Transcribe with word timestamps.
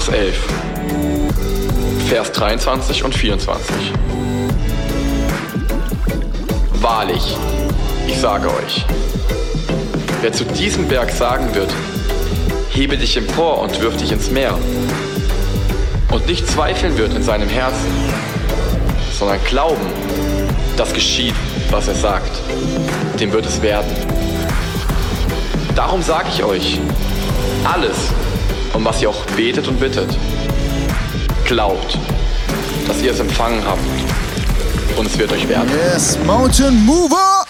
Markus 0.00 0.14
11, 0.14 0.34
Vers 2.08 2.32
23 2.32 3.04
und 3.04 3.14
24. 3.14 3.92
Wahrlich, 6.80 7.36
ich 8.06 8.18
sage 8.18 8.48
euch, 8.48 8.86
wer 10.22 10.32
zu 10.32 10.44
diesem 10.44 10.88
Berg 10.88 11.10
sagen 11.10 11.54
wird, 11.54 11.70
hebe 12.70 12.96
dich 12.96 13.18
empor 13.18 13.60
und 13.60 13.78
wirf 13.82 13.94
dich 13.98 14.10
ins 14.10 14.30
Meer, 14.30 14.56
und 16.10 16.26
nicht 16.26 16.48
zweifeln 16.48 16.96
wird 16.96 17.12
in 17.12 17.22
seinem 17.22 17.50
Herzen, 17.50 17.90
sondern 19.18 19.38
glauben, 19.44 19.86
dass 20.78 20.94
geschieht, 20.94 21.34
was 21.70 21.88
er 21.88 21.94
sagt, 21.94 22.40
dem 23.20 23.32
wird 23.32 23.44
es 23.44 23.60
werden. 23.60 23.90
Darum 25.76 26.00
sage 26.00 26.28
ich 26.32 26.42
euch, 26.42 26.80
alles, 27.70 27.96
um 28.74 28.84
was 28.84 29.02
ihr 29.02 29.10
auch 29.10 29.26
betet 29.36 29.66
und 29.68 29.78
bittet, 29.78 30.16
glaubt, 31.44 31.98
dass 32.86 33.02
ihr 33.02 33.12
es 33.12 33.20
empfangen 33.20 33.64
habt 33.64 33.80
und 34.96 35.06
es 35.06 35.18
wird 35.18 35.32
euch 35.32 35.48
werden. 35.48 35.70
Yes, 35.70 36.18
Mountain 36.24 36.84
Mover! 36.84 37.44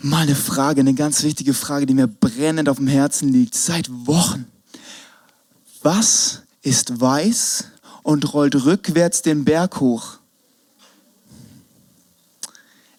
Mal 0.00 0.22
eine 0.22 0.36
Frage, 0.36 0.80
eine 0.80 0.94
ganz 0.94 1.22
wichtige 1.24 1.52
Frage, 1.52 1.86
die 1.86 1.94
mir 1.94 2.06
brennend 2.06 2.68
auf 2.68 2.76
dem 2.76 2.86
Herzen 2.86 3.32
liegt, 3.32 3.54
seit 3.54 3.88
Wochen. 4.06 4.46
Was 5.82 6.42
ist 6.62 7.00
weiß 7.00 7.64
und 8.02 8.32
rollt 8.32 8.54
rückwärts 8.64 9.22
den 9.22 9.44
Berg 9.44 9.80
hoch? 9.80 10.18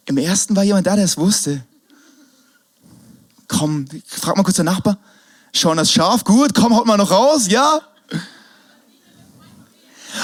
Im 0.05 0.17
ersten 0.17 0.55
war 0.55 0.63
jemand 0.63 0.87
da, 0.87 0.95
der 0.95 1.05
es 1.05 1.17
wusste. 1.17 1.63
Komm, 3.47 3.85
frag 4.05 4.35
mal 4.35 4.43
kurz 4.43 4.57
den 4.57 4.65
Nachbar. 4.65 4.97
Schauen 5.53 5.77
das 5.77 5.91
Schaf 5.91 6.23
gut? 6.23 6.53
Komm, 6.53 6.75
haut 6.75 6.85
mal 6.85 6.97
noch 6.97 7.11
raus, 7.11 7.47
ja? 7.47 7.81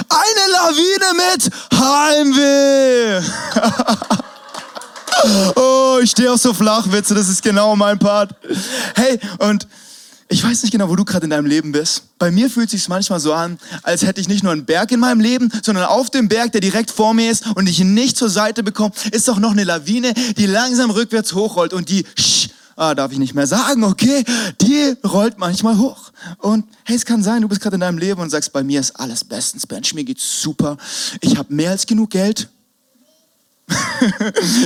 Eine 0.09 0.51
Lawine 0.51 1.13
mit 1.31 1.49
Heimweh. 1.73 3.21
oh, 5.55 5.99
ich 6.01 6.11
stehe 6.11 6.31
auf 6.31 6.39
so 6.39 6.53
Flachwitze, 6.53 7.13
das 7.13 7.29
ist 7.29 7.43
genau 7.43 7.75
mein 7.75 7.99
Part. 7.99 8.35
Hey, 8.95 9.19
und 9.39 9.67
ich 10.29 10.43
weiß 10.43 10.63
nicht 10.63 10.71
genau, 10.71 10.89
wo 10.89 10.95
du 10.95 11.05
gerade 11.05 11.25
in 11.25 11.29
deinem 11.29 11.45
Leben 11.45 11.71
bist. 11.71 12.03
Bei 12.17 12.31
mir 12.31 12.49
fühlt 12.49 12.65
es 12.67 12.71
sich 12.71 12.89
manchmal 12.89 13.19
so 13.19 13.33
an, 13.33 13.59
als 13.83 14.01
hätte 14.03 14.19
ich 14.19 14.27
nicht 14.27 14.41
nur 14.41 14.51
einen 14.51 14.65
Berg 14.65 14.91
in 14.91 14.99
meinem 14.99 15.19
Leben, 15.19 15.51
sondern 15.61 15.85
auf 15.85 16.09
dem 16.09 16.27
Berg, 16.27 16.51
der 16.53 16.61
direkt 16.61 16.89
vor 16.89 17.13
mir 17.13 17.29
ist 17.29 17.45
und 17.55 17.69
ich 17.69 17.79
ihn 17.79 17.93
nicht 17.93 18.17
zur 18.17 18.29
Seite 18.29 18.63
bekomme, 18.63 18.93
ist 19.11 19.27
doch 19.27 19.37
noch 19.37 19.51
eine 19.51 19.63
Lawine, 19.63 20.13
die 20.37 20.47
langsam 20.47 20.89
rückwärts 20.89 21.33
hochrollt 21.33 21.73
und 21.73 21.89
die, 21.89 22.05
ah, 22.75 22.95
darf 22.95 23.11
ich 23.11 23.19
nicht 23.19 23.33
mehr 23.33 23.47
sagen, 23.47 23.83
okay, 23.83 24.23
die 24.61 24.95
rollt 25.05 25.37
manchmal 25.37 25.77
hoch. 25.77 26.11
Und 26.39 26.65
hey, 26.83 26.95
es 26.95 27.05
kann 27.05 27.23
sein, 27.23 27.41
du 27.41 27.47
bist 27.47 27.61
gerade 27.61 27.75
in 27.75 27.81
deinem 27.81 27.97
Leben 27.97 28.21
und 28.21 28.29
sagst, 28.29 28.51
bei 28.53 28.63
mir 28.63 28.79
ist 28.79 28.91
alles 28.99 29.23
bestens, 29.23 29.67
Bench, 29.67 29.93
mir 29.93 30.03
geht's 30.03 30.41
super. 30.41 30.77
Ich 31.21 31.37
habe 31.37 31.53
mehr 31.53 31.71
als 31.71 31.85
genug 31.85 32.09
Geld. 32.11 32.49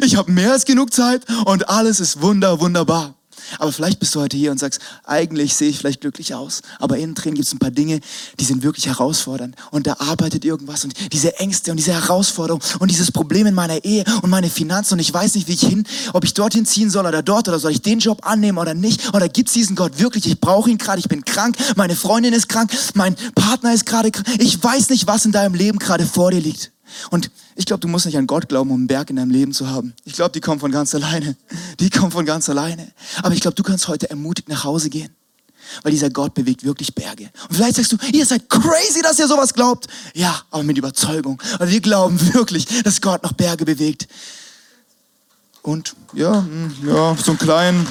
ich 0.02 0.16
habe 0.16 0.32
mehr 0.32 0.54
als 0.54 0.66
genug 0.66 0.94
Zeit 0.94 1.26
und 1.46 1.70
alles 1.70 2.00
ist 2.00 2.22
wunder, 2.22 2.60
wunderbar. 2.60 3.17
Aber 3.60 3.72
vielleicht 3.72 4.00
bist 4.00 4.14
du 4.16 4.22
heute 4.22 4.38
hier 4.38 4.52
und 4.52 4.60
sagst, 4.60 4.82
eigentlich 5.04 5.56
sehe 5.56 5.70
ich 5.70 5.78
vielleicht 5.78 6.02
glücklich 6.02 6.34
aus, 6.34 6.62
aber 6.80 6.98
innen 6.98 7.16
drin 7.16 7.34
gibt 7.34 7.48
es 7.48 7.54
ein 7.54 7.60
paar 7.60 7.72
Dinge, 7.72 8.00
die 8.40 8.46
sind 8.46 8.64
wirklich 8.64 8.88
herausfordernd. 8.88 9.56
Und 9.72 9.88
da 9.88 9.98
arbeitet 10.00 10.46
irgendwas 10.46 10.84
und 10.84 10.94
diese 11.14 11.38
Ängste 11.40 11.72
und 11.72 11.78
diese 11.78 11.94
Herausforderung 11.94 12.62
und 12.80 12.92
dieses 12.92 13.12
Problem 13.12 13.48
in 13.48 13.54
meiner 13.54 13.84
Ehe 13.84 14.04
und 14.22 14.30
meine 14.30 14.50
Finanzen 14.50 14.96
und 14.96 15.00
ich 15.00 15.14
weiß 15.14 15.36
nicht, 15.36 15.48
wie 15.48 15.54
ich 15.54 15.62
hin, 15.62 15.86
ob 16.14 16.24
ich 16.24 16.34
dorthin 16.34 16.66
ziehen 16.66 16.90
soll 16.90 17.06
oder 17.06 17.24
dort 17.24 17.48
oder 17.48 17.60
soll 17.60 17.72
ich 17.72 17.82
den 17.82 18.00
Job 18.00 18.26
annehmen 18.26 18.58
oder 18.58 18.74
nicht 18.74 19.14
oder 19.14 19.30
gibt 19.30 19.50
es 19.50 19.54
diesen 19.54 19.76
Gott 19.76 20.00
wirklich? 20.00 20.28
Ich 20.28 20.40
brauche 20.40 20.70
ihn 20.70 20.78
gerade, 20.78 21.00
ich 21.00 21.08
bin 21.08 21.24
krank, 21.26 21.58
meine 21.76 21.96
Freundin 21.96 22.34
ist 22.34 22.50
krank, 22.50 22.72
mein 22.94 23.16
Partner 23.36 23.74
ist 23.74 23.86
gerade 23.86 24.12
krank. 24.12 24.28
Ich 24.40 24.62
weiß 24.62 24.90
nicht, 24.90 25.08
was 25.08 25.26
in 25.26 25.32
deinem 25.32 25.56
Leben 25.56 25.80
gerade 25.80 26.06
vor 26.06 26.32
dir 26.32 26.42
liegt. 26.42 26.72
Und 27.10 27.30
ich 27.58 27.66
glaube, 27.66 27.80
du 27.80 27.88
musst 27.88 28.06
nicht 28.06 28.18
an 28.18 28.28
Gott 28.28 28.48
glauben, 28.48 28.70
um 28.70 28.78
einen 28.78 28.88
Berg 28.88 29.10
in 29.10 29.16
deinem 29.16 29.32
Leben 29.32 29.52
zu 29.52 29.68
haben. 29.68 29.94
Ich 30.06 30.14
glaube, 30.14 30.32
die 30.32 30.42
kommen 30.42 30.60
von 30.60 30.72
ganz 30.72 30.94
alleine. 30.94 31.36
Die 31.80 31.90
kommen 31.90 32.12
von 32.12 32.24
ganz 32.24 32.48
alleine. 32.50 32.92
Aber 33.24 33.34
ich 33.34 33.42
glaube, 33.42 33.56
du 33.56 33.64
kannst 33.64 33.88
heute 33.88 34.10
ermutigt 34.12 34.48
nach 34.48 34.64
Hause 34.64 34.92
gehen. 34.92 35.10
Weil 35.82 35.92
dieser 35.92 36.12
Gott 36.12 36.36
bewegt 36.36 36.64
wirklich 36.64 36.94
Berge. 36.94 37.30
Und 37.50 37.56
vielleicht 37.56 37.76
sagst 37.76 37.92
du, 37.92 37.98
ihr 38.14 38.26
seid 38.26 38.48
crazy, 38.48 39.02
dass 39.02 39.18
ihr 39.18 39.28
sowas 39.28 39.54
glaubt. 39.56 39.88
Ja, 40.14 40.40
aber 40.52 40.64
mit 40.64 40.78
Überzeugung. 40.78 41.42
Weil 41.58 41.72
wir 41.72 41.82
glauben 41.82 42.34
wirklich, 42.34 42.68
dass 42.84 43.02
Gott 43.02 43.24
noch 43.24 43.34
Berge 43.34 43.66
bewegt. 43.66 44.08
Und 45.64 45.96
ja, 46.14 46.44
hm, 46.44 46.76
ja, 46.86 47.16
so 47.16 47.32
einen 47.32 47.40
kleinen 47.40 47.88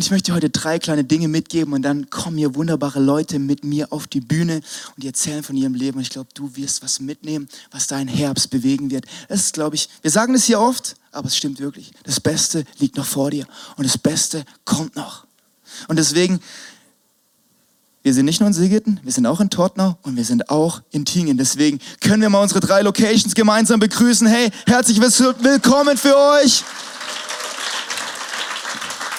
Und 0.00 0.04
ich 0.04 0.10
möchte 0.10 0.32
heute 0.32 0.48
drei 0.48 0.78
kleine 0.78 1.04
Dinge 1.04 1.28
mitgeben 1.28 1.74
und 1.74 1.82
dann 1.82 2.08
kommen 2.08 2.38
hier 2.38 2.54
wunderbare 2.54 3.00
Leute 3.00 3.38
mit 3.38 3.64
mir 3.64 3.92
auf 3.92 4.06
die 4.06 4.22
Bühne 4.22 4.62
und 4.96 5.02
die 5.02 5.06
erzählen 5.06 5.42
von 5.42 5.54
ihrem 5.58 5.74
Leben. 5.74 5.98
Und 5.98 6.04
ich 6.04 6.08
glaube, 6.08 6.30
du 6.32 6.56
wirst 6.56 6.82
was 6.82 7.00
mitnehmen, 7.00 7.50
was 7.70 7.86
deinen 7.86 8.08
Herbst 8.08 8.48
bewegen 8.48 8.90
wird. 8.90 9.04
Das 9.28 9.40
ist, 9.40 9.52
glaube 9.52 9.76
ich, 9.76 9.90
wir 10.00 10.10
sagen 10.10 10.32
das 10.32 10.44
hier 10.44 10.58
oft, 10.58 10.96
aber 11.12 11.26
es 11.26 11.36
stimmt 11.36 11.60
wirklich. 11.60 11.90
Das 12.04 12.18
Beste 12.18 12.64
liegt 12.78 12.96
noch 12.96 13.04
vor 13.04 13.30
dir 13.30 13.46
und 13.76 13.84
das 13.84 13.98
Beste 13.98 14.46
kommt 14.64 14.96
noch. 14.96 15.26
Und 15.86 15.98
deswegen, 15.98 16.40
wir 18.02 18.14
sind 18.14 18.24
nicht 18.24 18.40
nur 18.40 18.46
in 18.46 18.54
Sigeten, 18.54 19.00
wir 19.02 19.12
sind 19.12 19.26
auch 19.26 19.40
in 19.40 19.50
Tottenau 19.50 19.98
und 20.00 20.16
wir 20.16 20.24
sind 20.24 20.48
auch 20.48 20.80
in 20.92 21.04
Tingen. 21.04 21.36
Deswegen 21.36 21.78
können 22.00 22.22
wir 22.22 22.30
mal 22.30 22.40
unsere 22.40 22.60
drei 22.60 22.80
Locations 22.80 23.34
gemeinsam 23.34 23.80
begrüßen. 23.80 24.26
Hey, 24.26 24.50
herzlich 24.64 24.98
willkommen 24.98 25.98
für 25.98 26.16
euch. 26.16 26.64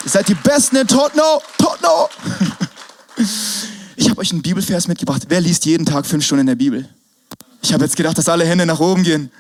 Ihr 0.03 0.09
seid 0.09 0.27
die 0.27 0.35
Besten 0.35 0.77
in 0.77 0.87
Tottenau. 0.87 1.41
Tottenau. 1.57 2.09
Ich 3.97 4.09
habe 4.09 4.19
euch 4.21 4.31
einen 4.31 4.41
Bibelvers 4.41 4.87
mitgebracht. 4.87 5.23
Wer 5.27 5.41
liest 5.41 5.63
jeden 5.65 5.85
Tag 5.85 6.07
fünf 6.07 6.25
Stunden 6.25 6.41
in 6.41 6.47
der 6.47 6.55
Bibel? 6.55 6.89
Ich 7.61 7.71
habe 7.71 7.83
jetzt 7.83 7.95
gedacht, 7.95 8.17
dass 8.17 8.27
alle 8.29 8.45
Hände 8.45 8.65
nach 8.65 8.79
oben 8.79 9.03
gehen. 9.03 9.31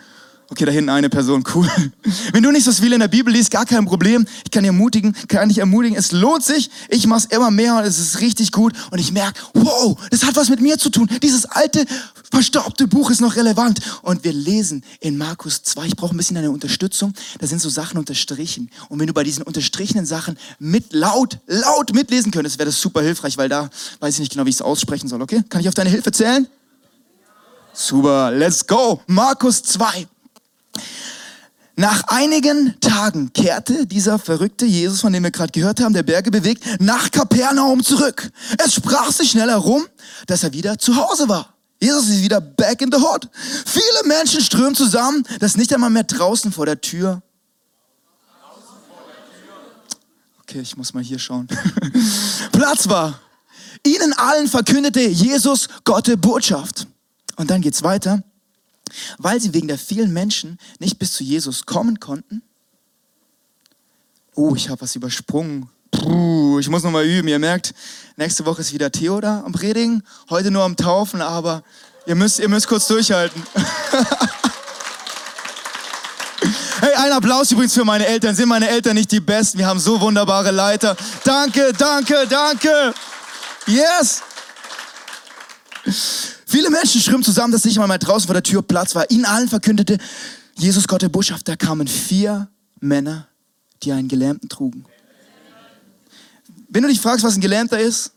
Okay, 0.51 0.65
da 0.65 0.71
hinten 0.73 0.89
eine 0.89 1.09
Person, 1.09 1.45
cool. 1.55 1.65
Wenn 2.33 2.43
du 2.43 2.51
nicht 2.51 2.65
so 2.65 2.73
viel 2.73 2.91
in 2.91 2.99
der 2.99 3.07
Bibel 3.07 3.33
liest, 3.33 3.51
gar 3.51 3.65
kein 3.65 3.85
Problem. 3.85 4.25
Ich 4.43 4.51
kann 4.51 4.63
dich 4.63 4.67
ermutigen, 4.67 5.15
kann 5.29 5.47
dich 5.47 5.59
ermutigen. 5.59 5.97
Es 5.97 6.11
lohnt 6.11 6.43
sich. 6.43 6.69
Ich 6.89 7.07
mache 7.07 7.19
es 7.19 7.25
immer 7.27 7.49
mehr 7.51 7.77
und 7.77 7.85
es 7.85 7.97
ist 7.97 8.19
richtig 8.19 8.51
gut. 8.51 8.73
Und 8.91 8.99
ich 8.99 9.13
merke, 9.13 9.39
wow, 9.53 9.97
das 10.09 10.25
hat 10.25 10.35
was 10.35 10.49
mit 10.49 10.59
mir 10.59 10.77
zu 10.77 10.89
tun. 10.89 11.09
Dieses 11.23 11.45
alte, 11.45 11.85
verstaubte 12.29 12.85
Buch 12.85 13.11
ist 13.11 13.21
noch 13.21 13.37
relevant. 13.37 13.79
Und 14.01 14.25
wir 14.25 14.33
lesen 14.33 14.83
in 14.99 15.17
Markus 15.17 15.63
2. 15.63 15.85
Ich 15.85 15.95
brauche 15.95 16.13
ein 16.13 16.17
bisschen 16.17 16.35
eine 16.35 16.51
Unterstützung. 16.51 17.13
Da 17.39 17.47
sind 17.47 17.61
so 17.61 17.69
Sachen 17.69 17.97
unterstrichen. 17.97 18.69
Und 18.89 18.99
wenn 18.99 19.07
du 19.07 19.13
bei 19.13 19.23
diesen 19.23 19.43
unterstrichenen 19.43 20.05
Sachen 20.05 20.37
mit 20.59 20.91
laut, 20.91 21.39
laut 21.47 21.93
mitlesen 21.93 22.33
könntest, 22.33 22.59
wäre 22.59 22.65
das 22.65 22.81
super 22.81 23.01
hilfreich, 23.01 23.37
weil 23.37 23.47
da 23.47 23.69
weiß 24.01 24.15
ich 24.15 24.19
nicht 24.19 24.33
genau, 24.33 24.45
wie 24.45 24.49
ich 24.49 24.55
es 24.55 24.61
aussprechen 24.61 25.07
soll. 25.07 25.21
Okay? 25.21 25.45
Kann 25.47 25.61
ich 25.61 25.69
auf 25.69 25.75
deine 25.75 25.89
Hilfe 25.89 26.11
zählen? 26.11 26.45
Super, 27.71 28.31
let's 28.31 28.67
go. 28.67 28.99
Markus 29.07 29.63
2. 29.63 30.07
Nach 31.81 32.03
einigen 32.09 32.79
Tagen 32.79 33.33
kehrte 33.33 33.87
dieser 33.87 34.19
verrückte 34.19 34.67
Jesus, 34.67 35.01
von 35.01 35.11
dem 35.11 35.23
wir 35.23 35.31
gerade 35.31 35.51
gehört 35.51 35.79
haben, 35.79 35.95
der 35.95 36.03
Berge 36.03 36.29
bewegt, 36.29 36.63
nach 36.79 37.09
Kapernaum 37.09 37.83
zurück. 37.83 38.31
Es 38.63 38.75
sprach 38.75 39.11
sich 39.11 39.31
schnell 39.31 39.49
herum, 39.49 39.87
dass 40.27 40.43
er 40.43 40.53
wieder 40.53 40.77
zu 40.77 40.95
Hause 40.95 41.27
war. 41.27 41.55
Jesus 41.81 42.07
ist 42.07 42.21
wieder 42.21 42.39
back 42.39 42.83
in 42.83 42.91
the 42.91 42.99
hood. 42.99 43.27
Viele 43.65 44.03
Menschen 44.05 44.41
strömen 44.41 44.75
zusammen, 44.75 45.23
dass 45.39 45.57
nicht 45.57 45.73
einmal 45.73 45.89
mehr 45.89 46.03
draußen 46.03 46.51
vor 46.51 46.67
der 46.67 46.79
Tür. 46.79 47.23
Okay, 50.41 50.59
ich 50.59 50.77
muss 50.77 50.93
mal 50.93 51.01
hier 51.01 51.17
schauen. 51.17 51.47
Platz 52.51 52.87
war. 52.89 53.19
Ihnen 53.83 54.13
allen 54.13 54.47
verkündete 54.47 55.01
Jesus 55.01 55.67
Gottes 55.83 56.17
Botschaft. 56.17 56.85
Und 57.37 57.49
dann 57.49 57.61
geht's 57.61 57.81
weiter 57.81 58.21
weil 59.17 59.39
sie 59.41 59.53
wegen 59.53 59.67
der 59.67 59.77
vielen 59.77 60.13
Menschen 60.13 60.57
nicht 60.79 60.99
bis 60.99 61.13
zu 61.13 61.23
Jesus 61.23 61.65
kommen 61.65 61.99
konnten. 61.99 62.41
Oh, 64.35 64.55
ich 64.55 64.69
habe 64.69 64.81
was 64.81 64.95
übersprungen. 64.95 65.69
Puh, 65.91 66.59
ich 66.59 66.69
muss 66.69 66.83
noch 66.83 66.91
mal 66.91 67.05
üben. 67.05 67.27
Ihr 67.27 67.39
merkt, 67.39 67.73
nächste 68.15 68.45
Woche 68.45 68.61
ist 68.61 68.73
wieder 68.73 68.91
Theo 68.91 69.19
da 69.19 69.43
am 69.43 69.51
Predigen, 69.51 70.03
heute 70.29 70.51
nur 70.51 70.63
am 70.63 70.75
Taufen, 70.75 71.21
aber 71.21 71.63
ihr 72.05 72.15
müsst, 72.15 72.39
ihr 72.39 72.49
müsst 72.49 72.67
kurz 72.67 72.87
durchhalten. 72.87 73.43
Hey, 76.81 76.95
ein 76.95 77.11
Applaus 77.11 77.51
übrigens 77.51 77.75
für 77.75 77.85
meine 77.85 78.07
Eltern. 78.07 78.33
Sind 78.33 78.49
meine 78.49 78.67
Eltern 78.67 78.95
nicht 78.95 79.11
die 79.11 79.19
Besten? 79.19 79.59
Wir 79.59 79.67
haben 79.67 79.79
so 79.79 80.01
wunderbare 80.01 80.49
Leiter. 80.49 80.97
Danke, 81.23 81.71
danke, 81.77 82.25
danke. 82.27 82.95
Yes. 83.67 84.23
Viele 86.51 86.69
Menschen 86.69 86.99
strömten 86.99 87.23
zusammen, 87.23 87.53
dass 87.53 87.63
nicht 87.63 87.77
mal 87.77 87.87
mehr 87.87 87.97
draußen 87.97 88.27
vor 88.27 88.33
der 88.33 88.43
Tür 88.43 88.61
Platz 88.61 88.93
war. 88.93 89.09
Ihnen 89.09 89.23
allen 89.23 89.47
verkündete 89.47 89.97
Jesus 90.55 90.85
Gott 90.85 91.01
der 91.01 91.07
Botschaft. 91.07 91.47
Da 91.47 91.55
kamen 91.55 91.87
vier 91.87 92.49
Männer, 92.81 93.29
die 93.83 93.93
einen 93.93 94.09
Gelähmten 94.09 94.49
trugen. 94.49 94.83
Wenn 96.67 96.83
du 96.83 96.89
dich 96.89 96.99
fragst, 96.99 97.23
was 97.23 97.35
ein 97.35 97.41
Gelähmter 97.41 97.79
ist, 97.79 98.11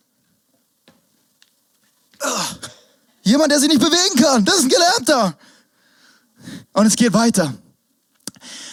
ach, 2.19 2.57
jemand, 3.23 3.53
der 3.53 3.61
sich 3.61 3.69
nicht 3.69 3.81
bewegen 3.81 4.21
kann, 4.21 4.45
das 4.45 4.57
ist 4.57 4.65
ein 4.65 4.69
Gelähmter. 4.69 5.39
Und 6.73 6.87
es 6.87 6.97
geht 6.97 7.13
weiter. 7.13 7.55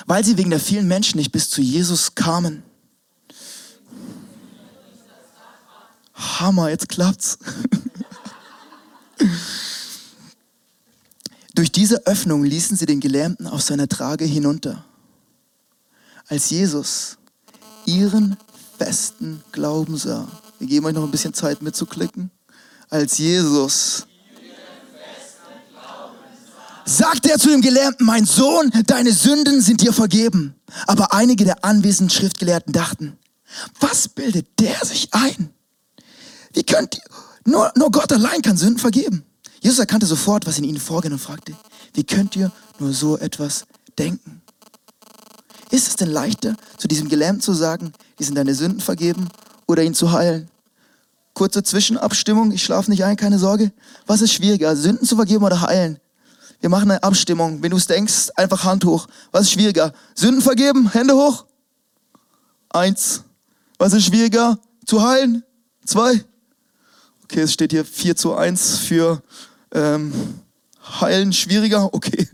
weil 0.07 0.25
sie 0.25 0.37
wegen 0.37 0.49
der 0.49 0.59
vielen 0.59 0.87
Menschen 0.87 1.19
nicht 1.19 1.31
bis 1.31 1.51
zu 1.51 1.61
Jesus 1.61 2.15
kamen. 2.15 2.63
Hammer, 6.15 6.69
jetzt 6.69 6.89
klappt's. 6.89 7.37
Durch 11.53 11.71
diese 11.71 12.05
Öffnung 12.05 12.43
ließen 12.43 12.77
sie 12.77 12.85
den 12.85 12.99
Gelähmten 12.99 13.47
auf 13.47 13.61
seiner 13.61 13.87
Trage 13.87 14.25
hinunter. 14.25 14.85
Als 16.27 16.49
Jesus 16.49 17.17
ihren 17.85 18.37
festen 18.77 19.43
Glauben 19.51 19.97
sah, 19.97 20.27
wir 20.59 20.67
geben 20.67 20.85
euch 20.85 20.93
noch 20.93 21.03
ein 21.03 21.11
bisschen 21.11 21.33
Zeit 21.33 21.61
mitzuklicken, 21.61 22.31
als 22.89 23.17
Jesus 23.17 24.07
sagte 26.85 27.31
er 27.31 27.39
zu 27.39 27.49
dem 27.49 27.61
Gelähmten, 27.61 28.05
mein 28.05 28.25
Sohn, 28.25 28.71
deine 28.85 29.11
Sünden 29.11 29.61
sind 29.61 29.81
dir 29.81 29.93
vergeben. 29.93 30.55
Aber 30.87 31.13
einige 31.13 31.45
der 31.45 31.63
anwesenden 31.63 32.09
Schriftgelehrten 32.09 32.73
dachten, 32.73 33.17
was 33.79 34.07
bildet 34.07 34.47
der 34.59 34.85
sich 34.85 35.09
ein? 35.13 35.53
Wie 36.53 36.63
könnt 36.63 36.95
ihr, 36.95 37.03
nur, 37.45 37.71
nur 37.75 37.91
Gott 37.91 38.11
allein 38.11 38.41
kann 38.41 38.57
Sünden 38.57 38.79
vergeben. 38.79 39.23
Jesus 39.61 39.79
erkannte 39.79 40.05
sofort, 40.05 40.45
was 40.45 40.57
in 40.57 40.63
ihnen 40.63 40.79
vorging 40.79 41.11
und 41.11 41.19
fragte, 41.19 41.55
wie 41.93 42.03
könnt 42.03 42.35
ihr 42.35 42.51
nur 42.79 42.93
so 42.93 43.17
etwas 43.17 43.65
denken? 43.97 44.41
Ist 45.69 45.87
es 45.87 45.95
denn 45.95 46.09
leichter, 46.09 46.55
zu 46.77 46.87
diesem 46.87 47.09
Gelähmten 47.09 47.41
zu 47.41 47.53
sagen, 47.53 47.93
die 48.19 48.23
sind 48.23 48.35
deine 48.35 48.55
Sünden 48.55 48.81
vergeben 48.81 49.29
oder 49.67 49.83
ihn 49.83 49.93
zu 49.93 50.11
heilen? 50.11 50.49
Kurze 51.33 51.63
Zwischenabstimmung, 51.63 52.51
ich 52.51 52.63
schlafe 52.63 52.91
nicht 52.91 53.05
ein, 53.05 53.15
keine 53.15 53.39
Sorge. 53.39 53.71
Was 54.05 54.21
ist 54.21 54.33
schwieriger, 54.33 54.75
Sünden 54.75 55.07
zu 55.07 55.15
vergeben 55.15 55.45
oder 55.45 55.61
heilen? 55.61 55.99
Wir 56.59 56.69
machen 56.69 56.91
eine 56.91 57.01
Abstimmung. 57.03 57.63
Wenn 57.63 57.71
du 57.71 57.77
es 57.77 57.87
denkst, 57.87 58.29
einfach 58.35 58.63
Hand 58.63 58.85
hoch. 58.85 59.07
Was 59.31 59.43
ist 59.43 59.51
schwieriger? 59.51 59.93
Sünden 60.13 60.41
vergeben? 60.41 60.91
Hände 60.91 61.15
hoch. 61.15 61.45
Eins. 62.69 63.23
Was 63.79 63.93
ist 63.93 64.05
schwieriger? 64.05 64.59
Zu 64.85 65.01
heilen? 65.01 65.43
Zwei. 65.85 66.23
Okay, 67.31 67.43
es 67.43 67.53
steht 67.53 67.71
hier 67.71 67.85
4 67.85 68.17
zu 68.17 68.35
1 68.35 68.79
für 68.79 69.23
ähm, 69.71 70.11
heilen 70.99 71.31
schwieriger. 71.31 71.89
Okay, 71.93 72.27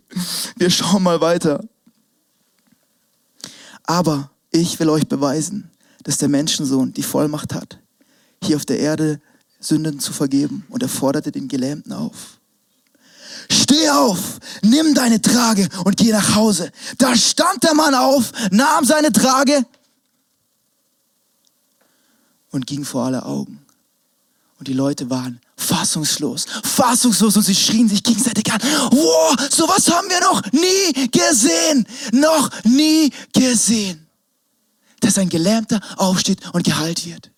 wir 0.55 0.71
schauen 0.71 1.03
mal 1.03 1.21
weiter. 1.21 1.63
Aber 3.83 4.31
ich 4.49 4.79
will 4.79 4.89
euch 4.89 5.07
beweisen, 5.07 5.69
dass 6.01 6.17
der 6.17 6.29
Menschensohn 6.29 6.93
die 6.93 7.03
Vollmacht 7.03 7.53
hat, 7.53 7.77
hier 8.43 8.55
auf 8.55 8.65
der 8.65 8.79
Erde 8.79 9.21
Sünden 9.59 9.99
zu 9.99 10.13
vergeben. 10.13 10.65
Und 10.69 10.81
er 10.81 10.89
forderte 10.89 11.31
den 11.31 11.47
Gelähmten 11.47 11.93
auf. 11.93 12.39
Steh 13.51 13.91
auf, 13.91 14.39
nimm 14.63 14.95
deine 14.95 15.21
Trage 15.21 15.69
und 15.85 15.95
geh 15.97 16.11
nach 16.11 16.33
Hause. 16.33 16.71
Da 16.97 17.15
stand 17.15 17.63
der 17.63 17.75
Mann 17.75 17.93
auf, 17.93 18.31
nahm 18.49 18.83
seine 18.83 19.11
Trage 19.11 19.63
und 22.49 22.65
ging 22.65 22.83
vor 22.83 23.05
alle 23.05 23.23
Augen. 23.23 23.66
Und 24.59 24.67
die 24.67 24.73
Leute 24.73 25.09
waren 25.09 25.39
fassungslos, 25.55 26.45
fassungslos 26.63 27.37
und 27.37 27.43
sie 27.43 27.55
schrien 27.55 27.87
sich 27.87 28.01
gegenseitig 28.01 28.51
an. 28.51 28.59
Wow, 28.91 29.35
sowas 29.49 29.89
haben 29.91 30.09
wir 30.09 30.21
noch 30.21 30.41
nie 30.51 31.09
gesehen, 31.09 31.85
noch 32.11 32.49
nie 32.63 33.11
gesehen. 33.33 34.07
Dass 34.99 35.17
ein 35.17 35.29
Gelähmter 35.29 35.79
aufsteht 35.97 36.39
und 36.53 36.63
geheilt 36.63 37.05
wird. 37.05 37.31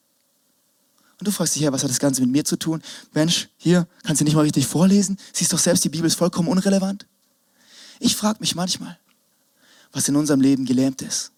Und 1.20 1.28
du 1.28 1.32
fragst 1.32 1.56
dich, 1.56 1.64
ja, 1.64 1.74
was 1.74 1.84
hat 1.84 1.90
das 1.90 2.00
Ganze 2.00 2.22
mit 2.22 2.30
mir 2.30 2.46
zu 2.46 2.58
tun? 2.58 2.82
Mensch, 3.14 3.50
hier, 3.58 3.88
kannst 4.04 4.22
du 4.22 4.26
nicht 4.26 4.36
mal 4.36 4.44
richtig 4.44 4.66
vorlesen? 4.66 5.18
Siehst 5.34 5.52
doch 5.52 5.60
selbst, 5.60 5.84
die 5.84 5.90
Bibel 5.90 6.08
ist 6.08 6.16
vollkommen 6.16 6.48
unrelevant. 6.48 7.06
Ich 8.00 8.16
frage 8.16 8.40
mich 8.40 8.56
manchmal, 8.56 8.98
was 9.92 10.08
in 10.08 10.16
unserem 10.16 10.40
Leben 10.40 10.66
gelähmt 10.66 11.02
ist. 11.02 11.32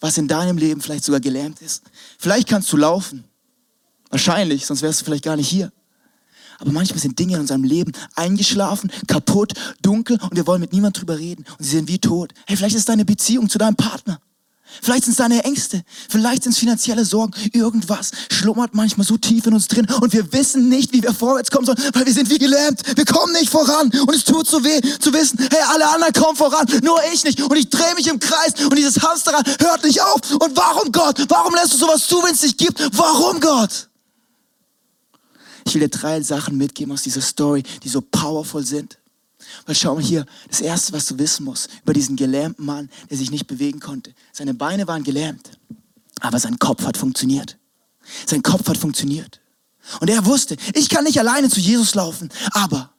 Was 0.00 0.16
in 0.16 0.28
deinem 0.28 0.56
Leben 0.56 0.80
vielleicht 0.80 1.04
sogar 1.04 1.20
gelähmt 1.20 1.60
ist. 1.60 1.82
Vielleicht 2.18 2.48
kannst 2.48 2.72
du 2.72 2.78
laufen. 2.78 3.24
Wahrscheinlich, 4.10 4.66
sonst 4.66 4.82
wärst 4.82 5.00
du 5.00 5.04
vielleicht 5.04 5.24
gar 5.24 5.36
nicht 5.36 5.48
hier. 5.48 5.72
Aber 6.60 6.72
manchmal 6.72 6.98
sind 6.98 7.18
Dinge 7.18 7.34
in 7.34 7.40
unserem 7.40 7.62
Leben 7.62 7.92
eingeschlafen, 8.16 8.90
kaputt, 9.06 9.52
dunkel 9.80 10.18
und 10.20 10.36
wir 10.36 10.46
wollen 10.46 10.60
mit 10.60 10.72
niemand 10.72 10.98
drüber 10.98 11.18
reden 11.18 11.44
und 11.58 11.64
sie 11.64 11.76
sind 11.76 11.88
wie 11.88 11.98
tot. 11.98 12.32
Hey, 12.46 12.56
vielleicht 12.56 12.76
ist 12.76 12.88
deine 12.88 13.04
Beziehung 13.04 13.48
zu 13.48 13.58
deinem 13.58 13.76
Partner. 13.76 14.20
Vielleicht 14.82 15.04
sind 15.04 15.12
es 15.12 15.16
deine 15.16 15.42
Ängste, 15.44 15.82
vielleicht 16.10 16.42
sind 16.42 16.52
es 16.52 16.58
finanzielle 16.58 17.04
Sorgen. 17.04 17.32
Irgendwas 17.52 18.10
schlummert 18.30 18.74
manchmal 18.74 19.06
so 19.06 19.16
tief 19.16 19.46
in 19.46 19.54
uns 19.54 19.66
drin 19.66 19.86
und 20.00 20.12
wir 20.12 20.30
wissen 20.32 20.68
nicht, 20.68 20.92
wie 20.92 21.02
wir 21.02 21.14
vorwärts 21.14 21.50
kommen 21.50 21.64
sollen, 21.64 21.78
weil 21.94 22.04
wir 22.04 22.12
sind 22.12 22.28
wie 22.28 22.38
gelähmt. 22.38 22.82
Wir 22.94 23.06
kommen 23.06 23.32
nicht 23.32 23.48
voran 23.48 23.90
und 23.90 24.14
es 24.14 24.24
tut 24.24 24.46
so 24.46 24.62
weh 24.62 24.80
zu 24.98 25.12
wissen, 25.14 25.38
hey, 25.38 25.62
alle 25.72 25.88
anderen 25.88 26.12
kommen 26.12 26.36
voran, 26.36 26.66
nur 26.82 27.00
ich 27.12 27.24
nicht. 27.24 27.40
Und 27.40 27.56
ich 27.56 27.70
drehe 27.70 27.94
mich 27.94 28.08
im 28.08 28.20
Kreis 28.20 28.52
und 28.62 28.76
dieses 28.76 29.00
Hamsterrad 29.00 29.48
hört 29.60 29.84
nicht 29.84 30.02
auf. 30.02 30.20
Und 30.32 30.54
warum 30.54 30.92
Gott? 30.92 31.24
Warum 31.28 31.54
lässt 31.54 31.72
du 31.72 31.78
sowas 31.78 32.06
zu, 32.06 32.22
wenn 32.22 32.34
es 32.34 32.40
dich 32.40 32.56
gibt? 32.56 32.78
Warum 32.92 33.40
Gott? 33.40 33.87
Ich 35.68 35.74
will 35.74 35.82
dir 35.82 35.90
drei 35.90 36.22
Sachen 36.22 36.56
mitgeben 36.56 36.94
aus 36.94 37.02
dieser 37.02 37.20
Story, 37.20 37.62
die 37.82 37.90
so 37.90 38.00
powerful 38.00 38.64
sind. 38.64 38.96
Weil 39.66 39.74
schau 39.74 39.96
mal 39.96 40.02
hier, 40.02 40.24
das 40.48 40.62
Erste, 40.62 40.94
was 40.94 41.04
du 41.04 41.18
wissen 41.18 41.44
musst 41.44 41.68
über 41.82 41.92
diesen 41.92 42.16
gelähmten 42.16 42.64
Mann, 42.64 42.88
der 43.10 43.18
sich 43.18 43.30
nicht 43.30 43.46
bewegen 43.46 43.78
konnte. 43.78 44.14
Seine 44.32 44.54
Beine 44.54 44.88
waren 44.88 45.04
gelähmt, 45.04 45.50
aber 46.20 46.38
sein 46.38 46.58
Kopf 46.58 46.86
hat 46.86 46.96
funktioniert. 46.96 47.58
Sein 48.24 48.42
Kopf 48.42 48.66
hat 48.66 48.78
funktioniert. 48.78 49.42
Und 50.00 50.08
er 50.08 50.24
wusste, 50.24 50.56
ich 50.74 50.88
kann 50.88 51.04
nicht 51.04 51.18
alleine 51.18 51.50
zu 51.50 51.60
Jesus 51.60 51.94
laufen, 51.94 52.30
aber 52.52 52.94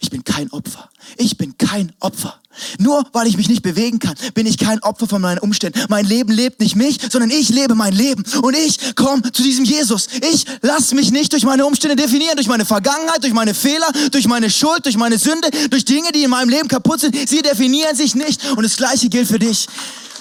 ich 0.00 0.10
bin 0.10 0.24
kein 0.24 0.50
Opfer. 0.50 0.90
Ich 1.18 1.38
bin 1.38 1.56
kein 1.56 1.92
Opfer. 2.00 2.41
Nur 2.78 3.04
weil 3.12 3.26
ich 3.26 3.36
mich 3.36 3.48
nicht 3.48 3.62
bewegen 3.62 3.98
kann, 3.98 4.14
bin 4.34 4.46
ich 4.46 4.58
kein 4.58 4.82
Opfer 4.82 5.06
von 5.06 5.20
meinen 5.22 5.38
Umständen. 5.38 5.80
Mein 5.88 6.04
Leben 6.04 6.32
lebt 6.32 6.60
nicht 6.60 6.76
mich, 6.76 6.98
sondern 7.10 7.30
ich 7.30 7.48
lebe 7.48 7.74
mein 7.74 7.92
Leben. 7.92 8.24
Und 8.42 8.56
ich 8.56 8.94
komme 8.94 9.22
zu 9.32 9.42
diesem 9.42 9.64
Jesus. 9.64 10.08
Ich 10.32 10.46
lasse 10.62 10.94
mich 10.94 11.10
nicht 11.10 11.32
durch 11.32 11.44
meine 11.44 11.66
Umstände 11.66 11.96
definieren, 11.96 12.36
durch 12.36 12.48
meine 12.48 12.64
Vergangenheit, 12.64 13.22
durch 13.22 13.32
meine 13.32 13.54
Fehler, 13.54 13.90
durch 14.10 14.26
meine 14.28 14.50
Schuld, 14.50 14.84
durch 14.84 14.96
meine 14.96 15.18
Sünde, 15.18 15.48
durch 15.70 15.84
Dinge, 15.84 16.12
die 16.12 16.24
in 16.24 16.30
meinem 16.30 16.48
Leben 16.48 16.68
kaputt 16.68 17.00
sind. 17.00 17.16
Sie 17.28 17.42
definieren 17.42 17.96
sich 17.96 18.14
nicht. 18.14 18.52
Und 18.56 18.62
das 18.62 18.76
Gleiche 18.76 19.08
gilt 19.08 19.28
für 19.28 19.38
dich. 19.38 19.66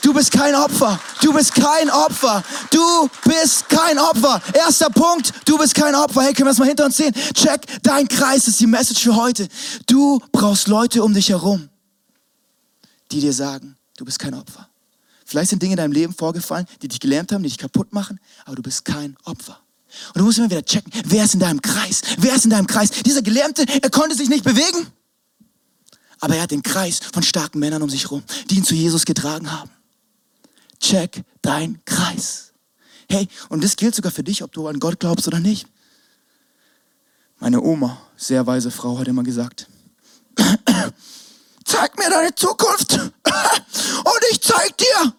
Du 0.01 0.13
bist 0.13 0.31
kein 0.31 0.55
Opfer. 0.55 0.99
Du 1.21 1.31
bist 1.31 1.53
kein 1.53 1.89
Opfer. 1.91 2.43
Du 2.71 3.09
bist 3.23 3.69
kein 3.69 3.99
Opfer. 3.99 4.41
Erster 4.53 4.89
Punkt. 4.89 5.31
Du 5.45 5.57
bist 5.57 5.75
kein 5.75 5.93
Opfer. 5.93 6.23
Hey, 6.23 6.33
können 6.33 6.47
wir 6.47 6.51
das 6.51 6.57
mal 6.57 6.67
hinter 6.67 6.85
uns 6.85 6.97
sehen? 6.97 7.13
Check, 7.33 7.61
dein 7.83 8.07
Kreis 8.07 8.47
ist 8.47 8.59
die 8.59 8.67
Message 8.67 9.03
für 9.03 9.15
heute. 9.15 9.47
Du 9.85 10.19
brauchst 10.31 10.67
Leute 10.67 11.03
um 11.03 11.13
dich 11.13 11.29
herum, 11.29 11.69
die 13.11 13.21
dir 13.21 13.33
sagen, 13.33 13.77
du 13.97 14.05
bist 14.05 14.19
kein 14.19 14.33
Opfer. 14.33 14.69
Vielleicht 15.25 15.49
sind 15.49 15.61
Dinge 15.61 15.73
in 15.73 15.77
deinem 15.77 15.93
Leben 15.93 16.13
vorgefallen, 16.13 16.65
die 16.81 16.87
dich 16.87 16.99
gelähmt 16.99 17.31
haben, 17.31 17.43
die 17.43 17.49
dich 17.49 17.57
kaputt 17.57 17.93
machen, 17.93 18.19
aber 18.45 18.55
du 18.55 18.61
bist 18.61 18.85
kein 18.85 19.15
Opfer. 19.23 19.59
Und 20.09 20.17
du 20.19 20.23
musst 20.23 20.37
immer 20.37 20.49
wieder 20.49 20.63
checken, 20.63 20.91
wer 21.05 21.25
ist 21.25 21.33
in 21.33 21.39
deinem 21.39 21.61
Kreis? 21.61 22.01
Wer 22.17 22.35
ist 22.35 22.45
in 22.45 22.51
deinem 22.51 22.67
Kreis? 22.67 22.91
Dieser 22.91 23.21
Gelähmte, 23.21 23.65
er 23.67 23.89
konnte 23.89 24.15
sich 24.15 24.29
nicht 24.29 24.43
bewegen, 24.43 24.87
aber 26.19 26.35
er 26.35 26.43
hat 26.43 26.51
den 26.51 26.63
Kreis 26.63 26.99
von 27.13 27.23
starken 27.23 27.59
Männern 27.59 27.81
um 27.81 27.89
sich 27.89 28.03
herum, 28.03 28.23
die 28.49 28.57
ihn 28.57 28.63
zu 28.63 28.75
Jesus 28.75 29.05
getragen 29.05 29.51
haben 29.51 29.69
check 30.81 31.23
dein 31.41 31.79
Kreis. 31.85 32.51
Hey, 33.09 33.27
und 33.49 33.63
das 33.63 33.75
gilt 33.75 33.95
sogar 33.95 34.11
für 34.11 34.23
dich, 34.23 34.43
ob 34.43 34.51
du 34.51 34.67
an 34.67 34.79
Gott 34.79 34.99
glaubst 34.99 35.27
oder 35.27 35.39
nicht. 35.39 35.67
Meine 37.39 37.61
Oma, 37.61 38.01
sehr 38.17 38.45
weise 38.45 38.71
Frau, 38.71 38.99
hat 38.99 39.07
immer 39.07 39.23
gesagt, 39.23 39.67
zeig 41.71 41.97
mir 41.97 42.09
deine 42.09 42.35
Zukunft 42.35 42.93
und 42.93 44.21
ich 44.31 44.41
zeig 44.41 44.77
dir. 44.77 45.13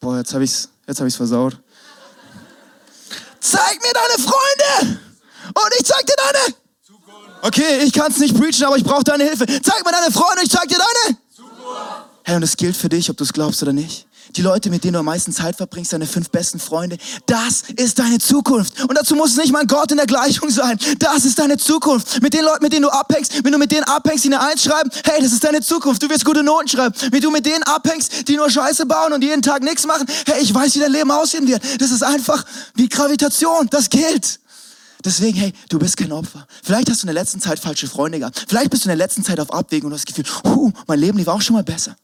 Boah, 0.00 0.18
jetzt 0.18 0.32
habe 0.32 0.44
ich's, 0.44 0.68
jetzt 0.86 0.98
habe 0.98 1.08
ich's 1.08 1.16
versaut. 1.16 1.58
Zeig 3.40 3.82
mir 3.82 3.92
deine 3.92 4.22
Freunde 4.22 5.00
und 5.46 5.74
ich 5.78 5.84
zeig 5.84 6.06
dir 6.06 6.14
deine 6.16 6.54
Okay, 7.42 7.82
ich 7.84 7.92
kann 7.92 8.10
es 8.10 8.16
nicht 8.18 8.34
preachen, 8.34 8.64
aber 8.64 8.78
ich 8.78 8.84
brauche 8.84 9.04
deine 9.04 9.24
Hilfe. 9.24 9.44
Zeig 9.46 9.84
mir 9.84 9.92
deine 9.92 10.10
Freunde, 10.10 10.42
ich 10.44 10.50
zeig 10.50 10.66
dir 10.66 10.78
deine 10.78 11.18
Zukunft. 11.36 11.60
Hey, 12.22 12.36
und 12.36 12.40
das 12.40 12.56
gilt 12.56 12.74
für 12.74 12.88
dich, 12.88 13.10
ob 13.10 13.18
du 13.18 13.24
es 13.24 13.32
glaubst 13.34 13.62
oder 13.62 13.74
nicht 13.74 14.06
die 14.36 14.42
Leute, 14.42 14.70
mit 14.70 14.84
denen 14.84 14.94
du 14.94 14.98
am 15.00 15.04
meisten 15.04 15.32
Zeit 15.32 15.56
verbringst, 15.56 15.92
deine 15.92 16.06
fünf 16.06 16.30
besten 16.30 16.58
Freunde, 16.58 16.98
das 17.26 17.62
ist 17.76 17.98
deine 17.98 18.18
Zukunft. 18.18 18.82
Und 18.82 18.96
dazu 18.96 19.14
muss 19.14 19.32
es 19.32 19.36
nicht 19.36 19.52
mal 19.52 19.66
Gott 19.66 19.90
in 19.90 19.96
der 19.96 20.06
Gleichung 20.06 20.50
sein. 20.50 20.78
Das 20.98 21.24
ist 21.24 21.38
deine 21.38 21.56
Zukunft. 21.56 22.22
Mit 22.22 22.34
den 22.34 22.44
Leuten, 22.44 22.62
mit 22.62 22.72
denen 22.72 22.82
du 22.82 22.88
abhängst, 22.88 23.44
wenn 23.44 23.52
du 23.52 23.58
mit 23.58 23.70
denen 23.70 23.84
abhängst, 23.84 24.24
die 24.24 24.28
eine 24.28 24.40
Eins 24.40 24.62
schreiben, 24.62 24.90
hey, 25.04 25.22
das 25.22 25.32
ist 25.32 25.44
deine 25.44 25.60
Zukunft. 25.60 26.02
Du 26.02 26.08
wirst 26.08 26.24
gute 26.24 26.42
Noten 26.42 26.68
schreiben. 26.68 26.94
Wenn 27.10 27.20
du 27.20 27.30
mit 27.30 27.46
denen 27.46 27.62
abhängst, 27.64 28.28
die 28.28 28.36
nur 28.36 28.50
Scheiße 28.50 28.86
bauen 28.86 29.12
und 29.12 29.22
jeden 29.22 29.42
Tag 29.42 29.62
nichts 29.62 29.86
machen, 29.86 30.06
hey, 30.26 30.42
ich 30.42 30.54
weiß, 30.54 30.74
wie 30.74 30.80
dein 30.80 30.92
Leben 30.92 31.10
aussehen 31.10 31.46
wird. 31.46 31.62
Das 31.80 31.90
ist 31.90 32.02
einfach 32.02 32.44
wie 32.74 32.88
Gravitation. 32.88 33.68
Das 33.70 33.88
gilt. 33.90 34.40
Deswegen, 35.04 35.38
hey, 35.38 35.52
du 35.68 35.78
bist 35.78 35.98
kein 35.98 36.12
Opfer. 36.12 36.46
Vielleicht 36.62 36.88
hast 36.88 37.02
du 37.02 37.06
in 37.06 37.14
der 37.14 37.22
letzten 37.22 37.40
Zeit 37.40 37.58
falsche 37.58 37.86
Freunde 37.86 38.18
gehabt. 38.18 38.46
Vielleicht 38.48 38.70
bist 38.70 38.84
du 38.84 38.88
in 38.88 38.96
der 38.96 39.04
letzten 39.04 39.22
Zeit 39.22 39.38
auf 39.38 39.52
Abwägung 39.52 39.88
und 39.88 39.94
hast 39.94 40.08
das 40.08 40.14
Gefühl, 40.14 40.24
huh, 40.44 40.72
mein 40.86 40.98
Leben 40.98 41.18
lief 41.18 41.28
auch 41.28 41.42
schon 41.42 41.54
mal 41.54 41.62
besser. 41.62 41.94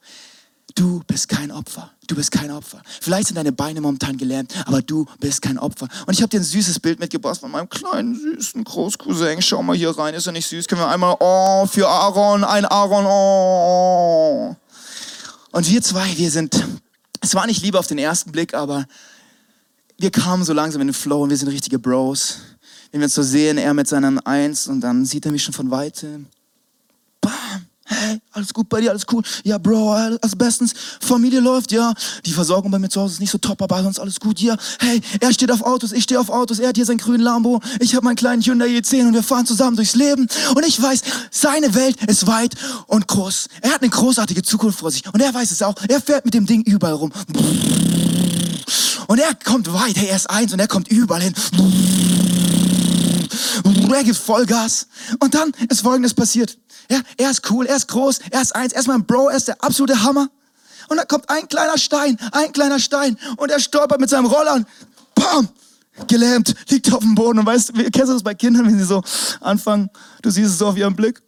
Du 0.74 1.02
bist 1.06 1.28
kein 1.28 1.50
Opfer. 1.50 1.90
Du 2.06 2.14
bist 2.14 2.30
kein 2.30 2.50
Opfer. 2.50 2.82
Vielleicht 3.00 3.28
sind 3.28 3.36
deine 3.36 3.52
Beine 3.52 3.80
momentan 3.80 4.16
gelähmt, 4.16 4.52
aber 4.66 4.82
du 4.82 5.06
bist 5.20 5.42
kein 5.42 5.58
Opfer. 5.58 5.88
Und 6.06 6.14
ich 6.14 6.22
habe 6.22 6.28
dir 6.28 6.40
ein 6.40 6.44
süßes 6.44 6.80
Bild 6.80 6.98
mitgebracht 6.98 7.40
von 7.40 7.50
meinem 7.50 7.68
kleinen, 7.68 8.14
süßen 8.14 8.64
Großcousin. 8.64 9.42
Schau 9.42 9.62
mal 9.62 9.76
hier 9.76 9.96
rein, 9.96 10.14
ist 10.14 10.26
er 10.26 10.32
nicht 10.32 10.46
süß? 10.46 10.66
Können 10.66 10.80
wir 10.80 10.88
einmal, 10.88 11.16
oh, 11.20 11.66
für 11.66 11.88
Aaron, 11.88 12.44
ein 12.44 12.64
Aaron, 12.64 13.06
oh. 13.06 14.56
Und 15.52 15.68
wir 15.68 15.82
zwei, 15.82 16.16
wir 16.16 16.30
sind, 16.30 16.64
es 17.20 17.34
war 17.34 17.46
nicht 17.46 17.62
Liebe 17.62 17.78
auf 17.78 17.86
den 17.86 17.98
ersten 17.98 18.32
Blick, 18.32 18.54
aber 18.54 18.86
wir 19.98 20.10
kamen 20.10 20.44
so 20.44 20.52
langsam 20.52 20.80
in 20.80 20.88
den 20.88 20.94
Flow 20.94 21.22
und 21.22 21.30
wir 21.30 21.36
sind 21.36 21.48
richtige 21.48 21.78
Bros. 21.78 22.38
Wenn 22.90 23.00
wir 23.00 23.04
uns 23.04 23.14
so 23.14 23.22
sehen, 23.22 23.58
er 23.58 23.74
mit 23.74 23.88
seinem 23.88 24.20
Eins 24.24 24.66
und 24.66 24.80
dann 24.80 25.04
sieht 25.04 25.26
er 25.26 25.32
mich 25.32 25.44
schon 25.44 25.54
von 25.54 25.70
weitem. 25.70 26.26
Bam! 27.20 27.69
Hey, 27.92 28.20
alles 28.30 28.54
gut 28.54 28.68
bei 28.68 28.80
dir, 28.80 28.90
alles 28.90 29.04
cool. 29.10 29.20
Ja, 29.42 29.58
Bro, 29.58 29.92
alles 29.92 30.36
bestens. 30.36 30.72
Familie 31.00 31.40
läuft, 31.40 31.72
ja. 31.72 31.92
Die 32.24 32.32
Versorgung 32.32 32.70
bei 32.70 32.78
mir 32.78 32.88
zu 32.88 33.00
Hause 33.00 33.14
ist 33.14 33.20
nicht 33.20 33.32
so 33.32 33.38
top, 33.38 33.60
aber 33.60 33.82
sonst 33.82 33.98
alles 33.98 34.20
gut. 34.20 34.38
Ja, 34.38 34.56
hey, 34.78 35.00
er 35.18 35.32
steht 35.32 35.50
auf 35.50 35.62
Autos, 35.62 35.90
ich 35.90 36.04
stehe 36.04 36.20
auf 36.20 36.30
Autos. 36.30 36.60
Er 36.60 36.68
hat 36.68 36.76
hier 36.76 36.86
seinen 36.86 36.98
grünen 36.98 37.24
Lambo. 37.24 37.60
Ich 37.80 37.96
habe 37.96 38.04
meinen 38.04 38.14
kleinen 38.14 38.42
Hyundai 38.42 38.68
E10 38.68 39.08
und 39.08 39.14
wir 39.14 39.24
fahren 39.24 39.44
zusammen 39.44 39.74
durchs 39.74 39.96
Leben. 39.96 40.28
Und 40.54 40.64
ich 40.64 40.80
weiß, 40.80 41.02
seine 41.32 41.74
Welt 41.74 41.96
ist 42.04 42.28
weit 42.28 42.54
und 42.86 43.08
groß. 43.08 43.48
Er 43.60 43.72
hat 43.72 43.82
eine 43.82 43.90
großartige 43.90 44.42
Zukunft 44.42 44.78
vor 44.78 44.92
sich. 44.92 45.02
Und 45.12 45.20
er 45.20 45.34
weiß 45.34 45.50
es 45.50 45.60
auch. 45.60 45.74
Er 45.88 46.00
fährt 46.00 46.24
mit 46.24 46.34
dem 46.34 46.46
Ding 46.46 46.62
überall 46.62 46.94
rum. 46.94 47.12
Und 49.08 49.18
er 49.18 49.34
kommt 49.34 49.72
weit. 49.72 49.96
Hey, 49.96 50.06
er 50.10 50.16
ist 50.16 50.30
eins 50.30 50.52
und 50.52 50.60
er 50.60 50.68
kommt 50.68 50.86
überall 50.86 51.22
hin. 51.22 51.34
Er 53.92 54.04
gibt 54.04 54.16
Vollgas. 54.16 54.86
Und 55.18 55.34
dann 55.34 55.52
ist 55.68 55.82
Folgendes 55.82 56.14
passiert. 56.14 56.56
Ja, 56.90 57.00
er 57.18 57.30
ist 57.30 57.48
cool, 57.50 57.66
er 57.66 57.76
ist 57.76 57.88
groß, 57.88 58.18
er 58.30 58.42
ist 58.42 58.54
eins, 58.54 58.72
er 58.72 58.80
ist 58.80 58.88
mein 58.88 59.04
Bro, 59.04 59.28
er 59.28 59.36
ist 59.36 59.48
der 59.48 59.62
absolute 59.62 60.02
Hammer. 60.02 60.28
Und 60.88 60.96
dann 60.96 61.06
kommt 61.06 61.30
ein 61.30 61.48
kleiner 61.48 61.78
Stein, 61.78 62.18
ein 62.32 62.52
kleiner 62.52 62.80
Stein 62.80 63.16
und 63.36 63.50
er 63.50 63.60
stolpert 63.60 64.00
mit 64.00 64.10
seinem 64.10 64.26
Roller 64.26 64.54
und 64.54 64.66
bam, 65.14 65.48
gelähmt, 66.08 66.54
liegt 66.68 66.92
auf 66.92 66.98
dem 66.98 67.14
Boden. 67.14 67.38
Und 67.38 67.46
weißt 67.46 67.68
du, 67.68 67.74
kennst 67.74 68.08
du 68.08 68.14
das 68.14 68.24
bei 68.24 68.34
Kindern, 68.34 68.66
wenn 68.66 68.76
sie 68.76 68.84
so 68.84 69.02
anfangen, 69.40 69.88
du 70.22 70.30
siehst 70.30 70.50
es 70.50 70.58
so 70.58 70.66
auf 70.66 70.76
ihrem 70.76 70.96
Blick. 70.96 71.22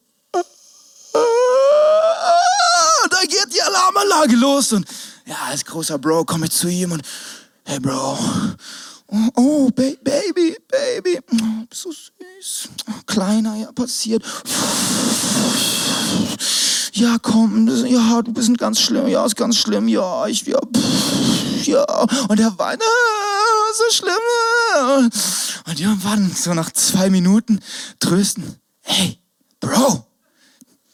Da 3.10 3.20
geht 3.20 3.54
die 3.54 3.62
Alarmanlage 3.62 4.34
los 4.36 4.72
und 4.72 4.86
ja, 5.26 5.36
als 5.48 5.64
großer 5.64 5.98
Bro 5.98 6.24
komme 6.24 6.46
ich 6.46 6.52
zu 6.52 6.66
ihm 6.68 6.90
und 6.90 7.02
hey 7.64 7.78
Bro, 7.78 8.18
oh, 9.12 9.30
oh 9.36 9.70
Baby, 9.70 10.56
Baby, 10.68 11.20
oh, 11.32 11.66
so 11.72 11.90
süß. 11.90 12.68
Oh, 12.88 13.02
kleiner, 13.06 13.56
ja, 13.56 13.72
passiert. 13.72 14.24
Ja, 16.94 17.18
komm, 17.20 17.68
ja, 17.86 18.22
du 18.22 18.32
bist 18.32 18.56
ganz 18.58 18.80
schlimm, 18.80 19.08
ja, 19.08 19.24
ist 19.24 19.36
ganz 19.36 19.56
schlimm, 19.56 19.88
ja, 19.88 20.26
ich, 20.26 20.42
ja, 20.46 20.58
ja. 21.64 21.84
Und 22.28 22.38
er 22.38 22.58
weint, 22.58 22.82
so 23.74 23.96
schlimm. 23.96 25.10
Und 25.66 25.80
irgendwann, 25.80 26.30
so 26.30 26.52
nach 26.54 26.70
zwei 26.72 27.08
Minuten, 27.08 27.60
trösten, 27.98 28.56
hey, 28.82 29.18
Bro, 29.60 30.04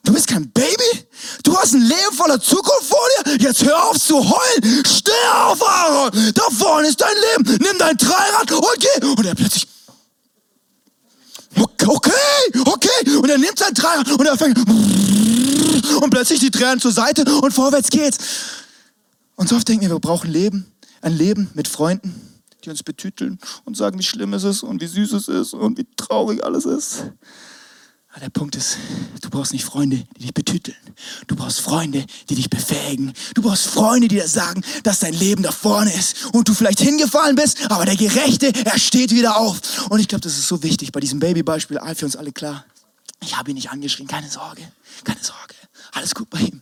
Du 0.08 0.14
bist 0.14 0.26
kein 0.26 0.50
Baby? 0.52 1.06
Du 1.42 1.54
hast 1.54 1.74
ein 1.74 1.82
Leben 1.82 2.14
voller 2.14 2.40
Zukunft 2.40 2.84
vor 2.84 2.98
dir? 3.26 3.36
Jetzt 3.36 3.62
hör 3.62 3.90
auf 3.90 4.00
zu 4.00 4.16
heulen! 4.16 4.82
Steh 4.86 5.12
auf, 5.34 5.62
Aaron! 5.62 6.32
Da 6.32 6.44
vorne 6.50 6.88
ist 6.88 6.98
dein 6.98 7.14
Leben! 7.36 7.58
Nimm 7.62 7.76
dein 7.78 7.94
Dreirad 7.94 8.50
und 8.50 8.64
geh! 8.78 9.06
Und 9.06 9.26
er 9.26 9.34
plötzlich... 9.34 9.68
Okay, 11.54 12.10
okay! 12.64 13.16
Und 13.18 13.28
er 13.28 13.36
nimmt 13.36 13.58
sein 13.58 13.74
Dreirad 13.74 14.10
und 14.10 14.24
er 14.24 14.38
fängt... 14.38 14.56
Und 14.56 16.10
plötzlich 16.10 16.40
die 16.40 16.50
Tränen 16.50 16.80
zur 16.80 16.92
Seite 16.92 17.30
und 17.30 17.52
vorwärts 17.52 17.90
geht's. 17.90 18.16
Und 19.36 19.50
so 19.50 19.56
oft 19.56 19.68
denken 19.68 19.82
wir, 19.82 19.90
wir 19.90 20.00
brauchen 20.00 20.30
Leben. 20.30 20.72
Ein 21.02 21.18
Leben 21.18 21.50
mit 21.52 21.68
Freunden, 21.68 22.40
die 22.64 22.70
uns 22.70 22.82
betüteln 22.82 23.38
und 23.66 23.76
sagen, 23.76 23.98
wie 23.98 24.04
schlimm 24.04 24.32
es 24.32 24.44
ist 24.44 24.62
und 24.62 24.80
wie 24.80 24.86
süß 24.86 25.12
es 25.12 25.28
ist 25.28 25.52
und 25.52 25.76
wie 25.76 25.86
traurig 25.98 26.42
alles 26.42 26.64
ist. 26.64 27.02
Aber 28.18 28.24
der 28.24 28.30
Punkt 28.30 28.56
ist, 28.56 28.78
du 29.22 29.30
brauchst 29.30 29.52
nicht 29.52 29.64
Freunde, 29.64 30.04
die 30.16 30.22
dich 30.22 30.34
betüteln. 30.34 30.76
Du 31.28 31.36
brauchst 31.36 31.60
Freunde, 31.60 32.04
die 32.28 32.34
dich 32.34 32.50
befähigen. 32.50 33.12
Du 33.34 33.42
brauchst 33.42 33.66
Freunde, 33.68 34.08
die 34.08 34.16
dir 34.16 34.26
sagen, 34.26 34.64
dass 34.82 34.98
dein 34.98 35.14
Leben 35.14 35.44
da 35.44 35.52
vorne 35.52 35.94
ist 35.94 36.24
und 36.32 36.48
du 36.48 36.52
vielleicht 36.52 36.80
hingefallen 36.80 37.36
bist, 37.36 37.70
aber 37.70 37.84
der 37.84 37.94
Gerechte, 37.94 38.52
er 38.64 38.76
steht 38.76 39.12
wieder 39.12 39.36
auf. 39.36 39.88
Und 39.88 40.00
ich 40.00 40.08
glaube, 40.08 40.22
das 40.22 40.36
ist 40.36 40.48
so 40.48 40.64
wichtig 40.64 40.90
bei 40.90 40.98
diesem 40.98 41.20
Babybeispiel, 41.20 41.78
für 41.94 42.06
uns 42.06 42.16
alle 42.16 42.32
klar. 42.32 42.64
Ich 43.20 43.36
habe 43.36 43.52
ihn 43.52 43.54
nicht 43.54 43.70
angeschrien, 43.70 44.08
keine 44.08 44.28
Sorge, 44.28 44.62
keine 45.04 45.22
Sorge. 45.22 45.54
Alles 45.92 46.12
gut 46.12 46.28
bei 46.28 46.40
ihm. 46.40 46.60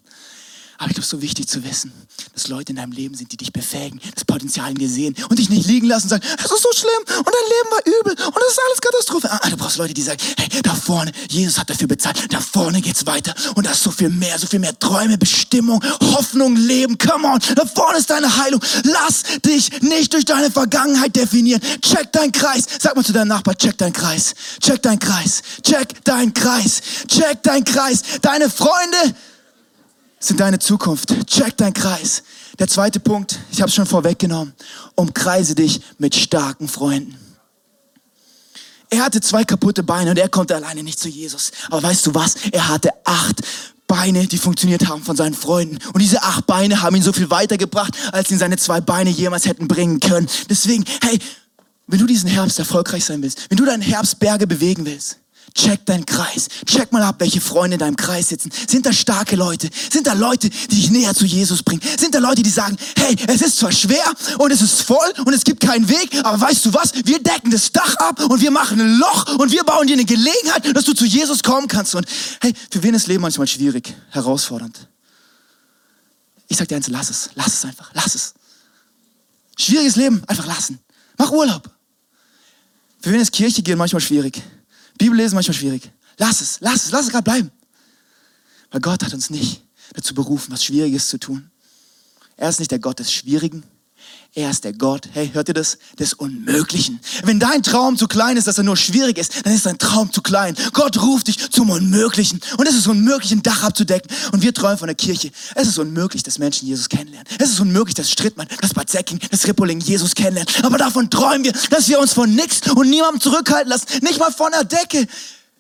Aber 0.79 0.89
ich 0.89 0.95
glaube, 0.95 1.05
es 1.05 1.09
so 1.09 1.23
wichtig 1.23 1.49
zu 1.49 1.65
wissen, 1.65 1.93
dass 2.35 2.49
Leute 2.49 2.73
in 2.73 2.77
deinem 2.77 2.93
Leben 2.93 3.15
sind, 3.15 3.33
die 3.33 3.37
dich 3.37 3.53
befähigen, 3.53 4.01
das 4.15 4.25
Potenzial 4.25 4.71
in 4.71 4.77
dir 4.77 4.89
sehen 4.89 5.17
und 5.29 5.39
dich 5.39 5.49
nicht 5.49 5.67
liegen 5.67 5.87
lassen 5.87 6.05
und 6.05 6.11
sagen, 6.11 6.25
es 6.39 6.51
ist 6.51 6.63
so 6.63 6.69
schlimm 6.75 7.19
und 7.19 7.27
dein 7.27 7.49
Leben 7.49 7.71
war 7.71 7.87
übel 7.87 8.27
und 8.27 8.37
das 8.37 8.53
ist 8.53 8.61
alles 8.67 8.81
Katastrophe. 8.81 9.31
Ah, 9.31 9.49
du 9.49 9.57
brauchst 9.57 9.79
Leute, 9.79 9.95
die 9.95 10.03
sagen, 10.03 10.21
hey, 10.39 10.63
da 10.63 10.75
vorne, 10.75 11.13
Jesus 11.31 11.59
hat 11.59 11.71
dafür 11.71 11.89
bezahlt, 11.89 12.33
da 12.33 12.41
vorne 12.41 12.81
geht's 12.81 13.07
weiter 13.07 13.35
und 13.55 13.67
da 13.67 13.71
ist 13.71 13.83
so 13.83 13.91
viel 13.91 14.11
mehr, 14.11 14.39
so 14.39 14.47
viel 14.47 14.59
mehr 14.59 14.79
Träume, 14.79 15.17
Bestimmung, 15.17 15.83
Hoffnung, 16.01 16.57
Leben. 16.57 16.99
Come 16.99 17.27
on, 17.27 17.41
da 17.55 17.65
vorne 17.65 17.99
ist 17.99 18.11
deine 18.11 18.37
Heilung. 18.37 18.61
Lass 18.85 19.23
dich 19.45 19.83
nicht 19.83 20.13
durch 20.13 20.25
deine 20.25 20.51
Vergangenheit 20.51 21.17
definieren. 21.17 21.61
Check 21.81 22.13
deinen 22.13 22.33
Kreis. 22.33 22.65
Sag 22.81 22.97
mal 22.97 23.05
zu 23.05 23.13
deinem 23.13 23.29
Nachbar, 23.29 23.57
check 23.57 23.79
deinen 23.79 23.93
Kreis. 23.93 24.35
Check 24.61 24.83
deinen 24.83 24.99
Kreis. 24.99 25.43
Check 25.63 26.05
deinen 26.05 26.35
Kreis. 26.35 26.83
Check 27.09 27.43
deinen 27.43 27.65
Kreis. 27.65 28.03
Deine 28.21 28.51
Freunde 28.51 29.15
sind 30.27 30.41
deine 30.41 30.59
Zukunft. 30.59 31.15
Check 31.27 31.57
deinen 31.57 31.75
Kreis. 31.75 32.23
Der 32.59 32.69
zweite 32.69 33.01
Punkt, 33.01 33.39
ich 33.51 33.61
habe 33.61 33.69
es 33.69 33.75
schon 33.75 33.87
vorweggenommen, 33.87 34.55
umkreise 34.95 35.55
dich 35.55 35.81
mit 35.99 36.15
starken 36.15 36.69
Freunden. 36.69 37.17
Er 38.89 39.05
hatte 39.05 39.21
zwei 39.21 39.45
kaputte 39.45 39.83
Beine 39.83 40.11
und 40.11 40.19
er 40.19 40.29
konnte 40.29 40.55
alleine 40.55 40.83
nicht 40.83 41.01
zu 41.01 41.09
Jesus. 41.09 41.51
Aber 41.71 41.83
weißt 41.83 42.07
du 42.07 42.15
was? 42.15 42.37
Er 42.53 42.69
hatte 42.69 42.91
acht 43.05 43.43
Beine, 43.87 44.27
die 44.27 44.39
funktioniert 44.39 44.89
haben 44.89 45.03
von 45.03 45.17
seinen 45.17 45.35
Freunden. 45.35 45.79
Und 45.93 46.01
diese 46.01 46.23
acht 46.23 46.47
Beine 46.47 46.83
haben 46.83 46.97
ihn 46.97 47.03
so 47.03 47.13
viel 47.13 47.31
weitergebracht, 47.31 47.95
als 48.13 48.31
ihn 48.31 48.39
seine 48.39 48.57
zwei 48.57 48.81
Beine 48.81 49.11
jemals 49.11 49.47
hätten 49.47 49.69
bringen 49.69 50.01
können. 50.01 50.29
Deswegen, 50.49 50.85
hey, 51.03 51.19
wenn 51.87 51.99
du 51.99 52.07
diesen 52.07 52.29
Herbst 52.29 52.59
erfolgreich 52.59 53.05
sein 53.05 53.23
willst, 53.23 53.49
wenn 53.49 53.59
du 53.59 53.65
deinen 53.65 53.83
Herbst 53.83 54.19
Berge 54.19 54.47
bewegen 54.47 54.87
willst, 54.87 55.19
Check 55.57 55.87
deinen 55.87 56.05
Kreis. 56.05 56.49
Check 56.67 56.93
mal 56.93 57.03
ab, 57.03 57.17
welche 57.19 57.41
Freunde 57.41 57.77
in 57.77 57.79
deinem 57.79 57.97
Kreis 57.97 58.29
sitzen. 58.29 58.51
Sind 58.69 58.85
da 58.85 58.93
starke 58.93 59.37
Leute? 59.37 59.71
Sind 59.91 60.07
da 60.07 60.13
Leute, 60.13 60.51
die 60.51 60.77
dich 60.77 60.91
näher 60.91 61.15
zu 61.15 61.25
Jesus 61.25 61.63
bringen? 61.63 61.81
Sind 61.99 62.15
da 62.15 62.19
Leute, 62.19 62.43
die 62.43 62.51
sagen, 62.51 62.77
hey, 62.99 63.17
es 63.27 63.41
ist 63.41 63.57
zwar 63.57 63.73
schwer 63.73 64.05
und 64.37 64.51
es 64.51 64.61
ist 64.61 64.83
voll 64.83 65.13
und 65.25 65.33
es 65.33 65.45
gibt 65.45 65.61
keinen 65.61 65.89
Weg, 65.89 66.11
aber 66.25 66.39
weißt 66.43 66.67
du 66.67 66.75
was? 66.75 66.93
Wir 66.95 67.23
decken 67.23 67.51
das 67.51 67.73
Dach 67.73 67.97
ab 67.97 68.21
und 68.21 68.43
wir 68.43 68.51
machen 68.51 68.79
ein 68.79 68.99
Loch 68.99 69.39
und 69.39 69.51
wir 69.51 69.65
bauen 69.65 69.87
dir 69.87 69.95
eine 69.95 70.05
Gelegenheit, 70.05 70.77
dass 70.77 70.85
du 70.85 70.93
zu 70.93 71.07
Jesus 71.07 71.43
kommen 71.43 71.69
kannst. 71.69 71.95
Und 71.95 72.07
hey, 72.43 72.53
für 72.71 72.83
wen 72.83 72.95
ist 72.95 73.07
Leben 73.07 73.23
manchmal 73.23 73.47
schwierig, 73.47 73.95
herausfordernd? 74.11 74.89
Ich 76.49 76.59
sag 76.59 76.69
dir 76.69 76.77
eins, 76.77 76.89
lass 76.89 77.09
es. 77.09 77.31
Lass 77.35 77.55
es 77.55 77.65
einfach. 77.65 77.91
Lass 77.95 78.15
es. 78.15 78.35
Schwieriges 79.57 79.97
Leben, 79.97 80.23
einfach 80.27 80.47
lassen. 80.47 80.81
Mach 81.17 81.31
Urlaub. 81.31 81.71
Für 83.01 83.11
wen 83.11 83.21
ist 83.21 83.33
Kirche 83.33 83.63
gehen 83.63 83.79
manchmal 83.79 84.03
schwierig? 84.03 84.43
Bibel 84.99 85.17
lesen 85.17 85.35
manchmal 85.35 85.55
schwierig. 85.55 85.91
Lass 86.19 86.41
es, 86.41 86.59
lass 86.61 86.87
es, 86.87 86.91
lass 86.91 87.07
es 87.07 87.11
gerade 87.11 87.25
bleiben. 87.25 87.51
Weil 88.71 88.81
Gott 88.81 89.05
hat 89.05 89.15
uns 89.15 89.31
nicht 89.31 89.63
dazu 89.95 90.15
berufen, 90.15 90.53
was 90.53 90.65
Schwieriges 90.65 91.09
zu 91.09 91.19
tun. 91.19 91.51
Er 92.37 92.49
ist 92.49 92.59
nicht 92.59 92.71
der 92.71 92.79
Gott 92.79 92.99
des 92.99 93.13
Schwierigen. 93.13 93.63
Er 94.37 94.51
ist 94.51 94.65
der 94.65 94.75
Gott, 94.75 95.09
hey, 95.15 95.31
hört 95.33 95.49
ihr 95.49 95.55
das? 95.55 95.79
Des 95.99 96.13
Unmöglichen. 96.13 97.01
Wenn 97.25 97.41
dein 97.41 97.63
Traum 97.63 97.97
zu 97.97 98.07
klein 98.07 98.37
ist, 98.37 98.47
dass 98.47 98.59
er 98.59 98.65
nur 98.65 98.77
schwierig 98.77 99.17
ist, 99.17 99.47
dann 99.47 99.55
ist 99.55 99.65
dein 99.65 99.79
Traum 99.79 100.13
zu 100.13 100.21
klein. 100.21 100.55
Gott 100.75 101.01
ruft 101.01 101.29
dich 101.29 101.51
zum 101.51 101.71
Unmöglichen. 101.71 102.43
Und 102.59 102.69
es 102.69 102.75
ist 102.75 102.87
unmöglich, 102.87 103.33
ein 103.33 103.43
Dach 103.43 103.63
abzudecken. 103.63 104.15
Und 104.33 104.43
wir 104.43 104.53
träumen 104.53 104.77
von 104.77 104.89
der 104.89 104.95
Kirche. 104.95 105.31
Es 105.55 105.69
ist 105.69 105.79
unmöglich, 105.79 106.23
dass 106.23 106.39
Menschen 106.39 106.69
Jesus 106.69 106.91
kennenlernen. 106.91 107.27
Es 107.39 107.49
ist 107.49 107.61
unmöglich, 107.61 107.95
dass 107.95 108.11
Strittmann, 108.11 108.47
das 108.61 108.75
Bad 108.75 108.91
Säcking, 108.91 109.19
das 109.31 109.47
Rippoling 109.47 109.81
Jesus 109.81 110.15
kennenlernen. 110.15 110.53
Aber 110.65 110.77
davon 110.77 111.09
träumen 111.09 111.45
wir, 111.45 111.53
dass 111.71 111.89
wir 111.89 111.99
uns 111.99 112.13
von 112.13 112.35
nichts 112.35 112.71
und 112.71 112.91
niemandem 112.91 113.23
zurückhalten 113.23 113.71
lassen. 113.71 113.87
Nicht 114.03 114.19
mal 114.19 114.33
von 114.33 114.53
der 114.53 114.65
Decke. 114.65 115.07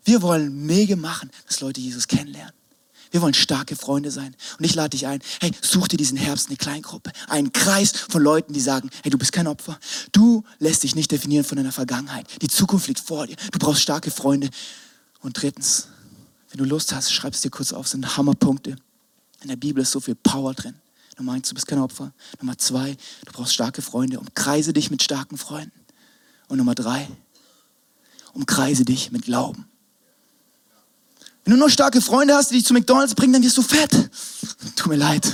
Wir 0.04 0.20
wollen 0.20 0.66
Mege 0.66 0.96
machen, 0.96 1.30
dass 1.46 1.62
Leute 1.62 1.80
Jesus 1.80 2.06
kennenlernen. 2.06 2.52
Wir 3.10 3.22
wollen 3.22 3.34
starke 3.34 3.76
Freunde 3.76 4.10
sein. 4.10 4.34
Und 4.58 4.64
ich 4.64 4.74
lade 4.74 4.90
dich 4.90 5.06
ein, 5.06 5.20
hey, 5.40 5.52
such 5.60 5.88
dir 5.88 5.96
diesen 5.96 6.16
Herbst 6.16 6.48
eine 6.48 6.56
Kleingruppe, 6.56 7.12
einen 7.28 7.52
Kreis 7.52 7.92
von 7.92 8.22
Leuten, 8.22 8.52
die 8.52 8.60
sagen, 8.60 8.90
hey, 9.02 9.10
du 9.10 9.18
bist 9.18 9.32
kein 9.32 9.46
Opfer. 9.46 9.78
Du 10.12 10.44
lässt 10.58 10.82
dich 10.82 10.94
nicht 10.94 11.10
definieren 11.10 11.44
von 11.44 11.56
deiner 11.56 11.72
Vergangenheit. 11.72 12.26
Die 12.42 12.48
Zukunft 12.48 12.88
liegt 12.88 13.00
vor 13.00 13.26
dir. 13.26 13.36
Du 13.52 13.58
brauchst 13.58 13.82
starke 13.82 14.10
Freunde. 14.10 14.50
Und 15.20 15.40
drittens, 15.40 15.88
wenn 16.50 16.58
du 16.58 16.64
Lust 16.64 16.94
hast, 16.94 17.12
schreib 17.12 17.34
es 17.34 17.40
dir 17.40 17.50
kurz 17.50 17.72
auf, 17.72 17.88
sind 17.88 18.16
Hammerpunkte. 18.16 18.76
In 19.42 19.48
der 19.48 19.56
Bibel 19.56 19.82
ist 19.82 19.92
so 19.92 20.00
viel 20.00 20.14
Power 20.14 20.54
drin. 20.54 20.74
Nummer 21.18 21.32
eins, 21.32 21.48
du 21.48 21.54
bist 21.54 21.66
kein 21.66 21.78
Opfer. 21.78 22.12
Nummer 22.40 22.58
zwei, 22.58 22.96
du 23.24 23.32
brauchst 23.32 23.54
starke 23.54 23.80
Freunde. 23.80 24.20
Umkreise 24.20 24.72
dich 24.72 24.90
mit 24.90 25.02
starken 25.02 25.38
Freunden. 25.38 25.72
Und 26.48 26.58
Nummer 26.58 26.74
drei, 26.74 27.08
umkreise 28.32 28.84
dich 28.84 29.10
mit 29.10 29.24
Glauben. 29.24 29.66
Wenn 31.46 31.52
du 31.52 31.60
nur 31.60 31.70
starke 31.70 32.00
Freunde 32.00 32.34
hast, 32.34 32.50
die 32.50 32.56
dich 32.56 32.64
zu 32.64 32.74
McDonalds 32.74 33.14
bringen, 33.14 33.32
dann 33.32 33.42
wirst 33.44 33.56
du 33.56 33.62
fett. 33.62 33.92
Tut 34.74 34.88
mir 34.88 34.96
leid. 34.96 35.32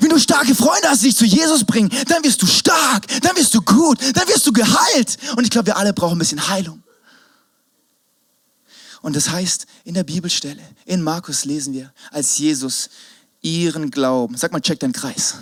Wenn 0.00 0.08
du 0.08 0.16
starke 0.16 0.54
Freunde 0.54 0.88
hast, 0.88 1.02
die 1.02 1.06
dich 1.06 1.16
zu 1.16 1.24
Jesus 1.24 1.64
bringen, 1.64 1.90
dann 2.06 2.22
wirst 2.22 2.40
du 2.42 2.46
stark, 2.46 3.08
dann 3.22 3.36
wirst 3.36 3.52
du 3.52 3.60
gut, 3.60 3.98
dann 4.14 4.28
wirst 4.28 4.46
du 4.46 4.52
geheilt. 4.52 5.18
Und 5.36 5.42
ich 5.42 5.50
glaube, 5.50 5.66
wir 5.66 5.76
alle 5.76 5.92
brauchen 5.92 6.14
ein 6.14 6.18
bisschen 6.20 6.48
Heilung. 6.48 6.80
Und 9.00 9.16
das 9.16 9.30
heißt, 9.30 9.66
in 9.82 9.94
der 9.94 10.04
Bibelstelle, 10.04 10.62
in 10.84 11.02
Markus 11.02 11.44
lesen 11.44 11.74
wir, 11.74 11.92
als 12.12 12.38
Jesus 12.38 12.88
ihren 13.40 13.90
Glauben. 13.90 14.36
Sag 14.36 14.52
mal, 14.52 14.60
check 14.60 14.78
deinen 14.78 14.92
Kreis. 14.92 15.34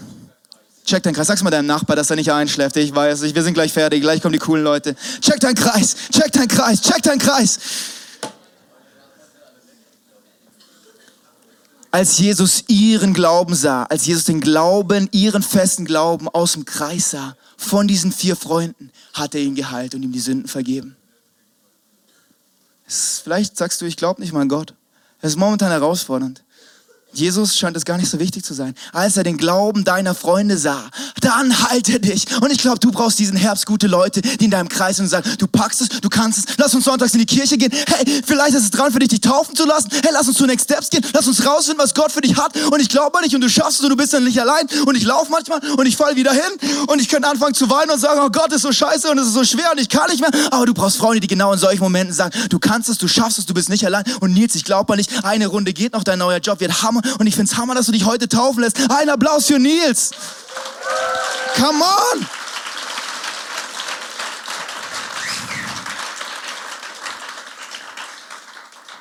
Check 0.87 1.03
deinen 1.03 1.13
Kreis. 1.13 1.27
Sag's 1.27 1.43
mal 1.43 1.51
deinem 1.51 1.67
Nachbar, 1.67 1.95
dass 1.95 2.09
er 2.09 2.17
nicht 2.17 2.33
einschläft. 2.33 2.75
Ich 2.79 2.95
weiß, 2.95 3.21
wir 3.21 3.43
sind 3.43 3.53
gleich 3.53 3.75
fertig. 3.75 4.01
Gleich 4.01 4.23
kommen 4.23 4.33
die 4.33 4.39
coolen 4.39 4.65
Leute. 4.65 4.97
Check 5.21 5.41
deinen 5.41 5.57
Kreis. 5.57 5.95
Check 6.11 6.33
deinen 6.33 6.49
Kreis. 6.49 6.81
Check 6.81 7.03
deinen 7.03 7.19
Kreis. 7.19 7.59
Als 11.93 12.19
Jesus 12.19 12.65
ihren 12.69 13.15
Glauben 13.15 13.55
sah, 13.55 13.83
als 13.85 14.07
Jesus 14.07 14.25
den 14.25 14.41
Glauben, 14.41 15.09
ihren 15.11 15.43
festen 15.43 15.85
Glauben 15.85 16.29
aus 16.29 16.53
dem 16.53 16.65
Kreis 16.65 17.11
sah, 17.11 17.37
von 17.57 17.89
diesen 17.89 18.13
vier 18.13 18.37
Freunden, 18.37 18.91
hat 19.13 19.35
er 19.35 19.41
ihn 19.41 19.57
geheilt 19.57 19.95
und 19.95 20.03
ihm 20.03 20.13
die 20.13 20.21
Sünden 20.21 20.49
vergeben. 20.49 20.97
Vielleicht 22.87 23.57
sagst 23.57 23.81
du, 23.81 23.87
ich 23.87 23.97
glaube 23.97 24.21
nicht 24.21 24.33
mal 24.33 24.43
an 24.43 24.49
Gott. 24.49 24.75
Es 25.21 25.33
ist 25.33 25.39
momentan 25.39 25.71
herausfordernd. 25.71 26.43
Jesus 27.13 27.57
scheint 27.57 27.77
es 27.77 27.85
gar 27.85 27.97
nicht 27.97 28.11
so 28.11 28.19
wichtig 28.19 28.45
zu 28.45 28.55
sein. 28.55 28.75
Als 28.93 29.17
er 29.17 29.25
den 29.25 29.37
Glauben 29.37 29.85
deiner 29.85 30.15
Freunde 30.15 30.57
sah, 30.57 30.89
dann 31.21 31.69
halte 31.69 31.99
dich. 31.99 32.25
Und 32.41 32.51
ich 32.51 32.59
glaube, 32.59 32.79
du 32.79 32.93
brauchst 32.93 33.19
diesen 33.19 33.37
Herbst 33.37 33.67
gute 33.67 33.87
Leute, 33.87 34.23
die 34.23 34.45
in 34.45 34.51
deinem 34.51 34.69
Kreis 34.69 34.97
sind 34.97 35.07
und 35.07 35.11
sagen, 35.11 35.29
du 35.39 35.47
packst 35.47 35.81
es, 35.83 35.89
du 35.89 36.09
kannst 36.09 36.39
es, 36.39 36.57
lass 36.57 36.75
uns 36.75 36.85
sonntags 36.85 37.13
in 37.15 37.21
die 37.21 37.27
Kirche 37.27 37.59
gehen. 37.59 37.73
Hey, 37.73 38.23
vielleicht 38.25 38.55
ist 38.55 38.65
es 38.65 38.71
dran 38.71 38.93
für 38.93 39.01
dich, 39.01 39.09
dich 39.09 39.21
taufen 39.21 39.57
zu 39.57 39.67
lassen. 39.67 39.89
Hey, 39.91 40.11
lass 40.13 40.29
uns 40.29 40.37
zu 40.37 40.47
Next 40.47 40.65
Steps 40.65 40.91
gehen. 40.91 41.05
Lass 41.13 41.27
uns 41.27 41.45
rausfinden, 41.45 41.83
was 41.83 41.95
Gott 41.95 42.13
für 42.13 42.21
dich 42.21 42.37
hat. 42.37 42.57
Und 42.71 42.81
ich 42.81 42.89
glaube 42.89 43.19
an 43.19 43.25
dich 43.25 43.35
und 43.35 43.41
du 43.41 43.49
schaffst 43.49 43.79
es 43.79 43.85
und 43.85 43.91
du 43.91 43.97
bist 43.97 44.13
dann 44.13 44.25
nicht 44.25 44.41
allein. 44.41 44.67
Und 44.87 44.97
ich 44.97 45.05
laufe 45.05 45.31
manchmal 45.31 45.61
und 45.77 45.87
ich 45.87 45.97
fall 45.97 46.17
wieder 46.17 46.33
hin. 46.33 46.87
Und 46.87 47.01
ich 47.01 47.09
könnte 47.09 47.29
anfangen 47.29 47.55
zu 47.55 47.69
weinen 47.71 47.91
und 47.91 47.99
sagen, 47.99 48.21
oh 48.25 48.31
Gott, 48.31 48.53
ist 48.53 48.63
so 48.63 48.73
scheiße 48.73 49.11
und 49.11 49.19
es 49.19 49.29
ist 49.29 49.35
so 49.35 49.45
schwer 49.45 49.71
und 49.73 49.81
ich 49.81 49.89
kann 49.89 50.11
nicht 50.11 50.21
mehr. 50.21 50.31
Aber 50.51 50.67
du 50.67 50.75
brauchst 50.75 50.97
Freunde, 50.97 51.21
die 51.21 51.27
genau 51.27 51.53
in 51.53 51.59
solchen 51.59 51.81
Momenten 51.81 52.15
sagen, 52.15 52.39
du 52.49 52.59
kannst 52.59 52.89
es, 52.89 52.99
du 52.99 53.09
schaffst 53.09 53.39
es, 53.39 53.47
du 53.47 53.55
bist 53.55 53.69
nicht 53.69 53.85
allein. 53.85 54.05
Und 54.21 54.33
Nils, 54.33 54.55
ich 54.55 54.65
glaube 54.65 54.93
an 54.93 54.99
dich. 54.99 55.09
Eine 55.25 55.49
Runde 55.49 55.73
geht 55.73 55.93
noch, 55.93 56.05
dein 56.05 56.19
neuer 56.19 56.39
Job 56.39 56.61
wird 56.61 56.83
Hammer. 56.83 57.00
Und 57.19 57.27
ich 57.27 57.35
finde 57.35 57.53
es 57.53 57.59
Hammer, 57.59 57.75
dass 57.75 57.87
du 57.87 57.93
dich 57.93 58.05
heute 58.05 58.29
taufen 58.29 58.63
lässt. 58.63 58.79
Ein 58.91 59.09
Applaus 59.09 59.47
für 59.47 59.59
Nils. 59.59 60.11
Come 61.57 61.85
on. 61.85 62.27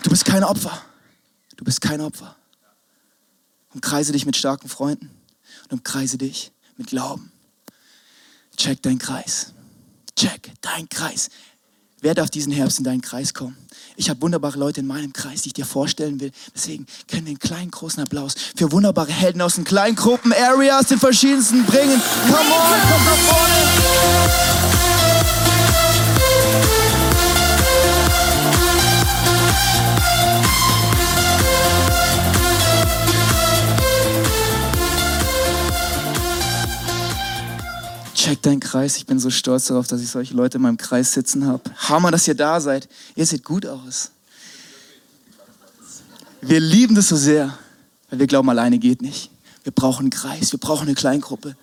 Du 0.03 0.09
bist 0.09 0.25
kein 0.25 0.43
Opfer. 0.43 0.81
Du 1.57 1.63
bist 1.63 1.81
kein 1.81 2.01
Opfer. 2.01 2.35
Umkreise 3.73 4.11
dich 4.11 4.25
mit 4.25 4.35
starken 4.35 4.69
Freunden 4.69 5.11
und 5.65 5.73
umkreise 5.73 6.17
dich 6.17 6.51
mit 6.77 6.87
Glauben. 6.87 7.31
Check 8.57 8.81
deinen 8.81 8.99
Kreis. 8.99 9.53
Check 10.15 10.51
deinen 10.61 10.89
Kreis. 10.89 11.29
Wer 12.01 12.13
darf 12.13 12.29
diesen 12.29 12.53
Herbst 12.53 12.77
in 12.77 12.85
deinen 12.85 13.01
Kreis 13.01 13.33
kommen? 13.33 13.57
Ich 13.97 14.09
habe 14.09 14.21
wunderbare 14.21 14.57
Leute 14.57 14.79
in 14.79 14.87
meinem 14.87 15.11
Kreis, 15.11 15.41
die 15.41 15.49
ich 15.49 15.53
dir 15.53 15.65
vorstellen 15.65 16.21
will. 16.21 16.31
Deswegen 16.55 16.85
können 17.09 17.25
wir 17.25 17.31
einen 17.31 17.39
kleinen, 17.39 17.71
großen 17.71 18.01
Applaus 18.01 18.35
für 18.55 18.71
wunderbare 18.71 19.11
Helden 19.11 19.41
aus 19.41 19.55
den 19.55 19.65
kleinen 19.65 19.97
Gruppen, 19.97 20.31
Areas, 20.31 20.87
den 20.87 20.99
verschiedensten 20.99 21.65
bringen. 21.65 22.01
Come 22.27 22.39
on, 22.39 22.79
komm 22.89 23.05
nach 23.05 23.17
vorne! 23.17 23.59
Check 38.29 38.43
deinen 38.43 38.59
Kreis. 38.59 38.95
Ich 38.97 39.07
bin 39.07 39.17
so 39.17 39.31
stolz 39.31 39.65
darauf, 39.65 39.87
dass 39.87 40.01
ich 40.01 40.09
solche 40.09 40.35
Leute 40.35 40.57
in 40.57 40.61
meinem 40.61 40.77
Kreis 40.77 41.13
sitzen 41.13 41.47
habe. 41.47 41.63
Hammer, 41.75 42.11
dass 42.11 42.27
ihr 42.27 42.35
da 42.35 42.61
seid. 42.61 42.87
Ihr 43.15 43.25
seht 43.25 43.43
gut 43.43 43.65
aus. 43.65 44.11
Wir 46.39 46.59
lieben 46.59 46.93
das 46.93 47.07
so 47.07 47.15
sehr, 47.15 47.57
weil 48.07 48.19
wir 48.19 48.27
glauben, 48.27 48.47
alleine 48.47 48.77
geht 48.77 49.01
nicht. 49.01 49.31
Wir 49.63 49.71
brauchen 49.71 50.01
einen 50.01 50.09
Kreis, 50.11 50.51
wir 50.51 50.59
brauchen 50.59 50.83
eine 50.83 50.93
Kleingruppe, 50.93 51.55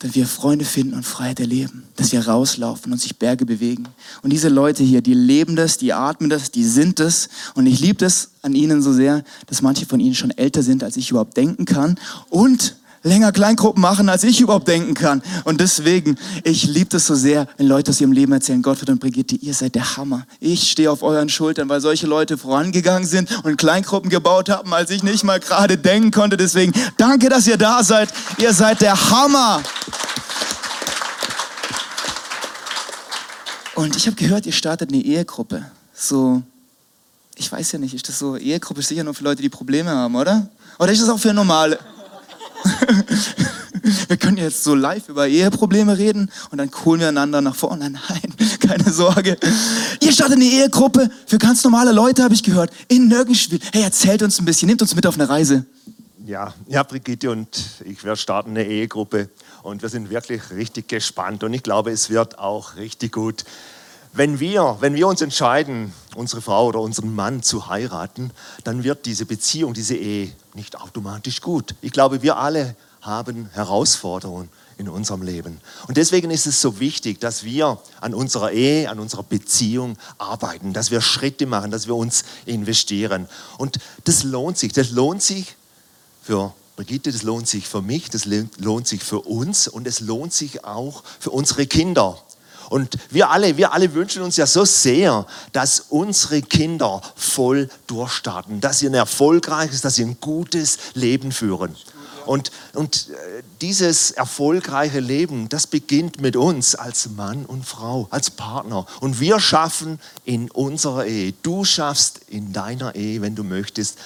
dass 0.00 0.14
wir 0.14 0.26
Freunde 0.26 0.66
finden 0.66 0.92
und 0.92 1.06
Freiheit 1.06 1.40
erleben, 1.40 1.84
dass 1.96 2.12
wir 2.12 2.28
rauslaufen 2.28 2.92
und 2.92 3.00
sich 3.00 3.16
Berge 3.16 3.46
bewegen. 3.46 3.88
Und 4.20 4.30
diese 4.30 4.50
Leute 4.50 4.82
hier, 4.82 5.00
die 5.00 5.14
leben 5.14 5.56
das, 5.56 5.78
die 5.78 5.94
atmen 5.94 6.28
das, 6.28 6.50
die 6.50 6.64
sind 6.64 7.00
das. 7.00 7.30
Und 7.54 7.64
ich 7.64 7.80
liebe 7.80 7.98
das 7.98 8.32
an 8.42 8.54
ihnen 8.54 8.82
so 8.82 8.92
sehr, 8.92 9.24
dass 9.46 9.62
manche 9.62 9.86
von 9.86 10.00
ihnen 10.00 10.16
schon 10.16 10.32
älter 10.32 10.62
sind, 10.62 10.84
als 10.84 10.98
ich 10.98 11.08
überhaupt 11.08 11.38
denken 11.38 11.64
kann. 11.64 11.98
Und 12.28 12.76
länger 13.02 13.32
Kleingruppen 13.32 13.80
machen, 13.80 14.08
als 14.08 14.24
ich 14.24 14.40
überhaupt 14.40 14.68
denken 14.68 14.94
kann. 14.94 15.22
Und 15.44 15.60
deswegen, 15.60 16.16
ich 16.44 16.64
liebe 16.64 16.90
das 16.90 17.06
so 17.06 17.14
sehr, 17.14 17.48
wenn 17.56 17.66
Leute 17.66 17.90
aus 17.90 18.00
ihrem 18.00 18.12
Leben 18.12 18.32
erzählen, 18.32 18.62
Gottfried 18.62 18.90
und 18.90 19.00
Brigitte, 19.00 19.36
ihr 19.36 19.54
seid 19.54 19.74
der 19.74 19.96
Hammer. 19.96 20.24
Ich 20.40 20.70
stehe 20.70 20.90
auf 20.90 21.02
euren 21.02 21.28
Schultern, 21.28 21.68
weil 21.68 21.80
solche 21.80 22.06
Leute 22.06 22.38
vorangegangen 22.38 23.06
sind 23.06 23.44
und 23.44 23.56
Kleingruppen 23.56 24.10
gebaut 24.10 24.48
haben, 24.48 24.72
als 24.72 24.90
ich 24.90 25.02
nicht 25.02 25.24
mal 25.24 25.40
gerade 25.40 25.76
denken 25.78 26.10
konnte. 26.10 26.36
Deswegen, 26.36 26.72
danke, 26.96 27.28
dass 27.28 27.46
ihr 27.46 27.56
da 27.56 27.82
seid. 27.82 28.12
Ihr 28.38 28.52
seid 28.52 28.80
der 28.80 29.10
Hammer. 29.10 29.62
Und 33.74 33.96
ich 33.96 34.06
habe 34.06 34.16
gehört, 34.16 34.46
ihr 34.46 34.52
startet 34.52 34.92
eine 34.92 35.02
Ehegruppe. 35.02 35.64
So, 35.94 36.42
ich 37.36 37.50
weiß 37.50 37.72
ja 37.72 37.78
nicht, 37.78 37.94
ist 37.94 38.08
das 38.08 38.18
so, 38.18 38.36
Ehegruppe 38.36 38.80
ist 38.80 38.88
sicher 38.88 39.02
nur 39.02 39.14
für 39.14 39.24
Leute, 39.24 39.42
die 39.42 39.48
Probleme 39.48 39.90
haben, 39.90 40.14
oder? 40.14 40.48
Oder 40.78 40.92
ist 40.92 41.02
das 41.02 41.08
auch 41.08 41.18
für 41.18 41.32
normale? 41.32 41.78
wir 44.08 44.16
können 44.16 44.36
jetzt 44.36 44.64
so 44.64 44.74
live 44.74 45.08
über 45.08 45.26
Eheprobleme 45.28 45.98
reden 45.98 46.30
und 46.50 46.58
dann 46.58 46.70
holen 46.84 47.00
wir 47.00 47.08
einander 47.08 47.40
nach 47.40 47.54
vorne. 47.54 47.90
Nein, 47.90 48.34
keine 48.60 48.90
Sorge. 48.90 49.36
Ihr 50.00 50.12
startet 50.12 50.36
eine 50.36 50.44
Ehegruppe 50.44 51.10
für 51.26 51.38
ganz 51.38 51.62
normale 51.64 51.92
Leute, 51.92 52.22
habe 52.22 52.34
ich 52.34 52.42
gehört, 52.42 52.70
in 52.88 53.08
Nirgendspiel. 53.08 53.60
Hey, 53.72 53.82
erzählt 53.82 54.22
uns 54.22 54.38
ein 54.38 54.44
bisschen, 54.44 54.68
nehmt 54.68 54.82
uns 54.82 54.94
mit 54.94 55.06
auf 55.06 55.14
eine 55.14 55.28
Reise. 55.28 55.66
Ja, 56.24 56.54
ja, 56.68 56.82
Brigitte 56.84 57.30
und 57.30 57.48
ich 57.84 58.04
werde 58.04 58.16
starten 58.16 58.50
eine 58.50 58.64
Ehegruppe 58.64 59.28
und 59.62 59.82
wir 59.82 59.88
sind 59.88 60.10
wirklich 60.10 60.50
richtig 60.50 60.88
gespannt 60.88 61.42
und 61.42 61.52
ich 61.52 61.64
glaube, 61.64 61.90
es 61.90 62.10
wird 62.10 62.38
auch 62.38 62.76
richtig 62.76 63.12
gut. 63.12 63.44
Wenn 64.12 64.38
wir, 64.38 64.76
wenn 64.80 64.94
wir 64.94 65.08
uns 65.08 65.20
entscheiden, 65.20 65.92
unsere 66.14 66.42
Frau 66.42 66.66
oder 66.66 66.80
unseren 66.80 67.14
Mann 67.14 67.42
zu 67.42 67.68
heiraten, 67.68 68.30
dann 68.62 68.84
wird 68.84 69.06
diese 69.06 69.24
Beziehung, 69.26 69.74
diese 69.74 69.96
Ehe 69.96 70.30
nicht 70.54 70.80
automatisch 70.80 71.40
gut. 71.40 71.74
Ich 71.80 71.92
glaube, 71.92 72.22
wir 72.22 72.36
alle 72.36 72.76
haben 73.00 73.48
Herausforderungen 73.52 74.48
in 74.78 74.88
unserem 74.88 75.22
Leben. 75.22 75.60
Und 75.88 75.96
deswegen 75.96 76.30
ist 76.30 76.46
es 76.46 76.60
so 76.60 76.80
wichtig, 76.80 77.20
dass 77.20 77.44
wir 77.44 77.78
an 78.00 78.14
unserer 78.14 78.52
Ehe, 78.52 78.90
an 78.90 78.98
unserer 79.00 79.22
Beziehung 79.22 79.98
arbeiten, 80.18 80.72
dass 80.72 80.90
wir 80.90 81.00
Schritte 81.00 81.46
machen, 81.46 81.70
dass 81.70 81.86
wir 81.86 81.96
uns 81.96 82.24
investieren. 82.46 83.28
Und 83.58 83.78
das 84.04 84.24
lohnt 84.24 84.58
sich. 84.58 84.72
Das 84.72 84.90
lohnt 84.90 85.22
sich 85.22 85.56
für 86.22 86.54
Brigitte, 86.76 87.12
das 87.12 87.22
lohnt 87.22 87.48
sich 87.48 87.68
für 87.68 87.82
mich, 87.82 88.08
das 88.08 88.24
lohnt 88.24 88.88
sich 88.88 89.02
für 89.04 89.20
uns 89.20 89.68
und 89.68 89.86
es 89.86 90.00
lohnt 90.00 90.32
sich 90.32 90.64
auch 90.64 91.02
für 91.20 91.30
unsere 91.30 91.66
Kinder. 91.66 92.18
Und 92.72 92.96
wir 93.10 93.30
alle, 93.30 93.58
wir 93.58 93.74
alle 93.74 93.92
wünschen 93.92 94.22
uns 94.22 94.38
ja 94.38 94.46
so 94.46 94.64
sehr, 94.64 95.26
dass 95.52 95.80
unsere 95.90 96.40
Kinder 96.40 97.02
voll 97.14 97.68
durchstarten, 97.86 98.62
dass 98.62 98.78
sie 98.78 98.86
ein 98.86 98.94
erfolgreiches, 98.94 99.82
dass 99.82 99.96
sie 99.96 100.04
ein 100.04 100.16
gutes 100.20 100.78
Leben 100.94 101.32
führen. 101.32 101.76
Und, 102.24 102.50
und 102.72 103.10
äh, 103.10 103.42
dieses 103.60 104.12
erfolgreiche 104.12 105.00
Leben, 105.00 105.50
das 105.50 105.66
beginnt 105.66 106.22
mit 106.22 106.34
uns 106.34 106.74
als 106.74 107.10
Mann 107.10 107.44
und 107.44 107.66
Frau, 107.66 108.06
als 108.10 108.30
Partner. 108.30 108.86
Und 109.00 109.20
wir 109.20 109.38
schaffen 109.38 110.00
in 110.24 110.50
unserer 110.50 111.04
Ehe, 111.04 111.34
du 111.42 111.64
schaffst 111.64 112.20
in 112.28 112.54
deiner 112.54 112.94
Ehe, 112.94 113.20
wenn 113.20 113.34
du 113.34 113.44
möchtest, 113.44 113.98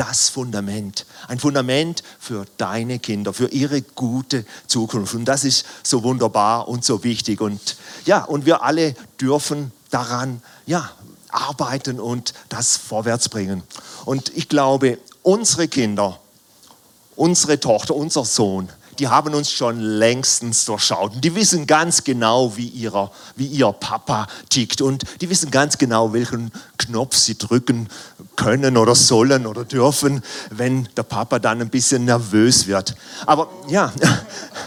das 0.00 0.30
Fundament. 0.30 1.04
Ein 1.28 1.38
Fundament 1.38 2.02
für 2.18 2.46
deine 2.56 2.98
Kinder, 2.98 3.34
für 3.34 3.48
ihre 3.48 3.82
gute 3.82 4.46
Zukunft. 4.66 5.14
Und 5.14 5.26
das 5.26 5.44
ist 5.44 5.66
so 5.82 6.02
wunderbar 6.02 6.68
und 6.68 6.86
so 6.86 7.04
wichtig. 7.04 7.42
Und 7.42 7.76
ja, 8.06 8.24
und 8.24 8.46
wir 8.46 8.62
alle 8.62 8.94
dürfen 9.20 9.72
daran 9.90 10.40
ja, 10.64 10.90
arbeiten 11.28 12.00
und 12.00 12.32
das 12.48 12.78
vorwärts 12.78 13.28
bringen. 13.28 13.62
Und 14.06 14.34
ich 14.34 14.48
glaube, 14.48 14.96
unsere 15.22 15.68
Kinder, 15.68 16.18
unsere 17.14 17.60
Tochter, 17.60 17.94
unser 17.94 18.24
Sohn, 18.24 18.70
die 19.00 19.08
haben 19.08 19.34
uns 19.34 19.50
schon 19.50 19.80
längstens 19.80 20.66
durchschaut. 20.66 21.14
Und 21.14 21.24
die 21.24 21.34
wissen 21.34 21.66
ganz 21.66 22.04
genau, 22.04 22.56
wie, 22.56 22.68
ihrer, 22.68 23.10
wie 23.34 23.46
ihr 23.46 23.72
Papa 23.72 24.26
tickt. 24.50 24.82
Und 24.82 25.04
die 25.22 25.30
wissen 25.30 25.50
ganz 25.50 25.78
genau, 25.78 26.12
welchen 26.12 26.52
Knopf 26.76 27.16
sie 27.16 27.38
drücken 27.38 27.88
können 28.36 28.76
oder 28.76 28.94
sollen 28.94 29.46
oder 29.46 29.64
dürfen, 29.64 30.22
wenn 30.50 30.88
der 30.96 31.02
Papa 31.02 31.38
dann 31.38 31.62
ein 31.62 31.70
bisschen 31.70 32.04
nervös 32.04 32.66
wird. 32.66 32.94
Aber 33.24 33.48
ja, 33.68 33.92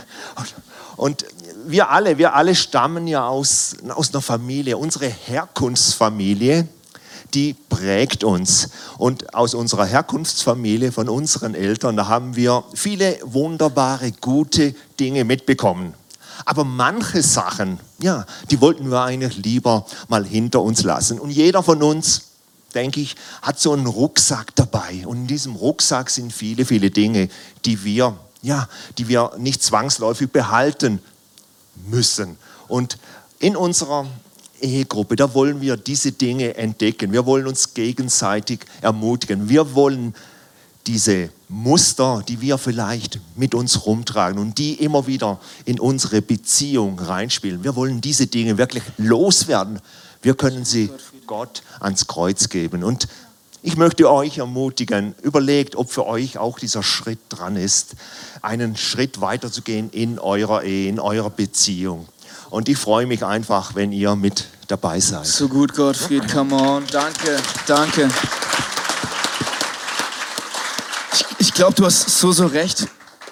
und 0.98 1.26
wir 1.66 1.92
alle, 1.92 2.18
wir 2.18 2.34
alle 2.34 2.56
stammen 2.56 3.08
ja 3.08 3.28
aus, 3.28 3.76
aus 3.90 4.14
einer 4.14 4.22
Familie, 4.22 4.78
unsere 4.78 5.08
Herkunftsfamilie 5.08 6.68
die 7.34 7.56
prägt 7.70 8.24
uns. 8.24 8.70
Und 8.98 9.34
aus 9.34 9.54
unserer 9.54 9.86
Herkunftsfamilie, 9.86 10.92
von 10.92 11.10
unseren 11.10 11.56
Eltern, 11.56 11.98
da 11.98 12.08
haben 12.08 12.36
wir 12.36 12.64
viele 12.74 13.18
wunderbare, 13.24 14.12
gute 14.12 14.76
Dinge 15.00 15.24
mitbekommen. 15.24 15.94
Aber 16.46 16.64
manche 16.64 17.22
Sachen, 17.22 17.80
ja, 18.00 18.26
die 18.52 18.60
wollten 18.60 18.90
wir 18.92 19.04
eigentlich 19.04 19.38
lieber 19.38 19.86
mal 20.08 20.26
hinter 20.26 20.62
uns 20.62 20.84
lassen. 20.84 21.20
Und 21.20 21.30
jeder 21.30 21.64
von 21.64 21.82
uns, 21.82 22.24
denke 22.74 23.02
ich, 23.02 23.16
hat 23.42 23.60
so 23.60 23.72
einen 23.72 23.88
Rucksack 23.88 24.56
dabei. 24.56 25.06
Und 25.06 25.18
in 25.18 25.28
diesem 25.28 25.56
Rucksack 25.56 26.10
sind 26.10 26.34
viele, 26.34 26.66
viele 26.66 26.92
Dinge, 26.92 27.30
die 27.66 27.84
wir, 27.84 28.18
ja, 28.42 28.68
die 28.98 29.08
wir 29.08 29.34
nicht 29.38 29.64
zwangsläufig 29.64 30.32
behalten 30.32 31.00
müssen. 31.88 32.38
Und 32.68 32.98
in 33.40 33.56
unserer 33.56 34.08
Ehegruppe, 34.64 35.16
da 35.16 35.34
wollen 35.34 35.62
wir 35.62 35.78
diese 35.78 36.12
Dinge 36.12 36.56
entdecken. 36.56 37.12
Wir 37.12 37.26
wollen 37.26 37.48
uns 37.48 37.74
gegenseitig 37.74 38.62
ermutigen. 38.82 39.50
Wir 39.50 39.76
wollen 39.76 40.16
diese 40.88 41.30
Muster, 41.48 42.24
die 42.28 42.42
wir 42.42 42.58
vielleicht 42.58 43.20
mit 43.36 43.54
uns 43.54 43.86
rumtragen 43.86 44.40
und 44.40 44.58
die 44.58 44.74
immer 44.76 45.08
wieder 45.08 45.40
in 45.66 45.80
unsere 45.80 46.22
Beziehung 46.22 47.00
reinspielen. 47.00 47.64
Wir 47.64 47.76
wollen 47.76 48.02
diese 48.02 48.28
Dinge 48.28 48.58
wirklich 48.58 48.84
loswerden. 48.98 49.80
Wir 50.22 50.34
können 50.36 50.66
sie 50.66 50.90
Gott 51.28 51.64
ans 51.80 52.08
Kreuz 52.08 52.50
geben. 52.50 52.84
Und 52.84 53.08
ich 53.62 53.78
möchte 53.78 54.12
euch 54.12 54.40
ermutigen, 54.40 55.16
überlegt, 55.22 55.78
ob 55.78 55.90
für 55.90 56.06
euch 56.06 56.38
auch 56.38 56.60
dieser 56.60 56.84
Schritt 56.84 57.20
dran 57.30 57.56
ist, 57.56 57.96
einen 58.42 58.76
Schritt 58.76 59.22
weiterzugehen 59.22 59.90
in 59.92 60.20
eurer 60.20 60.64
Ehe, 60.64 60.90
in 60.90 61.00
eurer 61.00 61.30
Beziehung. 61.30 62.08
Und 62.50 62.70
ich 62.70 62.78
freue 62.78 63.06
mich 63.06 63.24
einfach, 63.26 63.76
wenn 63.76 63.92
ihr 63.92 64.16
mit 64.16 64.46
dabei 64.68 65.00
seid. 65.00 65.26
So 65.26 65.48
gut, 65.48 65.74
Gottfried, 65.74 66.32
come 66.32 66.56
on. 66.56 66.86
Danke, 66.92 67.38
danke. 67.68 68.10
Ich, 71.14 71.26
ich 71.40 71.54
glaube, 71.54 71.76
du 71.76 71.86
hast 71.86 72.10
so, 72.10 72.32
so 72.32 72.46
recht, 72.46 72.88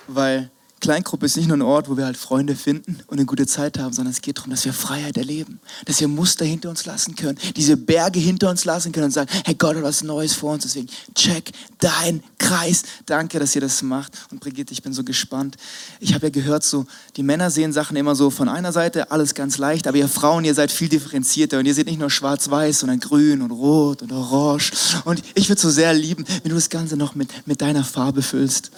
weil 0.08 0.50
Kleingruppe 0.82 1.28
ist 1.28 1.38
nicht 1.38 1.48
nur 1.48 1.58
ein 1.58 1.62
Ort, 1.62 1.89
wo 1.89 1.96
wir 1.96 2.06
halt 2.06 2.17
Freunde 2.17 2.56
finden 2.56 2.98
und 3.08 3.17
eine 3.17 3.26
gute 3.26 3.46
Zeit 3.46 3.78
haben, 3.78 3.94
sondern 3.94 4.12
es 4.12 4.22
geht 4.22 4.39
darum, 4.39 4.50
dass 4.50 4.65
wir 4.65 4.74
Freiheit 4.74 5.15
erleben, 5.15 5.60
dass 5.86 6.02
wir 6.02 6.08
Muster 6.08 6.44
hinter 6.44 6.70
uns 6.72 6.86
lassen 6.86 7.15
können, 7.15 7.38
diese 7.56 7.78
Berge 7.78 8.20
hinter 8.20 8.50
uns 8.50 8.65
lassen 8.65 8.91
können 8.91 9.06
und 9.06 9.12
sagen, 9.12 9.30
hey 9.46 9.54
Gott 9.54 9.76
hat 9.76 9.84
was 9.84 10.04
Neues 10.04 10.34
vor 10.34 10.54
uns, 10.54 10.63
deswegen 10.63 10.88
check 11.13 11.52
dein 11.80 12.24
Kreis. 12.39 12.84
Danke, 13.06 13.39
dass 13.39 13.54
ihr 13.54 13.62
das 13.62 13.82
macht. 13.84 14.13
Und 14.32 14.39
Brigitte, 14.39 14.74
ich 14.74 14.82
bin 14.82 14.91
so 14.91 15.04
gespannt. 15.04 15.56
Ich 16.00 16.15
habe 16.15 16.28
ja 16.28 16.30
gehört, 16.32 16.63
so 16.63 16.86
die 17.15 17.24
Männer 17.24 17.52
sehen 17.52 17.74
Sachen 17.74 17.96
immer 17.96 18.15
so 18.15 18.32
von 18.32 18.50
einer 18.50 18.72
Seite, 18.72 19.12
alles 19.12 19.36
ganz 19.36 19.60
leicht, 19.60 19.88
aber 19.88 19.98
ihr 19.98 20.10
Frauen, 20.10 20.44
ihr 20.46 20.56
seid 20.56 20.72
viel 20.72 20.89
differenzierter 20.89 21.60
und 21.60 21.65
ihr 21.67 21.76
seht 21.76 21.88
nicht 21.88 22.00
nur 22.00 22.10
schwarz-weiß, 22.10 22.80
sondern 22.80 23.00
grün 23.00 23.44
und 23.44 23.52
rot 23.52 24.02
und 24.02 24.12
orange. 24.12 24.72
Und 25.06 25.22
ich 25.36 25.48
würde 25.48 25.62
so 25.62 25.70
sehr 25.70 25.94
lieben, 25.94 26.26
wenn 26.41 26.50
du 26.50 26.56
das 26.56 26.70
Ganze 26.70 26.98
noch 26.98 27.13
mit, 27.13 27.30
mit 27.46 27.62
deiner 27.62 27.84
Farbe 27.84 28.24
füllst. 28.24 28.72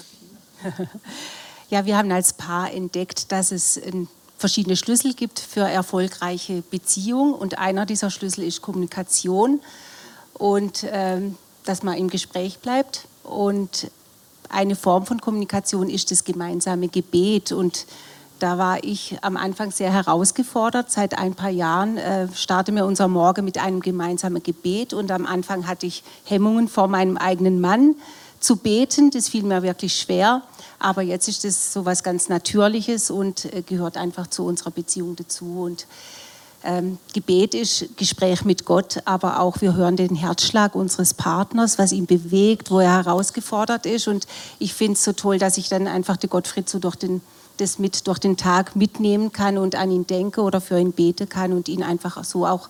Ja, 1.74 1.88
wir 1.88 1.98
haben 1.98 2.12
als 2.12 2.34
Paar 2.34 2.72
entdeckt, 2.72 3.32
dass 3.32 3.52
es 3.52 3.82
verschiedene 4.38 4.76
Schlüssel 4.76 5.16
gibt 5.16 5.40
für 5.40 5.62
erfolgreiche 5.62 6.62
Beziehungen 6.62 7.34
und 7.34 7.58
einer 7.58 7.88
dieser 7.88 8.12
Schlüssel 8.12 8.44
ist 8.44 8.62
Kommunikation 8.62 9.60
und 10.36 10.86
ähm, 10.92 11.36
dass 11.66 11.82
man 11.82 11.98
im 11.98 12.12
Gespräch 12.12 12.60
bleibt. 12.60 13.08
Und 13.24 13.90
eine 14.50 14.76
Form 14.76 15.08
von 15.08 15.20
Kommunikation 15.20 15.90
ist 15.90 16.12
das 16.12 16.26
gemeinsame 16.26 16.90
Gebet. 16.90 17.52
Und 17.52 17.88
da 18.38 18.60
war 18.60 18.84
ich 18.84 19.18
am 19.24 19.36
Anfang 19.36 19.72
sehr 19.72 19.92
herausgefordert. 19.92 20.92
Seit 20.92 21.18
ein 21.18 21.34
paar 21.34 21.50
Jahren 21.50 21.98
äh, 21.98 22.28
starten 22.36 22.76
wir 22.76 22.86
unser 22.86 23.08
Morgen 23.08 23.46
mit 23.46 23.58
einem 23.58 23.80
gemeinsamen 23.80 24.44
Gebet. 24.44 24.94
Und 24.94 25.10
am 25.10 25.26
Anfang 25.26 25.66
hatte 25.66 25.88
ich 25.88 26.04
Hemmungen 26.26 26.68
vor 26.68 26.88
meinem 26.88 27.18
eigenen 27.18 27.60
Mann 27.60 27.96
zu 28.43 28.58
beten. 28.58 29.12
Das 29.12 29.29
fiel 29.29 29.43
mir 29.43 29.63
wirklich 29.63 29.95
schwer. 29.95 30.43
Aber 30.79 31.01
jetzt 31.01 31.27
ist 31.27 31.45
es 31.45 31.73
so 31.73 31.86
was 31.86 32.03
ganz 32.03 32.29
Natürliches 32.29 33.10
und 33.10 33.45
äh, 33.45 33.62
gehört 33.62 33.97
einfach 33.97 34.27
zu 34.27 34.45
unserer 34.45 34.71
Beziehung 34.71 35.15
dazu. 35.15 35.62
Und 35.62 35.88
ähm, 36.65 36.97
Gebet 37.13 37.53
ist 37.53 37.97
Gespräch 37.97 38.45
mit 38.45 38.65
Gott, 38.65 39.01
aber 39.06 39.39
auch 39.39 39.62
wir 39.62 39.75
hören 39.75 39.97
den 39.97 40.15
Herzschlag 40.15 40.75
unseres 40.75 41.13
Partners, 41.13 41.77
was 41.77 41.91
ihn 41.91 42.06
bewegt, 42.06 42.71
wo 42.71 42.79
er 42.79 43.03
herausgefordert 43.03 43.86
ist. 43.86 44.08
Und 44.08 44.27
ich 44.60 44.73
finde 44.73 44.93
es 44.93 45.03
so 45.03 45.13
toll, 45.13 45.39
dass 45.39 45.58
ich 45.58 45.69
dann 45.69 45.88
einfach 45.88 46.17
den 46.17 46.29
Gottfried 46.29 46.69
so 46.69 46.79
durch 46.79 46.95
den, 46.95 47.21
das 47.58 47.79
mit 47.79 48.08
durch 48.08 48.19
den 48.19 48.38
Tag 48.38 48.75
mitnehmen 48.75 49.32
kann 49.32 49.58
und 49.58 49.75
an 49.75 49.91
ihn 49.91 50.08
denke 50.08 50.41
oder 50.41 50.62
für 50.62 50.79
ihn 50.79 50.93
bete 50.93 51.27
kann 51.27 51.53
und 51.53 51.67
ihn 51.67 51.84
einfach 51.84 52.23
so 52.23 52.45
auch 52.45 52.69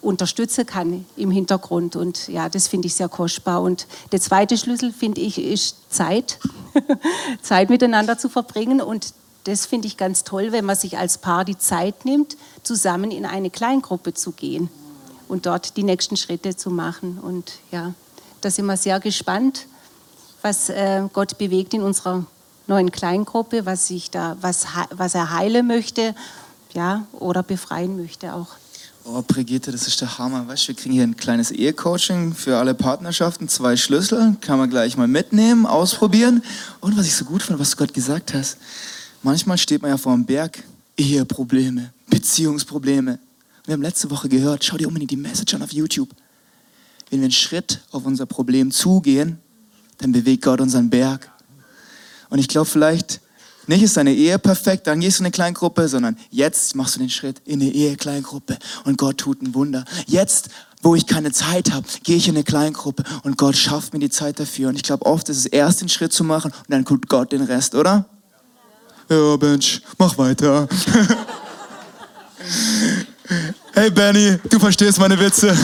unterstützen 0.00 0.66
kann 0.66 1.04
im 1.16 1.30
Hintergrund. 1.30 1.96
Und 1.96 2.28
ja, 2.28 2.48
das 2.48 2.68
finde 2.68 2.86
ich 2.86 2.94
sehr 2.94 3.08
kostbar. 3.08 3.62
Und 3.62 3.86
der 4.12 4.20
zweite 4.20 4.56
Schlüssel, 4.56 4.92
finde 4.92 5.20
ich, 5.20 5.38
ist 5.38 5.92
Zeit. 5.92 6.38
Zeit 7.42 7.70
miteinander 7.70 8.18
zu 8.18 8.28
verbringen. 8.28 8.80
Und 8.80 9.14
das 9.44 9.66
finde 9.66 9.88
ich 9.88 9.96
ganz 9.96 10.24
toll, 10.24 10.52
wenn 10.52 10.64
man 10.64 10.76
sich 10.76 10.98
als 10.98 11.18
Paar 11.18 11.44
die 11.44 11.58
Zeit 11.58 12.04
nimmt, 12.04 12.36
zusammen 12.62 13.10
in 13.10 13.24
eine 13.24 13.50
Kleingruppe 13.50 14.14
zu 14.14 14.32
gehen 14.32 14.68
und 15.28 15.46
dort 15.46 15.76
die 15.76 15.84
nächsten 15.84 16.16
Schritte 16.16 16.56
zu 16.56 16.70
machen. 16.70 17.18
Und 17.18 17.52
ja, 17.70 17.94
da 18.40 18.50
sind 18.50 18.66
wir 18.66 18.76
sehr 18.76 19.00
gespannt, 19.00 19.66
was 20.42 20.68
äh, 20.68 21.02
Gott 21.12 21.38
bewegt 21.38 21.74
in 21.74 21.82
unserer 21.82 22.24
neuen 22.66 22.90
Kleingruppe, 22.90 23.66
was, 23.66 23.86
sich 23.86 24.10
da, 24.10 24.36
was, 24.40 24.66
was 24.90 25.14
er 25.14 25.32
heilen 25.32 25.66
möchte 25.66 26.14
ja, 26.72 27.06
oder 27.12 27.42
befreien 27.42 27.96
möchte 27.96 28.34
auch. 28.34 28.48
Oh, 29.12 29.24
Brigitte, 29.26 29.72
das 29.72 29.88
ist 29.88 30.00
der 30.00 30.18
Hammer. 30.18 30.46
Weißt 30.46 30.64
du, 30.64 30.68
wir 30.68 30.76
kriegen 30.76 30.94
hier 30.94 31.02
ein 31.02 31.16
kleines 31.16 31.50
Ehecoaching 31.50 32.32
für 32.32 32.58
alle 32.58 32.74
Partnerschaften, 32.74 33.48
zwei 33.48 33.76
Schlüssel, 33.76 34.36
kann 34.40 34.56
man 34.56 34.70
gleich 34.70 34.96
mal 34.96 35.08
mitnehmen, 35.08 35.66
ausprobieren. 35.66 36.44
Und 36.78 36.96
was 36.96 37.06
ich 37.06 37.16
so 37.16 37.24
gut 37.24 37.42
fand, 37.42 37.58
was 37.58 37.72
du 37.72 37.76
gerade 37.76 37.92
gesagt 37.92 38.34
hast, 38.34 38.56
manchmal 39.24 39.58
steht 39.58 39.82
man 39.82 39.90
ja 39.90 39.96
vor 39.96 40.12
einem 40.12 40.26
Berg, 40.26 40.62
Eheprobleme, 40.96 41.92
Beziehungsprobleme. 42.08 43.18
Wir 43.64 43.72
haben 43.72 43.82
letzte 43.82 44.08
Woche 44.12 44.28
gehört, 44.28 44.64
schau 44.64 44.76
dir 44.76 44.86
unbedingt 44.86 45.10
die 45.10 45.16
Message 45.16 45.54
an 45.54 45.62
auf 45.62 45.72
YouTube. 45.72 46.10
Wenn 47.10 47.18
wir 47.18 47.24
einen 47.24 47.32
Schritt 47.32 47.80
auf 47.90 48.06
unser 48.06 48.26
Problem 48.26 48.70
zugehen, 48.70 49.40
dann 49.98 50.12
bewegt 50.12 50.44
Gott 50.44 50.60
unseren 50.60 50.88
Berg. 50.88 51.28
Und 52.28 52.38
ich 52.38 52.46
glaube, 52.46 52.70
vielleicht 52.70 53.20
nicht 53.70 53.82
ist 53.84 53.96
deine 53.96 54.12
Ehe 54.12 54.38
perfekt, 54.38 54.88
dann 54.88 54.98
gehst 54.98 55.18
du 55.18 55.22
in 55.22 55.26
eine 55.26 55.32
Kleingruppe, 55.32 55.88
sondern 55.88 56.18
jetzt 56.30 56.74
machst 56.74 56.96
du 56.96 56.98
den 56.98 57.08
Schritt 57.08 57.40
in 57.44 57.62
eine 57.62 57.70
Ehe-Kleingruppe 57.70 58.58
und 58.84 58.98
Gott 58.98 59.18
tut 59.18 59.40
ein 59.42 59.54
Wunder. 59.54 59.84
Jetzt, 60.06 60.48
wo 60.82 60.96
ich 60.96 61.06
keine 61.06 61.30
Zeit 61.30 61.72
habe, 61.72 61.86
gehe 62.02 62.16
ich 62.16 62.26
in 62.26 62.34
eine 62.34 62.42
Kleingruppe 62.42 63.04
und 63.22 63.38
Gott 63.38 63.56
schafft 63.56 63.92
mir 63.92 64.00
die 64.00 64.10
Zeit 64.10 64.40
dafür. 64.40 64.70
Und 64.70 64.74
ich 64.74 64.82
glaube, 64.82 65.06
oft 65.06 65.28
ist 65.28 65.38
es 65.38 65.46
erst 65.46 65.82
den 65.82 65.88
Schritt 65.88 66.12
zu 66.12 66.24
machen 66.24 66.50
und 66.50 66.68
dann 66.68 66.84
tut 66.84 67.08
Gott 67.08 67.30
den 67.30 67.42
Rest, 67.42 67.76
oder? 67.76 68.06
Ja, 69.08 69.36
Mensch, 69.40 69.82
mach 69.98 70.18
weiter. 70.18 70.68
hey 73.72 73.90
Benny, 73.90 74.36
du 74.48 74.58
verstehst 74.58 74.98
meine 74.98 75.18
Witze. 75.18 75.56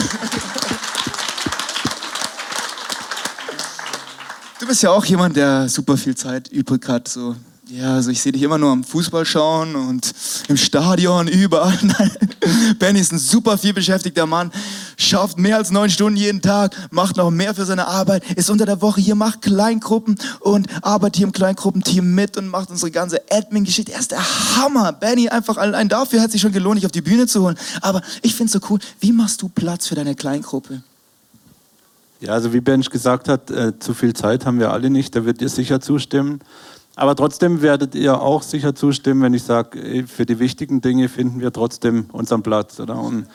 Du 4.61 4.67
bist 4.67 4.83
ja 4.83 4.91
auch 4.91 5.05
jemand, 5.05 5.37
der 5.37 5.69
super 5.69 5.97
viel 5.97 6.17
Zeit 6.17 6.49
übrig 6.49 6.89
hat, 6.89 7.09
so 7.09 7.37
ja, 7.69 7.95
also 7.95 8.11
ich 8.11 8.23
sehe 8.23 8.31
dich 8.31 8.43
immer 8.43 8.59
nur 8.59 8.71
am 8.71 8.85
Fußball 8.85 9.25
schauen 9.25 9.75
und 9.75 10.15
im 10.49 10.57
Stadion, 10.57 11.27
überall. 11.27 11.77
Benny 12.79 13.01
ist 13.01 13.13
ein 13.13 13.19
super 13.19 13.59
viel 13.59 13.73
beschäftigter 13.73 14.25
Mann, 14.25 14.53
schafft 14.97 15.37
mehr 15.37 15.57
als 15.57 15.73
neun 15.73 15.91
Stunden 15.91 16.17
jeden 16.17 16.41
Tag, 16.41 16.77
macht 16.93 17.17
noch 17.17 17.31
mehr 17.31 17.55
für 17.55 17.65
seine 17.65 17.89
Arbeit, 17.89 18.23
ist 18.37 18.51
unter 18.51 18.67
der 18.67 18.83
Woche 18.83 19.01
hier, 19.01 19.17
macht 19.17 19.43
Kleingruppen 19.43 20.17
und 20.41 20.69
arbeitet 20.85 21.17
hier 21.17 21.27
im 21.27 21.33
Kleingruppenteam 21.33 22.15
mit 22.15 22.37
und 22.37 22.49
macht 22.49 22.71
unsere 22.71 22.93
ganze 22.93 23.21
Admin-Geschichte. 23.33 23.93
Er 23.93 23.99
ist 23.99 24.13
der 24.13 24.23
Hammer. 24.57 24.93
Benny, 24.93 25.29
einfach 25.29 25.57
allein 25.57 25.89
dafür 25.89 26.21
hat 26.21 26.31
sich 26.31 26.41
schon 26.41 26.53
gelohnt, 26.53 26.79
dich 26.79 26.87
auf 26.87 26.93
die 26.93 27.03
Bühne 27.03 27.27
zu 27.27 27.43
holen. 27.43 27.59
Aber 27.81 28.01
ich 28.23 28.37
finde 28.37 28.47
es 28.47 28.53
so 28.53 28.61
cool. 28.71 28.79
Wie 29.01 29.11
machst 29.11 29.43
du 29.43 29.49
Platz 29.49 29.89
für 29.89 29.97
deine 29.97 30.15
Kleingruppe? 30.15 30.83
Ja, 32.21 32.33
also 32.33 32.53
wie 32.53 32.61
Bench 32.61 32.89
gesagt 32.91 33.29
hat, 33.29 33.51
äh, 33.51 33.79
zu 33.79 33.93
viel 33.93 34.15
Zeit 34.15 34.47
haben 34.47 34.61
wir 34.61 34.71
alle 34.73 34.89
nicht. 34.89 35.17
Da 35.17 35.25
wird 35.25 35.41
dir 35.41 35.49
sicher 35.49 35.81
zustimmen. 35.81 36.41
Aber 36.99 37.15
trotzdem 37.15 37.61
werdet 37.61 37.95
ihr 37.95 38.23
auch 38.23 38.43
sicher 38.43 38.75
zustimmen, 38.75 39.21
wenn 39.21 39.35
ich 39.35 39.43
sage, 39.43 40.07
für 40.07 40.25
die 40.25 40.39
wichtigen 40.39 40.81
Dinge 40.81 41.11
finden 41.11 41.41
wir 41.41 41.53
trotzdem 41.53 42.07
unseren 42.11 42.43
Platz. 42.43 42.81
Oder? 42.81 42.99
Und 42.99 43.27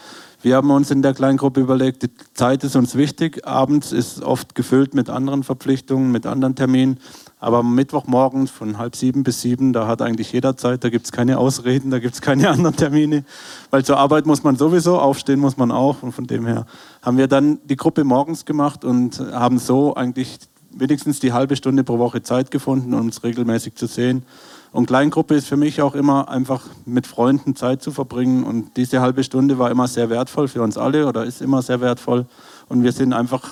wir 0.42 0.56
haben 0.56 0.72
uns 0.72 0.90
in 0.90 1.04
der 1.04 1.14
kleinen 1.14 1.38
Gruppe 1.38 1.62
überlegt, 1.62 2.02
die 2.02 2.10
Zeit 2.34 2.64
ist 2.64 2.76
uns 2.76 2.96
wichtig. 2.96 3.46
Abends 3.46 3.92
ist 3.92 4.24
oft 4.24 4.56
gefüllt 4.56 4.96
mit 4.96 5.12
anderen 5.12 5.44
Verpflichtungen, 5.44 6.12
mit 6.12 6.26
anderen 6.26 6.56
Terminen. 6.56 6.98
Aber 7.40 7.62
Mittwochmorgen 7.62 8.48
von 8.48 8.80
halb 8.80 8.96
sieben 8.96 9.22
bis 9.22 9.42
sieben, 9.42 9.74
da 9.74 9.86
hat 9.86 10.02
eigentlich 10.02 10.32
jeder 10.32 10.58
Zeit, 10.58 10.84
da 10.84 10.90
gibt 10.90 11.06
es 11.06 11.12
keine 11.12 11.38
Ausreden, 11.38 11.92
da 11.92 12.00
gibt 12.00 12.16
es 12.16 12.22
keine 12.22 12.50
anderen 12.52 12.76
Termine. 12.76 13.24
Weil 13.70 13.86
zur 13.86 13.98
Arbeit 13.98 14.26
muss 14.26 14.44
man 14.44 14.56
sowieso, 14.56 15.00
aufstehen 15.00 15.40
muss 15.40 15.58
man 15.58 15.70
auch. 15.70 16.02
Und 16.02 16.14
von 16.14 16.26
dem 16.26 16.48
her 16.48 16.66
haben 17.04 17.18
wir 17.20 17.28
dann 17.28 17.60
die 17.66 17.78
Gruppe 17.78 18.04
morgens 18.04 18.44
gemacht 18.44 18.84
und 18.84 19.20
haben 19.20 19.60
so 19.60 19.94
eigentlich 19.94 20.40
wenigstens 20.74 21.20
die 21.20 21.34
halbe 21.34 21.56
Stunde 21.56 21.84
pro 21.84 22.00
Woche 22.00 22.22
Zeit 22.24 22.52
gefunden, 22.52 22.94
uns 22.94 23.24
regelmäßig 23.24 23.76
zu 23.76 23.88
sehen. 23.88 24.24
Und 24.72 24.86
Kleingruppe 24.86 25.36
ist 25.36 25.48
für 25.48 25.58
mich 25.58 25.82
auch 25.82 25.96
immer 25.96 26.30
einfach 26.30 26.64
mit 26.86 27.06
Freunden 27.06 27.56
Zeit 27.56 27.82
zu 27.84 27.92
verbringen. 27.92 28.44
Und 28.44 28.78
diese 28.78 29.02
halbe 29.02 29.24
Stunde 29.24 29.60
war 29.60 29.70
immer 29.70 29.88
sehr 29.88 30.10
wertvoll 30.10 30.48
für 30.48 30.62
uns 30.62 30.78
alle 30.78 31.08
oder 31.08 31.26
ist 31.26 31.42
immer 31.42 31.62
sehr 31.62 31.82
wertvoll. 31.82 32.26
Und 32.70 32.84
wir 32.84 32.94
sind 32.94 33.12
einfach 33.12 33.44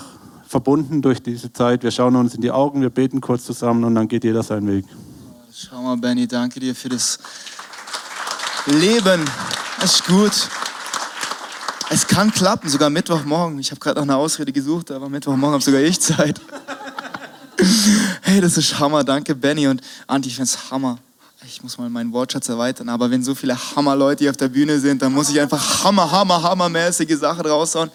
verbunden 0.48 1.02
durch 1.02 1.22
diese 1.22 1.52
Zeit. 1.52 1.82
Wir 1.82 1.90
schauen 1.90 2.16
uns 2.16 2.34
in 2.34 2.40
die 2.40 2.50
Augen, 2.50 2.80
wir 2.80 2.90
beten 2.90 3.20
kurz 3.20 3.44
zusammen 3.44 3.84
und 3.84 3.94
dann 3.94 4.08
geht 4.08 4.24
jeder 4.24 4.42
seinen 4.42 4.66
Weg. 4.66 4.86
Schau 5.52 5.82
mal, 5.82 5.96
Benny, 5.96 6.26
danke 6.26 6.58
dir 6.58 6.74
für 6.74 6.88
das 6.88 7.18
Leben. 8.66 9.20
Das 9.80 9.96
ist 9.96 10.06
gut. 10.06 10.48
Es 11.90 12.06
kann 12.06 12.32
klappen, 12.32 12.68
sogar 12.68 12.88
Mittwochmorgen. 12.88 13.58
Ich 13.58 13.72
habe 13.72 13.80
gerade 13.80 13.96
nach 13.96 14.02
einer 14.02 14.16
Ausrede 14.16 14.52
gesucht, 14.52 14.90
aber 14.90 15.08
Mittwochmorgen 15.08 15.54
habe 15.54 15.62
sogar 15.62 15.80
ich 15.80 16.00
Zeit. 16.00 16.40
Hey, 18.22 18.40
das 18.40 18.56
ist 18.56 18.78
Hammer. 18.78 19.04
Danke, 19.04 19.34
Benny 19.34 19.66
und 19.66 19.80
Anti. 20.06 20.28
Ich 20.28 20.36
finde 20.36 20.50
es 20.50 20.70
Hammer. 20.70 20.98
Ich 21.46 21.62
muss 21.62 21.78
mal 21.78 21.88
meinen 21.88 22.12
Wortschatz 22.12 22.48
erweitern, 22.48 22.88
aber 22.90 23.10
wenn 23.10 23.24
so 23.24 23.34
viele 23.34 23.56
Hammer-Leute 23.56 24.24
hier 24.24 24.30
auf 24.30 24.36
der 24.36 24.48
Bühne 24.48 24.78
sind, 24.78 25.00
dann 25.00 25.12
muss 25.12 25.30
ich 25.30 25.40
einfach 25.40 25.82
Hammer, 25.84 26.10
Hammer, 26.10 26.42
Hammermäßige 26.42 27.18
Sachen 27.18 27.46
raushauen. 27.46 27.90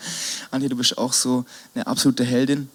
Anti, 0.49 0.67
du 0.67 0.75
bist 0.75 0.97
auch 0.97 1.13
so 1.13 1.45
eine 1.73 1.85
absolute 1.85 2.23
Heldin. 2.23 2.69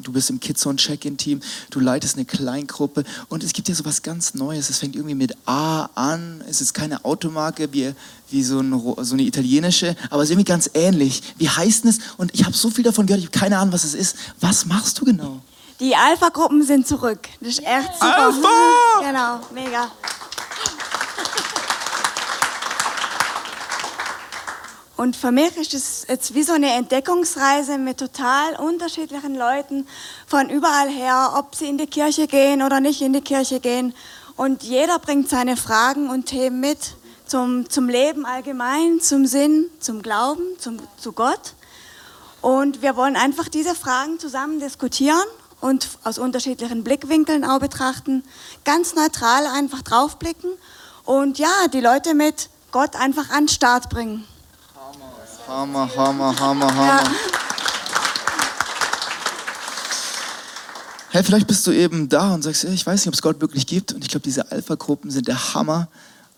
Du 0.00 0.12
bist 0.12 0.30
im 0.30 0.38
Kidzone 0.38 0.76
Check-in-Team, 0.76 1.40
du 1.70 1.80
leitest 1.80 2.14
eine 2.16 2.24
Kleingruppe 2.24 3.02
und 3.28 3.42
es 3.42 3.52
gibt 3.52 3.68
ja 3.68 3.74
so 3.74 3.84
was 3.84 4.02
ganz 4.02 4.34
Neues. 4.34 4.70
Es 4.70 4.78
fängt 4.78 4.94
irgendwie 4.94 5.16
mit 5.16 5.36
A 5.44 5.88
an. 5.96 6.44
Es 6.48 6.60
ist 6.60 6.72
keine 6.72 7.04
Automarke 7.04 7.72
wie, 7.72 7.92
wie 8.30 8.44
so, 8.44 8.60
ein, 8.60 8.70
so 9.00 9.14
eine 9.14 9.22
italienische, 9.22 9.96
aber 10.10 10.22
es 10.22 10.28
ist 10.28 10.34
irgendwie 10.34 10.52
ganz 10.52 10.70
ähnlich. 10.74 11.22
Wie 11.38 11.48
heißt 11.48 11.84
es? 11.86 11.98
Und 12.16 12.32
ich 12.32 12.44
habe 12.44 12.54
so 12.54 12.70
viel 12.70 12.84
davon 12.84 13.06
gehört, 13.06 13.20
ich 13.20 13.28
habe 13.28 13.38
keine 13.38 13.58
Ahnung, 13.58 13.72
was 13.72 13.82
es 13.82 13.94
ist. 13.94 14.16
Was 14.38 14.66
machst 14.66 15.00
du 15.00 15.04
genau? 15.04 15.40
Die 15.80 15.94
Alpha-Gruppen 15.94 16.64
sind 16.64 16.88
zurück. 16.88 17.28
Das 17.40 17.50
ist 17.50 17.62
echt 17.64 17.94
super. 17.94 18.26
Alpha! 18.26 19.00
Genau, 19.00 19.40
mega. 19.52 19.88
Und 24.96 25.14
für 25.14 25.30
mich 25.30 25.56
ist 25.56 25.74
es 25.74 26.04
jetzt 26.08 26.34
wie 26.34 26.42
so 26.42 26.54
eine 26.54 26.72
Entdeckungsreise 26.72 27.78
mit 27.78 27.98
total 27.98 28.56
unterschiedlichen 28.56 29.36
Leuten 29.36 29.86
von 30.26 30.50
überall 30.50 30.88
her, 30.88 31.34
ob 31.36 31.54
sie 31.54 31.68
in 31.68 31.78
die 31.78 31.86
Kirche 31.86 32.26
gehen 32.26 32.62
oder 32.62 32.80
nicht 32.80 33.00
in 33.00 33.12
die 33.12 33.20
Kirche 33.20 33.60
gehen. 33.60 33.94
Und 34.36 34.64
jeder 34.64 34.98
bringt 34.98 35.28
seine 35.28 35.56
Fragen 35.56 36.10
und 36.10 36.26
Themen 36.26 36.58
mit 36.58 36.96
zum, 37.24 37.70
zum 37.70 37.88
Leben 37.88 38.26
allgemein, 38.26 39.00
zum 39.00 39.26
Sinn, 39.26 39.66
zum 39.78 40.02
Glauben, 40.02 40.42
zum, 40.58 40.78
zu 40.96 41.12
Gott. 41.12 41.54
Und 42.40 42.82
wir 42.82 42.96
wollen 42.96 43.14
einfach 43.14 43.48
diese 43.48 43.76
Fragen 43.76 44.18
zusammen 44.18 44.58
diskutieren 44.58 45.26
und 45.60 45.88
aus 46.04 46.18
unterschiedlichen 46.18 46.84
Blickwinkeln 46.84 47.44
auch 47.44 47.58
betrachten, 47.58 48.24
ganz 48.64 48.94
neutral 48.94 49.46
einfach 49.46 49.82
draufblicken 49.82 50.50
und 51.04 51.38
ja, 51.38 51.68
die 51.72 51.80
Leute 51.80 52.14
mit 52.14 52.48
Gott 52.70 52.96
einfach 52.96 53.30
an 53.30 53.44
den 53.44 53.48
Start 53.48 53.88
bringen. 53.88 54.24
Hammer, 55.48 55.88
Hammer, 55.96 56.38
Hammer, 56.38 56.74
Hammer. 56.74 57.02
Ja. 57.02 57.10
Hey, 61.10 61.24
vielleicht 61.24 61.46
bist 61.46 61.66
du 61.66 61.70
eben 61.70 62.10
da 62.10 62.34
und 62.34 62.42
sagst, 62.42 62.64
ich 62.64 62.84
weiß 62.84 63.00
nicht, 63.00 63.08
ob 63.08 63.14
es 63.14 63.22
Gott 63.22 63.40
wirklich 63.40 63.66
gibt. 63.66 63.92
Und 63.94 64.04
ich 64.04 64.10
glaube, 64.10 64.24
diese 64.24 64.52
Alpha-Gruppen 64.52 65.10
sind 65.10 65.26
der 65.26 65.54
Hammer. 65.54 65.88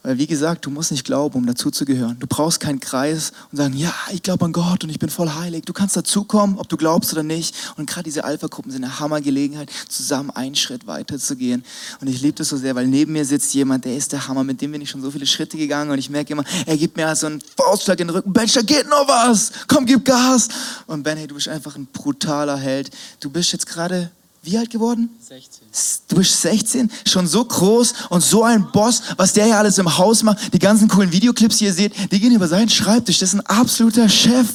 Weil, 0.03 0.17
wie 0.17 0.27
gesagt, 0.27 0.65
du 0.65 0.71
musst 0.71 0.93
nicht 0.93 1.05
glauben, 1.05 1.37
um 1.37 1.47
dazuzugehören. 1.47 2.19
Du 2.19 2.27
brauchst 2.27 2.59
keinen 2.59 2.81
Kreis 2.81 3.33
und 3.53 3.59
sagen, 3.59 3.77
ja, 3.77 3.93
ich 4.11 4.23
glaube 4.23 4.47
an 4.47 4.53
Gott 4.53 4.83
und 4.83 4.89
ich 4.89 4.99
bin 4.99 5.11
voll 5.11 5.29
heilig. 5.29 5.65
Du 5.67 5.75
kannst 5.75 5.95
dazukommen, 5.95 6.59
ob 6.59 6.71
du 6.71 6.79
glaubst 6.79 7.13
oder 7.13 7.23
nicht. 7.23 7.55
Und 7.77 7.87
gerade 7.89 8.05
diese 8.05 8.25
Alpha-Gruppen 8.25 8.73
sind 8.73 8.83
eine 8.83 8.99
Hammergelegenheit, 8.99 9.71
zusammen 9.91 10.31
einen 10.31 10.55
Schritt 10.55 10.87
weiter 10.87 11.19
zu 11.19 11.37
gehen. 11.37 11.65
Und 12.01 12.09
ich 12.09 12.23
liebe 12.23 12.39
das 12.39 12.49
so 12.49 12.57
sehr, 12.57 12.75
weil 12.75 12.87
neben 12.87 13.13
mir 13.13 13.27
sitzt 13.27 13.53
jemand, 13.53 13.85
der 13.85 13.95
ist 13.95 14.13
der 14.13 14.27
Hammer. 14.27 14.43
Mit 14.43 14.63
dem 14.63 14.73
bin 14.73 14.81
ich 14.81 14.89
schon 14.89 15.03
so 15.03 15.11
viele 15.11 15.27
Schritte 15.27 15.59
gegangen 15.59 15.91
und 15.91 15.99
ich 15.99 16.09
merke 16.09 16.33
immer, 16.33 16.45
er 16.65 16.79
gibt 16.79 16.97
mir 16.97 17.15
so 17.15 17.27
einen 17.27 17.43
Faustschlag 17.59 18.01
in 18.01 18.09
den 18.09 18.17
Rücken. 18.17 18.33
Bench, 18.33 18.55
da 18.55 18.63
geht 18.63 18.89
noch 18.89 19.07
was. 19.07 19.53
Komm, 19.69 19.85
gib 19.85 20.07
Gas. 20.07 20.49
Und 20.87 21.03
Ben, 21.03 21.19
hey, 21.19 21.27
du 21.27 21.35
bist 21.35 21.49
einfach 21.49 21.77
ein 21.77 21.87
brutaler 21.93 22.57
Held. 22.57 22.91
Du 23.21 23.29
bist 23.29 23.53
jetzt 23.53 23.67
gerade 23.67 24.11
wie 24.43 24.57
alt 24.57 24.71
geworden? 24.71 25.11
16. 25.29 25.67
Du 26.09 26.17
bist 26.17 26.41
16, 26.41 26.91
schon 27.07 27.27
so 27.27 27.45
groß 27.45 27.93
und 28.09 28.23
so 28.23 28.43
ein 28.43 28.71
Boss, 28.73 29.03
was 29.17 29.35
der 29.35 29.45
hier 29.45 29.59
alles 29.59 29.77
im 29.79 29.99
Haus 29.99 30.23
macht. 30.23 30.55
Die 30.55 30.59
ganzen 30.59 30.89
coolen 30.89 31.13
Videoclips, 31.13 31.59
die 31.59 31.67
ihr 31.67 31.75
seht, 31.75 31.93
die 32.11 32.19
gehen 32.19 32.35
über 32.35 32.49
seinen 32.49 32.71
Schreibtisch. 32.71 33.19
Das 33.19 33.35
ist 33.35 33.35
ein 33.35 33.47
absoluter 33.47 34.09
Chef. 34.09 34.47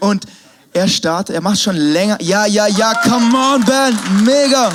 Und 0.00 0.24
er 0.72 0.88
startet, 0.88 1.36
er 1.36 1.42
macht 1.42 1.60
schon 1.60 1.76
länger. 1.76 2.20
Ja, 2.22 2.46
ja, 2.46 2.66
ja, 2.66 2.94
come 3.02 3.36
on, 3.36 3.64
Ben, 3.64 4.24
mega. 4.24 4.72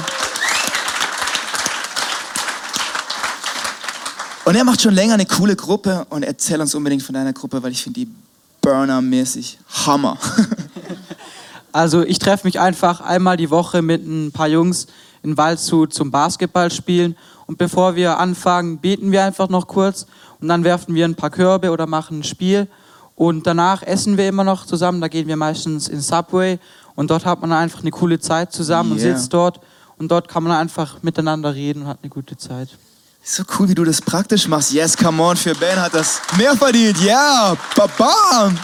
Und 4.46 4.56
er 4.56 4.64
macht 4.64 4.82
schon 4.82 4.94
länger 4.94 5.16
eine 5.16 5.26
coole 5.26 5.56
Gruppe 5.56 6.06
und 6.10 6.24
erzähl 6.24 6.62
uns 6.62 6.74
unbedingt 6.76 7.04
von 7.04 7.14
deiner 7.14 7.34
Gruppe, 7.34 7.62
weil 7.62 7.72
ich 7.72 7.84
finde 7.84 8.02
die 8.02 8.12
Burner-mäßig 8.62 9.58
Hammer. 9.86 10.18
Also 11.80 12.04
ich 12.04 12.20
treffe 12.20 12.46
mich 12.46 12.60
einfach 12.60 13.00
einmal 13.00 13.38
die 13.38 13.50
Woche 13.50 13.82
mit 13.82 14.06
ein 14.06 14.34
paar 14.34 14.50
Jungs 14.50 14.88
in 15.24 15.38
Waldshut 15.38 15.94
zum 15.94 16.12
Basketball 16.12 16.70
spielen 16.72 17.15
und 17.46 17.58
bevor 17.58 17.96
wir 17.96 18.20
anfangen, 18.20 18.80
beten 18.80 19.13
wir 19.13 19.24
einfach 19.24 19.48
noch 19.48 19.65
kurz 19.65 20.06
und 20.42 20.50
dann 20.50 20.65
werfen 20.65 20.94
wir 20.94 21.06
ein 21.06 21.15
paar 21.15 21.30
Körbe 21.30 21.72
oder 21.72 21.88
machen 21.88 22.20
ein 22.20 22.24
Spiel 22.26 22.68
und 23.15 23.48
danach 23.48 23.82
essen 23.82 24.18
wir 24.18 24.28
immer 24.28 24.44
noch 24.44 24.65
zusammen. 24.65 25.00
Da 25.00 25.08
gehen 25.08 25.30
wir 25.30 25.38
meistens 25.38 25.88
in 25.88 26.02
Subway 26.02 26.60
und 26.96 27.12
dort 27.12 27.26
hat 27.26 27.39
man 27.39 27.54
einfach 27.54 27.80
eine 27.80 27.92
coole 27.92 28.20
Zeit 28.20 28.52
zusammen 28.52 28.98
Yeah. 28.98 29.12
und 29.12 29.18
sitzt 29.18 29.34
dort 29.34 29.62
und 29.98 30.12
dort 30.12 30.28
kann 30.28 30.44
man 30.44 30.52
einfach 30.52 31.02
miteinander 31.02 31.56
reden 31.56 31.84
und 31.84 31.88
hat 31.88 32.00
eine 32.04 32.10
gute 32.10 32.36
Zeit. 32.36 32.68
So 33.24 33.44
cool, 33.58 33.70
wie 33.70 33.76
du 33.76 33.86
das 33.86 34.02
praktisch 34.02 34.50
machst. 34.50 34.74
Yes, 34.74 34.98
come 34.98 35.24
on, 35.24 35.38
für 35.38 35.56
Ben 35.56 35.80
hat 35.80 35.94
das 35.94 36.20
mehr 36.38 36.58
verdient. 36.58 36.98
Ja, 37.02 37.54
yeah, 37.54 37.58
babam. 37.74 38.60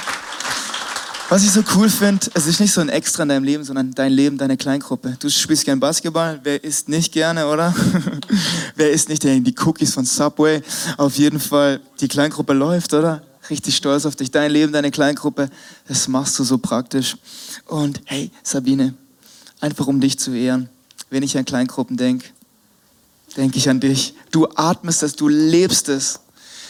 Was 1.28 1.44
ich 1.44 1.52
so 1.52 1.64
cool 1.76 1.90
finde, 1.90 2.28
es 2.36 2.46
ist 2.46 2.60
nicht 2.60 2.72
so 2.72 2.82
ein 2.82 2.90
Extra 2.90 3.24
in 3.24 3.30
deinem 3.30 3.44
Leben, 3.44 3.64
sondern 3.64 3.92
dein 3.96 4.12
Leben, 4.12 4.38
deine 4.38 4.58
Kleingruppe. 4.58 5.18
Du 5.20 5.28
spielst 5.28 5.66
gern 5.66 5.80
Basketball, 5.80 6.40
wer 6.44 6.64
isst 6.64 6.88
nicht 6.88 7.12
gerne, 7.12 7.48
oder? 7.48 7.74
wer 8.76 8.92
isst 8.92 9.10
nicht 9.10 9.24
denn 9.24 9.44
die 9.44 9.56
Cookies 9.66 9.92
von 9.92 10.06
Subway? 10.06 10.62
Auf 10.98 11.18
jeden 11.18 11.40
Fall, 11.40 11.82
die 12.00 12.08
Kleingruppe 12.08 12.54
läuft, 12.54 12.94
oder? 12.94 13.24
Richtig 13.50 13.76
stolz 13.76 14.06
auf 14.06 14.16
dich. 14.16 14.30
Dein 14.30 14.52
Leben, 14.52 14.72
deine 14.72 14.92
Kleingruppe, 14.92 15.50
das 15.88 16.08
machst 16.08 16.38
du 16.38 16.44
so 16.44 16.60
praktisch. 16.60 17.18
Und 17.66 18.02
hey, 18.06 18.30
Sabine, 18.44 18.94
einfach 19.60 19.88
um 19.88 20.00
dich 20.00 20.20
zu 20.20 20.32
ehren, 20.32 20.70
wenn 21.10 21.24
ich 21.24 21.36
an 21.40 21.46
Kleingruppen 21.46 21.98
denke, 21.98 22.28
denke 23.36 23.58
ich 23.58 23.68
an 23.68 23.80
dich. 23.80 24.14
Du 24.30 24.48
atmest 24.54 25.02
es, 25.02 25.16
du 25.16 25.28
lebst 25.28 25.90
es. 25.90 26.20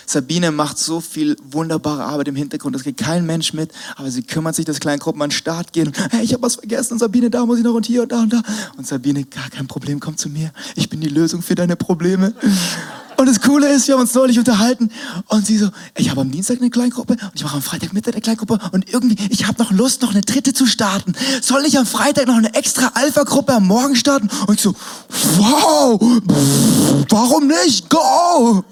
Sabine 0.06 0.52
macht 0.52 0.78
so 0.78 1.02
viel 1.02 1.36
wunderbare 1.44 2.04
Arbeit 2.04 2.28
im 2.28 2.36
Hintergrund, 2.36 2.76
das 2.76 2.84
kriegt 2.84 3.00
kein 3.00 3.26
Mensch 3.26 3.54
mit, 3.54 3.72
aber 3.96 4.12
sie 4.12 4.24
kümmert 4.24 4.56
sich, 4.56 4.66
dass 4.66 4.80
Kleingruppen 4.80 5.22
an 5.22 5.30
den 5.30 5.36
Start 5.36 5.74
gehen. 5.74 5.92
Hey, 6.12 6.24
ich 6.24 6.34
habe 6.34 6.44
was 6.44 6.56
vergessen 6.56 6.94
und 6.94 7.00
Sabine, 7.00 7.30
da 7.30 7.46
muss 7.46 7.58
ich 7.58 7.64
noch 7.64 7.74
und 7.74 7.86
hier 7.86 8.04
und 8.04 8.12
da 8.12 8.22
und 8.22 8.34
da. 8.34 8.42
Und 8.78 8.88
Sabine, 8.88 9.24
gar 9.26 9.50
kein 9.50 9.68
Problem, 9.68 10.00
komm 10.00 10.18
zu 10.18 10.30
mir. 10.30 10.52
Ich 10.76 10.90
bin 10.90 11.02
die 11.02 11.10
Lösung 11.10 11.42
für 11.42 11.56
deine 11.56 11.76
Probleme. 11.76 12.34
Und 13.18 13.28
das 13.28 13.40
Coole 13.40 13.72
ist, 13.72 13.88
wir 13.88 13.96
haben 13.96 14.02
uns 14.02 14.14
neulich 14.14 14.38
unterhalten 14.38 14.90
und 15.28 15.46
sie 15.46 15.58
so, 15.58 15.70
ich 15.96 16.10
habe 16.10 16.22
am 16.22 16.32
Dienstag 16.32 16.60
eine 16.60 16.70
Kleingruppe 16.70 17.14
und 17.14 17.32
ich 17.34 17.44
mache 17.44 17.56
am 17.56 17.62
Freitag 17.62 17.94
Mittag 17.94 18.14
eine 18.14 18.22
Kleingruppe 18.22 18.60
und 18.72 18.92
irgendwie, 18.92 19.16
ich 19.30 19.48
habe 19.48 19.62
noch 19.64 19.72
Lust, 19.72 20.02
noch 20.02 20.12
eine 20.12 20.22
dritte 20.22 20.54
zu 20.54 20.66
starten. 20.66 21.14
Soll 21.42 21.64
ich 21.66 21.78
am 21.78 21.86
Freitag 21.86 22.28
noch 22.28 22.36
eine 22.36 22.54
extra 22.56 22.92
Alpha-Gruppe 22.94 23.54
am 23.54 23.68
Morgen 23.68 23.96
starten? 23.96 24.30
Und 24.48 24.56
ich 24.56 24.62
so, 24.62 24.76
wow, 25.38 26.00
warum 27.10 27.48
nicht? 27.48 27.90
Go! 27.90 28.64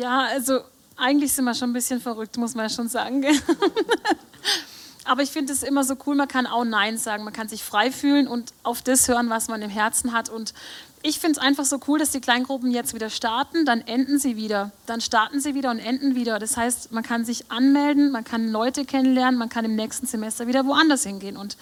Ja, 0.00 0.20
also 0.20 0.60
eigentlich 0.96 1.30
sind 1.34 1.44
wir 1.44 1.54
schon 1.54 1.70
ein 1.70 1.74
bisschen 1.74 2.00
verrückt, 2.00 2.38
muss 2.38 2.54
man 2.54 2.70
schon 2.70 2.88
sagen. 2.88 3.22
Aber 5.04 5.22
ich 5.22 5.30
finde 5.30 5.52
es 5.52 5.62
immer 5.62 5.84
so 5.84 5.94
cool, 6.06 6.14
man 6.14 6.26
kann 6.26 6.46
auch 6.46 6.64
Nein 6.64 6.96
sagen, 6.96 7.22
man 7.24 7.34
kann 7.34 7.48
sich 7.48 7.62
frei 7.62 7.92
fühlen 7.92 8.26
und 8.26 8.54
auf 8.62 8.80
das 8.80 9.08
hören, 9.08 9.28
was 9.28 9.48
man 9.48 9.60
im 9.60 9.68
Herzen 9.68 10.14
hat. 10.14 10.30
Und 10.30 10.54
ich 11.02 11.18
finde 11.18 11.38
es 11.38 11.46
einfach 11.46 11.66
so 11.66 11.80
cool, 11.86 11.98
dass 11.98 12.12
die 12.12 12.22
Kleingruppen 12.22 12.70
jetzt 12.70 12.94
wieder 12.94 13.10
starten, 13.10 13.66
dann 13.66 13.82
enden 13.82 14.18
sie 14.18 14.38
wieder, 14.38 14.70
dann 14.86 15.02
starten 15.02 15.38
sie 15.38 15.54
wieder 15.54 15.70
und 15.70 15.80
enden 15.80 16.14
wieder. 16.14 16.38
Das 16.38 16.56
heißt, 16.56 16.92
man 16.92 17.02
kann 17.02 17.26
sich 17.26 17.50
anmelden, 17.50 18.10
man 18.10 18.24
kann 18.24 18.48
Leute 18.48 18.86
kennenlernen, 18.86 19.38
man 19.38 19.50
kann 19.50 19.66
im 19.66 19.76
nächsten 19.76 20.06
Semester 20.06 20.46
wieder 20.46 20.64
woanders 20.64 21.02
hingehen. 21.02 21.36
Und 21.36 21.58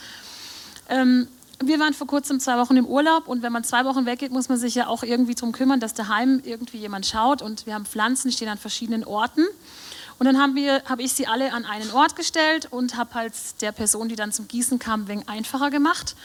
ähm, 0.88 1.27
wir 1.61 1.81
waren 1.81 1.92
vor 1.92 2.07
kurzem 2.07 2.38
zwei 2.38 2.57
Wochen 2.59 2.77
im 2.77 2.87
Urlaub 2.87 3.27
und 3.27 3.42
wenn 3.42 3.53
man 3.53 3.64
zwei 3.64 3.85
Wochen 3.85 4.07
weggeht, 4.07 4.31
muss 4.31 4.49
man 4.49 4.59
sich 4.59 4.75
ja 4.75 4.87
auch 4.87 5.03
irgendwie 5.03 5.35
darum 5.35 5.53
kümmern, 5.53 5.81
dass 5.81 5.92
daheim 5.92 6.40
irgendwie 6.44 6.79
jemand 6.79 7.07
schaut 7.07 7.42
und 7.42 7.66
wir 7.66 7.75
haben 7.75 7.85
Pflanzen, 7.85 8.29
die 8.29 8.35
stehen 8.35 8.49
an 8.49 8.59
verschiedenen 8.59 9.05
Orten. 9.05 9.44
Und 10.18 10.27
dann 10.27 10.38
haben 10.38 10.55
wir, 10.57 10.83
habe 10.85 11.03
ich 11.03 11.12
sie 11.12 11.27
alle 11.27 11.53
an 11.53 11.64
einen 11.64 11.90
Ort 11.92 12.16
gestellt 12.16 12.68
und 12.71 12.97
habe 12.97 13.14
halt 13.14 13.33
der 13.61 13.73
Person, 13.73 14.09
die 14.09 14.16
dann 14.16 14.33
zum 14.33 14.49
Gießen 14.49 14.79
kam, 14.79 15.03
ein 15.03 15.09
wenig 15.09 15.29
einfacher 15.29 15.71
gemacht. 15.71 16.16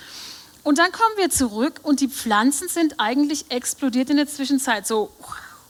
Und 0.63 0.78
dann 0.78 0.91
kommen 0.91 1.15
wir 1.17 1.30
zurück 1.30 1.82
und 1.84 2.00
die 2.00 2.08
Pflanzen 2.08 2.69
sind 2.69 3.00
eigentlich 3.00 3.46
explodiert 3.50 4.10
in 4.10 4.17
der 4.17 4.28
Zwischenzeit. 4.28 4.88
So, 4.88 5.12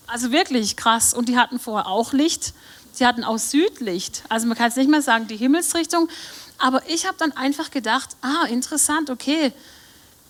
also 0.08 0.32
wirklich 0.32 0.78
krass. 0.78 1.13
Und 1.13 1.30
die 1.30 1.38
hatten 1.38 1.60
vorher 1.60 1.88
auch 1.88 2.13
Licht. 2.13 2.54
Sie 2.93 3.06
hatten 3.06 3.23
auch 3.23 3.39
Südlicht. 3.39 4.23
Also 4.30 4.45
man 4.45 4.56
kann 4.56 4.69
es 4.69 4.76
nicht 4.76 4.89
mehr 4.89 5.02
sagen, 5.02 5.28
die 5.28 5.36
Himmelsrichtung. 5.36 6.08
Aber 6.63 6.82
ich 6.88 7.06
habe 7.06 7.17
dann 7.17 7.34
einfach 7.34 7.71
gedacht, 7.71 8.15
ah, 8.21 8.45
interessant, 8.45 9.10
okay. 9.10 9.52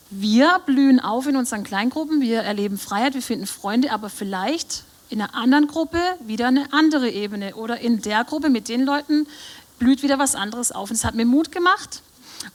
Wir 0.09 0.59
blühen 0.65 0.99
auf 0.99 1.27
in 1.27 1.35
unseren 1.35 1.63
Kleingruppen, 1.63 2.21
wir 2.21 2.39
erleben 2.39 2.79
Freiheit, 2.79 3.13
wir 3.13 3.21
finden 3.21 3.45
Freunde, 3.45 3.91
aber 3.91 4.09
vielleicht 4.09 4.83
in 5.11 5.21
einer 5.21 5.35
anderen 5.35 5.67
Gruppe 5.67 5.99
wieder 6.21 6.47
eine 6.47 6.73
andere 6.73 7.11
Ebene. 7.11 7.55
Oder 7.55 7.81
in 7.81 8.01
der 8.01 8.23
Gruppe 8.23 8.49
mit 8.49 8.67
den 8.67 8.81
Leuten 8.81 9.27
blüht 9.77 10.01
wieder 10.01 10.17
was 10.17 10.33
anderes 10.33 10.71
auf. 10.71 10.89
Und 10.89 10.95
es 10.95 11.05
hat 11.05 11.13
mir 11.13 11.25
Mut 11.25 11.51
gemacht. 11.51 12.01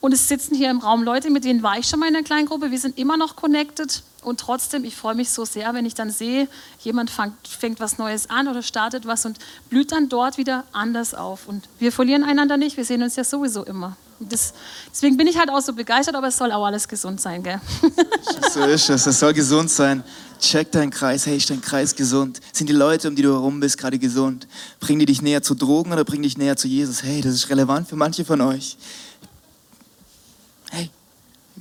Und 0.00 0.12
es 0.12 0.28
sitzen 0.28 0.54
hier 0.54 0.70
im 0.70 0.78
Raum 0.78 1.02
Leute, 1.02 1.30
mit 1.30 1.44
denen 1.44 1.62
war 1.62 1.78
ich 1.78 1.86
schon 1.86 2.00
mal 2.00 2.08
in 2.08 2.16
einer 2.16 2.24
Kleingruppe. 2.24 2.70
Wir 2.70 2.78
sind 2.78 2.98
immer 2.98 3.16
noch 3.16 3.36
connected. 3.36 4.02
Und 4.22 4.40
trotzdem, 4.40 4.84
ich 4.84 4.96
freue 4.96 5.14
mich 5.14 5.30
so 5.30 5.44
sehr, 5.44 5.74
wenn 5.74 5.86
ich 5.86 5.94
dann 5.94 6.10
sehe, 6.10 6.48
jemand 6.80 7.10
fängt, 7.10 7.34
fängt 7.46 7.80
was 7.80 7.98
Neues 7.98 8.28
an 8.28 8.48
oder 8.48 8.62
startet 8.62 9.06
was 9.06 9.24
und 9.24 9.38
blüht 9.70 9.92
dann 9.92 10.08
dort 10.08 10.38
wieder 10.38 10.64
anders 10.72 11.14
auf. 11.14 11.46
Und 11.46 11.68
wir 11.78 11.92
verlieren 11.92 12.24
einander 12.24 12.56
nicht, 12.56 12.76
wir 12.76 12.84
sehen 12.84 13.02
uns 13.02 13.16
ja 13.16 13.24
sowieso 13.24 13.64
immer. 13.64 13.96
Das, 14.20 14.52
deswegen 14.90 15.16
bin 15.16 15.28
ich 15.28 15.38
halt 15.38 15.48
auch 15.48 15.60
so 15.60 15.72
begeistert, 15.72 16.16
aber 16.16 16.26
es 16.26 16.36
soll 16.36 16.50
auch 16.50 16.64
alles 16.64 16.88
gesund 16.88 17.20
sein, 17.20 17.42
gell? 17.42 17.60
So 18.52 18.64
ist 18.64 18.90
es. 18.90 19.06
Es 19.06 19.20
soll 19.20 19.32
gesund 19.32 19.70
sein. 19.70 20.02
Check 20.40 20.72
deinen 20.72 20.90
Kreis. 20.90 21.26
Hey, 21.26 21.36
ist 21.36 21.50
dein 21.50 21.60
Kreis 21.60 21.94
gesund? 21.94 22.40
Sind 22.52 22.68
die 22.68 22.72
Leute, 22.72 23.08
um 23.08 23.14
die 23.14 23.22
du 23.22 23.32
herum 23.32 23.60
bist, 23.60 23.78
gerade 23.78 23.98
gesund? 23.98 24.48
Bringen 24.80 25.00
die 25.00 25.06
dich 25.06 25.22
näher 25.22 25.42
zu 25.42 25.54
Drogen 25.54 25.92
oder 25.92 26.04
bringen 26.04 26.22
dich 26.22 26.38
näher 26.38 26.56
zu 26.56 26.66
Jesus? 26.66 27.02
Hey, 27.02 27.20
das 27.20 27.34
ist 27.34 27.50
relevant 27.50 27.88
für 27.88 27.96
manche 27.96 28.24
von 28.24 28.40
euch. 28.40 28.76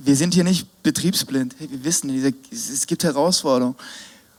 Wir 0.04 0.16
sind 0.16 0.34
hier 0.34 0.44
nicht 0.44 0.82
betriebsblind. 0.82 1.56
Hey, 1.58 1.68
wir 1.70 1.84
wissen, 1.84 2.10
es 2.50 2.86
gibt 2.86 3.04
Herausforderungen. 3.04 3.76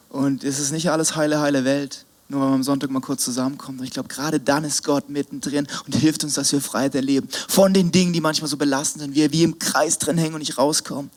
Und 0.09 0.43
es 0.43 0.59
ist 0.59 0.71
nicht 0.71 0.89
alles 0.89 1.15
heile, 1.15 1.39
heile 1.39 1.65
Welt 1.65 2.05
nur 2.29 2.41
weil 2.41 2.49
wir 2.49 2.53
am 2.53 2.63
Sonntag 2.63 2.91
mal 2.91 2.99
kurz 2.99 3.25
zusammenkommen. 3.25 3.79
Und 3.79 3.85
ich 3.85 3.91
glaube, 3.91 4.07
gerade 4.07 4.39
dann 4.39 4.63
ist 4.63 4.83
Gott 4.83 5.09
mittendrin 5.09 5.67
und 5.87 5.95
hilft 5.95 6.23
uns, 6.23 6.35
dass 6.35 6.51
wir 6.51 6.61
Freiheit 6.61 6.93
erleben. 6.93 7.27
Von 7.47 7.73
den 7.73 7.91
Dingen, 7.91 8.13
die 8.13 8.21
manchmal 8.21 8.47
so 8.47 8.55
belastend 8.55 9.01
sind, 9.01 9.15
wir 9.15 9.31
wie 9.31 9.41
im 9.41 9.57
Kreis 9.57 9.97
drin 9.97 10.17
hängen 10.19 10.35
und 10.35 10.39
nicht 10.39 10.59
rauskommen. 10.59 11.09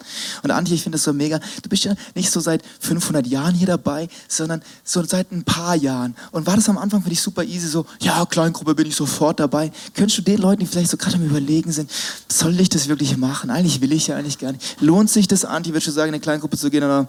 Und 0.43 0.51
Antje, 0.51 0.75
ich 0.75 0.83
finde 0.83 0.97
das 0.97 1.05
so 1.05 1.13
mega. 1.13 1.39
Du 1.63 1.69
bist 1.69 1.85
ja 1.85 1.95
nicht 2.15 2.31
so 2.31 2.41
seit 2.41 2.63
500 2.81 3.27
Jahren 3.27 3.55
hier 3.55 3.67
dabei, 3.67 4.09
sondern 4.27 4.63
so 4.85 5.05
seit 5.05 5.31
ein 5.33 5.45
paar 5.45 5.77
Jahren. 5.77 6.17
Und 6.31 6.47
war 6.47 6.57
das 6.57 6.71
am 6.71 6.79
Anfang 6.79 7.03
für 7.03 7.11
dich 7.11 7.21
super 7.21 7.45
easy, 7.45 7.69
so, 7.69 7.85
ja, 8.01 8.25
Kleingruppe 8.25 8.75
bin 8.75 8.87
ich 8.87 8.97
sofort 8.97 9.39
dabei. 9.39 9.71
Könntest 9.95 10.17
du 10.19 10.23
den 10.23 10.39
Leuten, 10.39 10.61
die 10.61 10.67
vielleicht 10.67 10.91
so 10.91 10.97
gerade 10.97 11.17
am 11.17 11.27
Überlegen 11.27 11.73
sind, 11.73 11.91
soll 12.29 12.59
ich 12.59 12.71
das 12.71 12.89
wirklich 12.89 13.19
machen? 13.19 13.51
Eigentlich 13.51 13.83
will 13.83 13.93
ich 13.93 14.07
ja 14.07 14.17
eigentlich 14.17 14.39
gar 14.39 14.53
nicht. 14.53 14.81
Lohnt 14.81 15.11
sich 15.11 15.29
das, 15.29 15.45
Antje, 15.45 15.75
würdest 15.75 15.89
du 15.89 15.93
sagen, 15.93 16.09
in 16.09 16.15
eine 16.15 16.23
Kleingruppe 16.23 16.57
zu 16.57 16.71
gehen 16.71 16.85
oder 16.85 17.07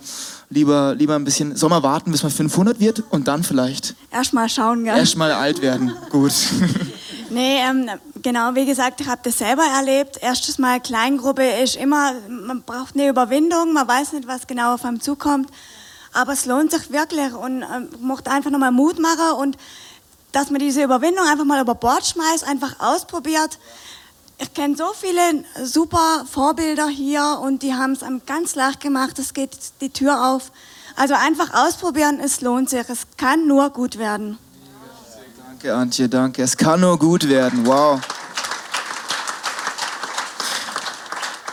lieber, 0.54 0.96
lieber 0.96 1.16
ein 1.16 1.24
bisschen, 1.24 1.56
soll 1.56 1.70
man 1.70 1.84
warten, 1.84 2.12
bis 2.12 2.24
man 2.24 2.32
500 2.32 2.80
wird 2.80 3.04
und 3.10 3.28
dann 3.28 3.44
vielleicht? 3.44 3.96
Erstmal 4.12 4.50
schauen, 4.50 4.84
gell? 4.84 4.98
Erstmal 4.98 5.32
alt 5.32 5.62
werden, 5.62 5.94
gut. 6.10 6.34
nee, 7.30 7.58
ähm, 7.60 7.90
genau, 8.22 8.54
wie 8.56 8.66
gesagt, 8.66 9.02
ich 9.02 9.08
habe 9.08 9.22
das 9.24 9.40
selber 9.40 9.64
erlebt. 9.64 10.18
Erstes 10.22 10.58
Mal 10.58 10.80
Kleingruppe 10.80 11.44
ist 11.64 11.76
immer, 11.76 12.14
man 12.30 12.62
braucht 12.62 12.96
eine 12.96 13.10
Überwindung, 13.10 13.74
man 13.74 13.88
weiß 13.88 14.14
nicht, 14.14 14.28
was 14.28 14.48
genau 14.48 14.76
auf 14.76 14.86
einem 14.86 15.02
zukommt. 15.02 15.50
Aber 16.14 16.34
es 16.34 16.46
lohnt 16.46 16.72
sich 16.72 16.92
wirklich 16.92 17.34
und 17.34 17.64
ähm, 17.64 17.90
macht 18.02 18.28
einfach 18.28 18.52
nochmal 18.52 18.72
Mut 18.72 19.00
machen 19.00 19.40
und 19.40 19.58
dass 20.32 20.50
man 20.50 20.60
diese 20.60 20.84
Überwindung 20.84 21.26
einfach 21.28 21.46
mal 21.46 21.62
über 21.62 21.76
Bord 21.76 22.06
schmeißt, 22.06 22.44
einfach 22.48 22.80
ausprobiert. 22.80 23.58
Ich 24.40 24.54
kenne 24.54 24.76
so 24.76 24.86
viele 24.94 25.44
super 25.64 26.26
Vorbilder 26.30 26.88
hier 26.88 27.40
und 27.42 27.64
die 27.64 27.74
haben 27.74 27.94
es 27.94 28.02
ganz 28.26 28.56
leicht 28.56 28.82
gemacht. 28.82 29.20
Es 29.20 29.34
geht 29.34 29.52
die 29.82 29.90
Tür 29.90 30.32
auf. 30.32 30.52
Also 30.96 31.16
einfach 31.16 31.54
ausprobieren, 31.54 32.20
es 32.20 32.42
lohnt 32.42 32.70
sich. 32.70 32.88
Es 32.90 33.08
kann 33.18 33.48
nur 33.48 33.70
gut 33.70 33.98
werden. 33.98 34.38
Danke, 35.48 35.74
Antje, 35.74 36.10
danke. 36.10 36.44
Es 36.44 36.58
kann 36.58 36.82
nur 36.82 37.00
gut 37.00 37.28
werden. 37.28 37.66
Wow. 37.66 38.02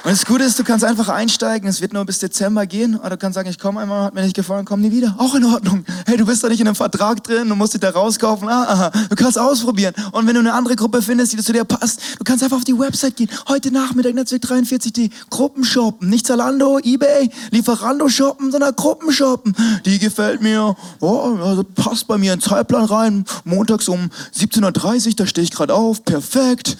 Und 0.02 0.12
das 0.12 0.24
Gute 0.24 0.44
ist, 0.44 0.58
du 0.58 0.64
kannst 0.64 0.82
einfach 0.82 1.10
einsteigen, 1.10 1.68
es 1.68 1.82
wird 1.82 1.92
nur 1.92 2.06
bis 2.06 2.20
Dezember 2.20 2.64
gehen, 2.64 2.98
oder 2.98 3.10
du 3.10 3.16
kannst 3.18 3.34
sagen, 3.34 3.50
ich 3.50 3.58
komme 3.58 3.80
einmal, 3.80 4.04
hat 4.04 4.14
mir 4.14 4.22
nicht 4.22 4.34
gefallen, 4.34 4.64
komm 4.64 4.80
nie 4.80 4.90
wieder. 4.90 5.14
Auch 5.18 5.34
in 5.34 5.44
Ordnung. 5.44 5.84
Hey, 6.06 6.16
du 6.16 6.24
bist 6.24 6.42
da 6.42 6.48
nicht 6.48 6.60
in 6.60 6.66
einem 6.66 6.74
Vertrag 6.74 7.22
drin, 7.22 7.46
du 7.46 7.54
musst 7.54 7.74
dich 7.74 7.82
da 7.82 7.90
rauskaufen. 7.90 8.48
Ah, 8.48 8.64
aha. 8.64 8.92
Du 9.10 9.14
kannst 9.14 9.38
ausprobieren. 9.38 9.92
Und 10.12 10.26
wenn 10.26 10.32
du 10.32 10.40
eine 10.40 10.54
andere 10.54 10.74
Gruppe 10.74 11.02
findest, 11.02 11.34
die 11.34 11.36
zu 11.36 11.52
dir 11.52 11.64
passt, 11.64 12.00
du 12.18 12.24
kannst 12.24 12.42
einfach 12.42 12.56
auf 12.56 12.64
die 12.64 12.78
Website 12.78 13.16
gehen. 13.16 13.28
Heute 13.46 13.70
Nachmittag 13.70 14.14
Netzwerk 14.14 14.40
43, 14.40 15.10
Gruppen 15.28 15.64
shoppen. 15.64 16.08
Nicht 16.08 16.26
Zalando, 16.26 16.78
Ebay, 16.78 17.28
Lieferando 17.50 18.08
shoppen, 18.08 18.50
sondern 18.52 18.74
Gruppen 18.76 19.12
shoppen. 19.12 19.54
Die 19.84 19.98
gefällt 19.98 20.40
mir. 20.40 20.76
Oh, 21.00 21.36
also 21.42 21.62
passt 21.62 22.06
bei 22.06 22.16
mir 22.16 22.32
in 22.32 22.38
den 22.38 22.48
Zeitplan 22.48 22.86
rein. 22.86 23.26
Montags 23.44 23.86
um 23.86 24.08
17.30 24.34 25.08
Uhr, 25.08 25.14
da 25.16 25.26
stehe 25.26 25.44
ich 25.44 25.50
gerade 25.50 25.74
auf. 25.74 26.02
Perfekt. 26.06 26.78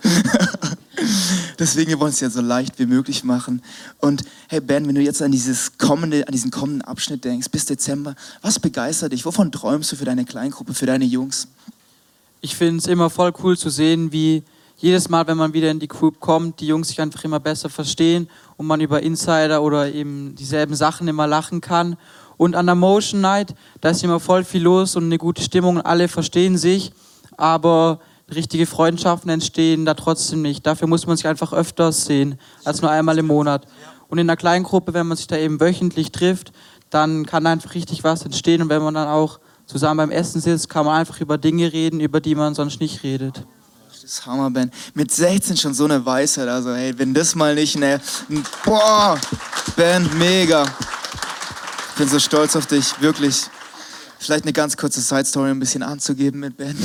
Deswegen 1.62 1.90
wir 1.90 2.00
wollen 2.00 2.10
es 2.10 2.18
ja 2.18 2.28
so 2.28 2.40
leicht 2.40 2.80
wie 2.80 2.86
möglich 2.86 3.22
machen. 3.22 3.62
Und 4.00 4.24
hey 4.48 4.60
Ben, 4.60 4.84
wenn 4.88 4.96
du 4.96 5.00
jetzt 5.00 5.22
an 5.22 5.30
dieses 5.30 5.78
kommende, 5.78 6.26
an 6.26 6.32
diesen 6.32 6.50
kommenden 6.50 6.82
Abschnitt 6.82 7.24
denkst, 7.24 7.50
bis 7.52 7.66
Dezember, 7.66 8.16
was 8.40 8.58
begeistert 8.58 9.12
dich? 9.12 9.24
Wovon 9.24 9.52
träumst 9.52 9.92
du 9.92 9.94
für 9.94 10.04
deine 10.04 10.24
Kleingruppe, 10.24 10.74
für 10.74 10.86
deine 10.86 11.04
Jungs? 11.04 11.46
Ich 12.40 12.56
finde 12.56 12.78
es 12.78 12.88
immer 12.88 13.10
voll 13.10 13.32
cool 13.44 13.56
zu 13.56 13.70
sehen, 13.70 14.10
wie 14.10 14.42
jedes 14.78 15.08
Mal, 15.08 15.24
wenn 15.28 15.36
man 15.36 15.52
wieder 15.52 15.70
in 15.70 15.78
die 15.78 15.86
Group 15.86 16.18
kommt, 16.18 16.58
die 16.58 16.66
Jungs 16.66 16.88
sich 16.88 17.00
einfach 17.00 17.22
immer 17.22 17.38
besser 17.38 17.70
verstehen 17.70 18.28
und 18.56 18.66
man 18.66 18.80
über 18.80 19.00
Insider 19.00 19.62
oder 19.62 19.94
eben 19.94 20.34
dieselben 20.34 20.74
Sachen 20.74 21.06
immer 21.06 21.28
lachen 21.28 21.60
kann. 21.60 21.96
Und 22.38 22.56
an 22.56 22.66
der 22.66 22.74
Motion 22.74 23.20
Night, 23.20 23.54
da 23.80 23.90
ist 23.90 24.02
immer 24.02 24.18
voll 24.18 24.42
viel 24.42 24.62
los 24.62 24.96
und 24.96 25.04
eine 25.04 25.16
gute 25.16 25.40
Stimmung, 25.40 25.80
alle 25.80 26.08
verstehen 26.08 26.58
sich, 26.58 26.92
aber 27.36 28.00
richtige 28.34 28.66
Freundschaften 28.66 29.30
entstehen 29.30 29.84
da 29.84 29.94
trotzdem 29.94 30.42
nicht. 30.42 30.66
Dafür 30.66 30.88
muss 30.88 31.06
man 31.06 31.16
sich 31.16 31.26
einfach 31.26 31.52
öfters 31.52 32.04
sehen, 32.04 32.38
als 32.64 32.82
nur 32.82 32.90
einmal 32.90 33.18
im 33.18 33.26
Monat. 33.26 33.66
Und 34.08 34.18
in 34.18 34.28
einer 34.28 34.36
kleinen 34.36 34.64
Gruppe, 34.64 34.94
wenn 34.94 35.06
man 35.06 35.16
sich 35.16 35.26
da 35.26 35.36
eben 35.36 35.60
wöchentlich 35.60 36.12
trifft, 36.12 36.52
dann 36.90 37.24
kann 37.24 37.46
einfach 37.46 37.74
richtig 37.74 38.04
was 38.04 38.24
entstehen. 38.24 38.62
Und 38.62 38.68
wenn 38.68 38.82
man 38.82 38.94
dann 38.94 39.08
auch 39.08 39.40
zusammen 39.66 39.98
beim 39.98 40.10
Essen 40.10 40.40
sitzt, 40.40 40.68
kann 40.68 40.84
man 40.84 40.96
einfach 40.96 41.20
über 41.20 41.38
Dinge 41.38 41.72
reden, 41.72 42.00
über 42.00 42.20
die 42.20 42.34
man 42.34 42.54
sonst 42.54 42.80
nicht 42.80 43.02
redet. 43.02 43.44
Das 43.90 44.04
ist 44.04 44.26
Hammer, 44.26 44.50
Ben. 44.50 44.70
Mit 44.94 45.10
16 45.10 45.56
schon 45.56 45.74
so 45.74 45.84
eine 45.84 46.04
Weisheit. 46.04 46.48
Also, 46.48 46.74
hey, 46.74 46.92
wenn 46.98 47.14
das 47.14 47.34
mal 47.34 47.54
nicht 47.54 47.76
eine. 47.76 48.00
Boah, 48.64 49.18
Ben, 49.76 50.08
mega. 50.18 50.64
Ich 50.64 51.98
bin 51.98 52.08
so 52.08 52.18
stolz 52.18 52.56
auf 52.56 52.66
dich, 52.66 53.00
wirklich. 53.00 53.48
Vielleicht 54.22 54.44
eine 54.44 54.52
ganz 54.52 54.76
kurze 54.76 55.00
Side-Story, 55.00 55.50
ein 55.50 55.58
bisschen 55.58 55.82
anzugeben 55.82 56.38
mit 56.38 56.56
Ben. 56.56 56.76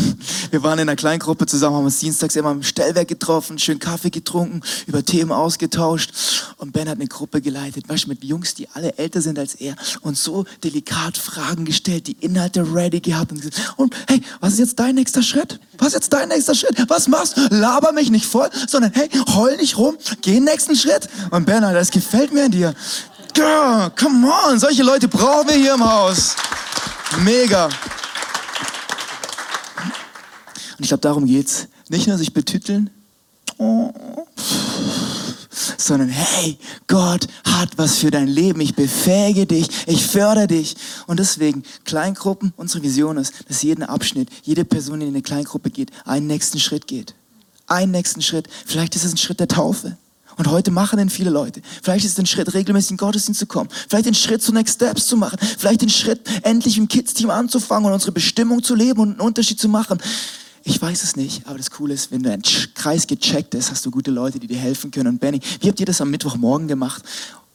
Wir 0.50 0.64
waren 0.64 0.80
in 0.80 0.90
einer 0.90 0.96
Kleingruppe 0.96 1.46
zusammen, 1.46 1.76
haben 1.76 1.86
uns 1.86 2.00
dienstags 2.00 2.36
immer 2.36 2.50
im 2.50 2.64
Stellwerk 2.64 3.08
getroffen, 3.08 3.60
schön 3.60 3.78
Kaffee 3.78 4.10
getrunken, 4.10 4.62
über 4.88 5.06
Themen 5.06 5.32
ausgetauscht. 5.32 6.12
Und 6.58 6.74
Ben 6.74 6.90
hat 6.90 6.96
eine 6.96 7.06
Gruppe 7.06 7.40
geleitet, 7.40 7.88
weißt, 7.88 8.08
mit 8.08 8.24
Jungs, 8.24 8.56
die 8.56 8.68
alle 8.74 8.98
älter 8.98 9.22
sind 9.22 9.38
als 9.38 9.54
er 9.54 9.76
und 10.02 10.18
so 10.18 10.46
delikat 10.64 11.16
Fragen 11.16 11.64
gestellt, 11.66 12.08
die 12.08 12.18
Inhalte 12.22 12.74
ready 12.74 13.02
gehabt 13.02 13.32
und 13.32 13.40
gesagt, 13.40 13.76
und 13.78 13.94
hey, 14.08 14.20
was 14.40 14.54
ist 14.54 14.60
jetzt 14.60 14.80
dein 14.80 14.96
nächster 14.96 15.22
Schritt? 15.22 15.60
Was 15.78 15.90
ist 15.90 15.94
jetzt 15.94 16.14
dein 16.14 16.30
nächster 16.30 16.56
Schritt? 16.56 16.76
Was 16.88 17.08
machst 17.08 17.38
du? 17.38 17.42
Laber 17.52 17.92
mich 17.92 18.10
nicht 18.10 18.26
voll, 18.26 18.50
sondern 18.68 18.94
hey, 18.94 19.10
heul 19.36 19.56
nicht 19.58 19.78
rum, 19.78 19.96
geh 20.22 20.34
den 20.34 20.46
nächsten 20.46 20.76
Schritt. 20.76 21.08
Und 21.30 21.46
Ben, 21.46 21.62
das 21.62 21.92
gefällt 21.92 22.34
mir 22.34 22.46
an 22.46 22.52
dir. 22.52 22.74
Girl, 23.38 23.92
come 23.92 24.28
on, 24.28 24.60
solche 24.60 24.82
Leute 24.82 25.08
brauchen 25.08 25.48
wir 25.48 25.58
hier 25.58 25.76
im 25.76 25.88
Haus. 25.88 26.36
Mega. 27.20 27.66
Und 27.66 27.74
ich 30.80 30.88
glaube, 30.88 31.02
darum 31.02 31.28
geht's. 31.28 31.68
Nicht 31.88 32.08
nur 32.08 32.18
sich 32.18 32.34
betiteln, 32.34 32.90
oh, 33.60 33.94
sondern 35.78 36.10
hey, 36.10 36.58
Gott 36.88 37.28
hat 37.46 37.78
was 37.78 38.00
für 38.00 38.10
dein 38.10 38.28
Leben. 38.28 38.60
Ich 38.60 38.74
befähige 38.74 39.46
dich, 39.46 39.68
ich 39.86 40.04
fördere 40.04 40.48
dich. 40.48 40.76
Und 41.06 41.20
deswegen, 41.20 41.62
Kleingruppen, 41.86 42.54
unsere 42.58 42.82
Vision 42.82 43.18
ist, 43.18 43.34
dass 43.48 43.62
jeden 43.62 43.84
Abschnitt, 43.84 44.30
jede 44.42 44.66
Person, 44.66 45.00
die 45.00 45.06
in 45.06 45.14
eine 45.14 45.22
Kleingruppe 45.22 45.70
geht, 45.70 45.92
einen 46.06 46.26
nächsten 46.26 46.60
Schritt 46.60 46.88
geht. 46.88 47.14
Einen 47.68 47.92
nächsten 47.92 48.24
Schritt. 48.24 48.50
Vielleicht 48.66 48.96
ist 48.96 49.06
es 49.06 49.14
ein 49.14 49.18
Schritt 49.18 49.40
der 49.40 49.48
Taufe. 49.48 49.96
Und 50.38 50.48
heute 50.48 50.72
machen 50.72 50.98
den 50.98 51.10
viele 51.10 51.32
Leute. 51.32 51.62
Vielleicht 51.82 52.06
ist 52.06 52.14
es 52.14 52.20
ein 52.20 52.28
Schritt, 52.28 52.54
regelmäßig 52.54 52.92
in 52.92 52.98
Gottesdienst 52.98 53.40
zu 53.40 53.48
kommen. 53.48 53.70
Vielleicht 53.90 54.06
den 54.06 54.14
Schritt 54.14 54.44
zu 54.44 54.54
Next 54.54 54.76
Steps 54.76 55.08
zu 55.08 55.18
machen. 55.18 55.38
Vielleicht 55.58 55.82
den 55.82 55.90
Schritt, 55.90 56.22
endlich 56.44 56.78
im 56.78 56.88
Kids-Team 56.88 57.30
anzufangen 57.30 57.88
und 57.88 57.94
unsere 57.94 58.12
Bestimmung 58.12 58.62
zu 58.62 58.76
leben 58.76 59.00
und 59.00 59.12
einen 59.12 59.22
Unterschied 59.22 59.60
zu 59.60 59.68
machen. 59.68 60.00
Ich 60.64 60.82
weiß 60.82 61.04
es 61.04 61.16
nicht, 61.16 61.48
aber 61.48 61.58
das 61.58 61.72
Coole 61.72 61.94
ist, 61.94 62.12
wenn 62.12 62.22
du 62.24 62.32
ein 62.32 62.42
Kreis 62.74 63.08
gecheckt 63.08 63.56
ist, 63.56 63.72
hast 63.72 63.86
du 63.86 63.92
gute 63.92 64.12
Leute, 64.12 64.38
die 64.40 64.48
dir 64.48 64.58
helfen 64.58 64.92
können. 64.92 65.08
Und 65.08 65.20
Benny, 65.20 65.40
wie 65.62 65.70
habt 65.70 65.80
ihr 65.80 65.86
das 65.86 66.02
am 66.02 66.12
Mittwochmorgen 66.12 66.68
gemacht? 66.68 67.04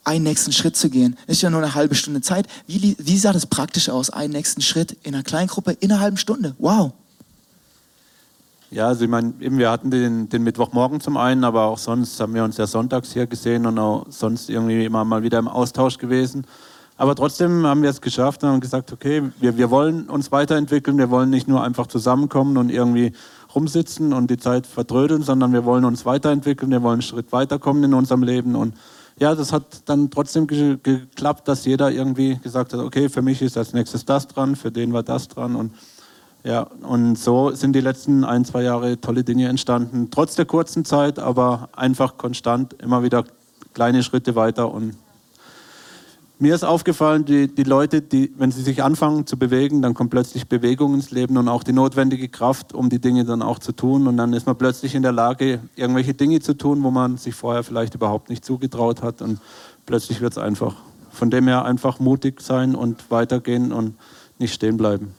einen 0.05 0.25
nächsten 0.25 0.51
Schritt 0.53 0.77
zu 0.77 0.91
gehen. 0.91 1.17
Ist 1.29 1.43
ja 1.43 1.51
nur 1.51 1.63
eine 1.63 1.75
halbe 1.75 1.95
Stunde 1.95 2.21
Zeit. 2.23 2.47
Wie, 2.67 2.97
wie 2.99 3.19
sah 3.19 3.33
das 3.33 3.47
praktisch 3.47 3.89
aus? 3.89 4.11
Einen 4.11 4.33
nächsten 4.33 4.61
Schritt 4.61 4.97
in 5.05 5.15
einer 5.15 5.23
Kleingruppe 5.23 5.77
in 5.79 5.93
einer 5.93 6.01
halben 6.01 6.17
Stunde. 6.17 6.57
Wow. 6.59 6.93
Ja, 8.73 8.87
also 8.87 9.05
ich 9.05 9.11
meine, 9.11 9.35
wir 9.39 9.71
hatten 9.71 9.91
den, 9.91 10.31
den 10.31 10.45
Mittwochmorgen 10.45 11.03
zum 11.03 11.19
einen, 11.19 11.45
aber 11.45 11.65
auch 11.65 11.77
sonst 11.77 12.19
haben 12.19 12.33
wir 12.33 12.43
uns 12.43 12.57
ja 12.57 12.67
sonntags 12.67 13.13
hier 13.13 13.27
gesehen 13.27 13.67
und 13.67 13.79
auch 13.79 14.07
sonst 14.09 14.49
irgendwie 14.49 14.87
immer 14.87 15.05
mal 15.05 15.23
wieder 15.23 15.39
im 15.39 15.47
Austausch 15.47 15.99
gewesen. 15.99 16.47
Aber 16.97 17.15
trotzdem 17.15 17.67
haben 17.67 17.83
wir 17.83 17.91
es 17.91 18.01
geschafft 18.01 18.43
und 18.43 18.49
haben 18.49 18.61
gesagt, 18.61 18.91
okay, 18.91 19.25
wir, 19.41 19.59
wir 19.59 19.71
wollen 19.71 20.09
uns 20.09 20.33
weiterentwickeln, 20.33 20.97
wir 20.97 21.11
wollen 21.11 21.29
nicht 21.29 21.49
nur 21.49 21.63
einfach 21.63 21.87
zusammenkommen 21.87 22.57
und 22.57 22.71
irgendwie 22.71 23.13
rumsitzen 23.55 24.15
und 24.15 24.31
die 24.31 24.39
Zeit 24.39 24.67
verdrödeln, 24.67 25.23
sondern 25.23 25.53
wir 25.53 25.67
wollen 25.67 25.85
uns 25.85 26.07
weiterentwickeln, 26.07 26.71
wir 26.71 26.83
wollen 26.83 26.95
einen 26.95 27.03
Schritt 27.03 27.31
weiterkommen 27.31 27.85
in 27.85 27.93
unserem 27.93 28.23
Leben. 28.23 28.57
Und 28.57 28.75
ja, 29.19 29.35
das 29.35 29.53
hat 29.53 29.83
dann 29.85 30.11
trotzdem 30.11 30.47
ge 30.47 30.79
geklappt, 30.83 31.47
dass 31.47 31.67
jeder 31.67 31.91
irgendwie 31.91 32.39
gesagt 32.43 32.73
hat, 32.73 32.81
okay, 32.81 33.11
für 33.11 33.21
mich 33.21 33.43
ist 33.43 33.59
als 33.59 33.75
nächstes 33.75 34.07
das 34.07 34.29
dran, 34.29 34.57
für 34.57 34.73
den 34.73 34.95
war 34.95 35.03
das 35.03 35.29
dran. 35.29 35.57
Und 35.57 35.73
ja, 36.45 36.63
und 36.83 37.17
so 37.17 37.51
sind 37.53 37.75
die 37.75 37.81
letzten 37.81 38.25
ein, 38.25 38.45
zwei 38.45 38.63
Jahre 38.63 39.01
tolle 39.01 39.23
Dinge 39.23 39.49
entstanden, 39.49 40.09
trotz 40.11 40.35
der 40.35 40.45
kurzen 40.45 40.85
Zeit, 40.85 41.19
aber 41.19 41.69
einfach 41.75 42.17
konstant 42.19 42.75
immer 42.83 43.03
wieder 43.03 43.25
kleine 43.75 44.03
Schritte 44.03 44.35
weiter 44.35 44.73
und 44.73 44.97
mir 46.43 46.57
ist 46.57 46.65
aufgefallen, 46.65 47.25
die, 47.25 47.47
die 47.47 47.63
Leute, 47.63 48.03
die, 48.03 48.33
wenn 48.37 48.51
sie 48.51 48.63
sich 48.63 48.83
anfangen 48.83 49.29
zu 49.29 49.39
bewegen, 49.39 49.81
dann 49.81 49.95
kommt 49.95 50.11
plötzlich 50.11 50.49
Bewegung 50.49 50.93
ins 50.95 51.13
Leben 51.13 51.37
und 51.37 51.49
auch 51.49 51.63
die 51.63 51.73
notwendige 51.73 52.29
Kraft, 52.29 52.75
um 52.75 52.91
die 52.91 52.99
Dinge 52.99 53.25
dann 53.25 53.43
auch 53.43 53.61
zu 53.61 53.71
tun. 53.71 54.09
Und 54.09 54.17
dann 54.17 54.33
ist 54.33 54.45
man 54.45 54.59
plötzlich 54.59 54.97
in 54.97 55.05
der 55.05 55.13
Lage, 55.13 55.61
irgendwelche 55.77 56.15
Dinge 56.15 56.41
zu 56.41 56.55
tun, 56.55 56.83
wo 56.83 56.91
man 56.91 57.17
sich 57.17 57.37
vorher 57.37 57.63
vielleicht 57.63 57.95
überhaupt 57.95 58.29
nicht 58.29 58.45
zugetraut 58.45 59.03
hat. 59.03 59.23
Und 59.23 59.39
plötzlich 59.87 60.21
wird 60.21 60.33
es 60.33 60.39
einfach. 60.39 60.75
Von 61.13 61.31
dem 61.31 61.47
her 61.47 61.65
einfach 61.65 62.01
mutig 62.01 62.41
sein 62.41 62.75
und 62.75 63.09
weitergehen 63.13 63.71
und 63.71 63.95
nicht 64.41 64.53
stehen 64.53 64.77
bleiben. 64.77 65.15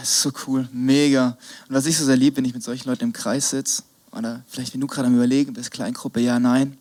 Das 0.00 0.10
ist 0.10 0.22
so 0.22 0.32
cool, 0.46 0.68
mega. 0.72 1.36
Und 1.68 1.74
was 1.74 1.86
ich 1.86 1.96
so 1.96 2.04
sehr 2.04 2.16
liebe, 2.16 2.36
wenn 2.36 2.44
ich 2.44 2.54
mit 2.54 2.62
solchen 2.62 2.88
Leuten 2.88 3.04
im 3.04 3.12
Kreis 3.12 3.50
sitze, 3.50 3.82
oder 4.12 4.42
vielleicht 4.48 4.74
wenn 4.74 4.80
du 4.80 4.86
gerade 4.86 5.08
am 5.08 5.14
Überlegen 5.14 5.52
bist, 5.52 5.70
Kleingruppe, 5.70 6.20
ja, 6.20 6.38
nein, 6.38 6.78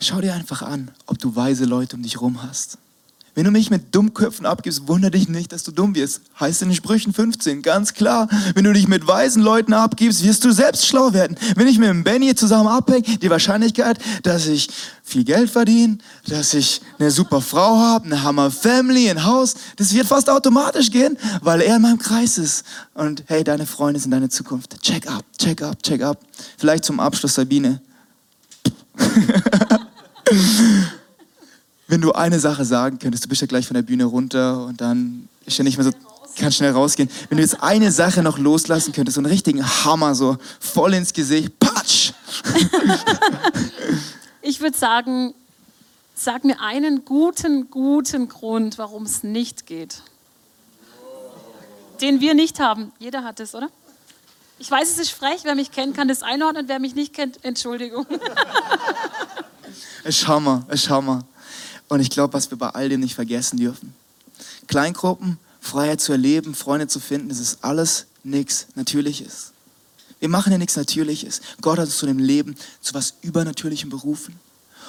Schau 0.00 0.20
dir 0.20 0.34
einfach 0.34 0.62
an, 0.62 0.90
ob 1.06 1.18
du 1.18 1.34
weise 1.34 1.64
Leute 1.64 1.96
um 1.96 2.02
dich 2.02 2.14
herum 2.14 2.42
hast. 2.42 2.78
Wenn 3.36 3.44
du 3.44 3.50
mich 3.50 3.68
mit 3.68 3.94
Dummköpfen 3.94 4.46
abgibst, 4.46 4.88
wundere 4.88 5.10
dich 5.10 5.28
nicht, 5.28 5.52
dass 5.52 5.62
du 5.62 5.70
dumm 5.70 5.94
wirst. 5.94 6.22
Heißt 6.40 6.62
in 6.62 6.70
den 6.70 6.74
Sprüchen 6.74 7.12
15, 7.12 7.60
ganz 7.60 7.92
klar. 7.92 8.28
Wenn 8.54 8.64
du 8.64 8.72
dich 8.72 8.88
mit 8.88 9.06
weisen 9.06 9.42
Leuten 9.42 9.74
abgibst, 9.74 10.24
wirst 10.24 10.42
du 10.42 10.52
selbst 10.52 10.86
schlau 10.86 11.12
werden. 11.12 11.36
Wenn 11.54 11.68
ich 11.68 11.78
mit 11.78 11.90
dem 11.90 12.02
Benny 12.02 12.34
zusammen 12.34 12.68
abhänge, 12.68 13.02
die 13.02 13.28
Wahrscheinlichkeit, 13.28 13.98
dass 14.22 14.46
ich 14.46 14.70
viel 15.02 15.22
Geld 15.22 15.50
verdiene, 15.50 15.98
dass 16.26 16.54
ich 16.54 16.80
eine 16.98 17.10
super 17.10 17.42
Frau 17.42 17.76
habe, 17.76 18.06
eine 18.06 18.22
Hammer 18.22 18.50
Family, 18.50 19.10
ein 19.10 19.22
Haus, 19.22 19.54
das 19.76 19.92
wird 19.92 20.06
fast 20.06 20.30
automatisch 20.30 20.90
gehen, 20.90 21.18
weil 21.42 21.60
er 21.60 21.76
in 21.76 21.82
meinem 21.82 21.98
Kreis 21.98 22.38
ist. 22.38 22.64
Und 22.94 23.22
hey, 23.26 23.44
deine 23.44 23.66
Freunde 23.66 24.00
sind 24.00 24.12
deine 24.12 24.30
Zukunft. 24.30 24.80
Check 24.80 25.06
up, 25.10 25.26
check 25.38 25.60
up, 25.60 25.82
check 25.82 26.02
up. 26.02 26.18
Vielleicht 26.56 26.86
zum 26.86 27.00
Abschluss, 27.00 27.34
Sabine. 27.34 27.82
Wenn 31.88 32.00
du 32.00 32.12
eine 32.12 32.40
Sache 32.40 32.64
sagen 32.64 32.98
könntest, 32.98 33.24
du 33.24 33.28
bist 33.28 33.40
ja 33.40 33.46
gleich 33.46 33.66
von 33.66 33.74
der 33.74 33.82
Bühne 33.82 34.04
runter 34.04 34.66
und 34.66 34.80
dann 34.80 35.28
ist 35.44 35.56
ja 35.56 35.64
nicht 35.64 35.76
mehr 35.78 35.84
so, 35.84 35.92
kann 36.36 36.52
schnell 36.52 36.72
rausgehen. 36.72 37.08
Wenn 37.28 37.38
du 37.38 37.42
jetzt 37.42 37.62
eine 37.62 37.92
Sache 37.92 38.22
noch 38.22 38.38
loslassen 38.38 38.92
könntest, 38.92 39.14
so 39.14 39.20
einen 39.20 39.30
richtigen 39.30 39.64
Hammer, 39.64 40.14
so 40.14 40.36
voll 40.60 40.94
ins 40.94 41.12
Gesicht, 41.12 41.58
patsch! 41.58 42.12
ich 44.42 44.60
würde 44.60 44.76
sagen, 44.76 45.34
sag 46.14 46.44
mir 46.44 46.60
einen 46.60 47.04
guten, 47.04 47.70
guten 47.70 48.28
Grund, 48.28 48.78
warum 48.78 49.04
es 49.04 49.22
nicht 49.22 49.66
geht. 49.66 50.02
Den 52.00 52.20
wir 52.20 52.34
nicht 52.34 52.60
haben. 52.60 52.92
Jeder 52.98 53.24
hat 53.24 53.40
es, 53.40 53.54
oder? 53.54 53.68
Ich 54.58 54.70
weiß, 54.70 54.90
es 54.90 54.98
ist 54.98 55.10
frech. 55.10 55.40
Wer 55.44 55.54
mich 55.54 55.70
kennt, 55.70 55.96
kann 55.96 56.08
das 56.08 56.22
einordnen. 56.22 56.68
Wer 56.68 56.78
mich 56.78 56.94
nicht 56.94 57.14
kennt, 57.14 57.42
Entschuldigung. 57.44 58.06
Es 60.04 60.20
ist 60.20 60.28
Hammer, 60.28 60.64
es 60.68 60.84
ist 60.84 60.90
Hammer. 60.90 61.24
Und 61.88 62.00
ich 62.00 62.10
glaube, 62.10 62.34
was 62.34 62.50
wir 62.50 62.58
bei 62.58 62.70
all 62.70 62.88
dem 62.88 63.00
nicht 63.00 63.14
vergessen 63.14 63.58
dürfen. 63.58 63.94
Kleingruppen, 64.66 65.38
Freiheit 65.60 66.00
zu 66.00 66.12
erleben, 66.12 66.54
Freunde 66.54 66.88
zu 66.88 67.00
finden, 67.00 67.28
das 67.28 67.38
ist 67.38 67.58
alles 67.62 68.06
nichts 68.24 68.66
Natürliches. 68.74 69.52
Wir 70.18 70.28
machen 70.28 70.52
ja 70.52 70.58
nichts 70.58 70.76
Natürliches. 70.76 71.40
Gott 71.60 71.78
hat 71.78 71.86
uns 71.86 71.98
zu 71.98 72.06
dem 72.06 72.18
Leben 72.18 72.56
zu 72.80 72.94
was 72.94 73.14
Übernatürlichem 73.22 73.90
berufen. 73.90 74.38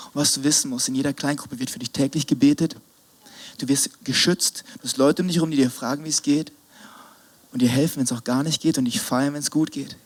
Und 0.05 0.15
was 0.15 0.33
du 0.33 0.43
wissen 0.43 0.69
musst, 0.69 0.87
in 0.87 0.95
jeder 0.95 1.13
Kleingruppe 1.13 1.59
wird 1.59 1.69
für 1.69 1.79
dich 1.79 1.91
täglich 1.91 2.27
gebetet. 2.27 2.75
Du 3.57 3.67
wirst 3.67 4.03
geschützt. 4.03 4.63
Du 4.77 4.83
hast 4.83 4.97
Leute 4.97 5.21
um 5.21 5.27
dich 5.27 5.37
herum, 5.37 5.51
die 5.51 5.57
dir 5.57 5.69
fragen, 5.69 6.05
wie 6.05 6.09
es 6.09 6.21
geht. 6.21 6.51
Und 7.51 7.61
dir 7.61 7.69
helfen, 7.69 7.97
wenn 7.97 8.05
es 8.05 8.11
auch 8.11 8.23
gar 8.23 8.43
nicht 8.43 8.61
geht 8.61 8.77
und 8.77 8.85
dich 8.85 9.01
feiern, 9.01 9.33
wenn 9.33 9.41
es 9.41 9.51
gut 9.51 9.71
geht. 9.71 9.97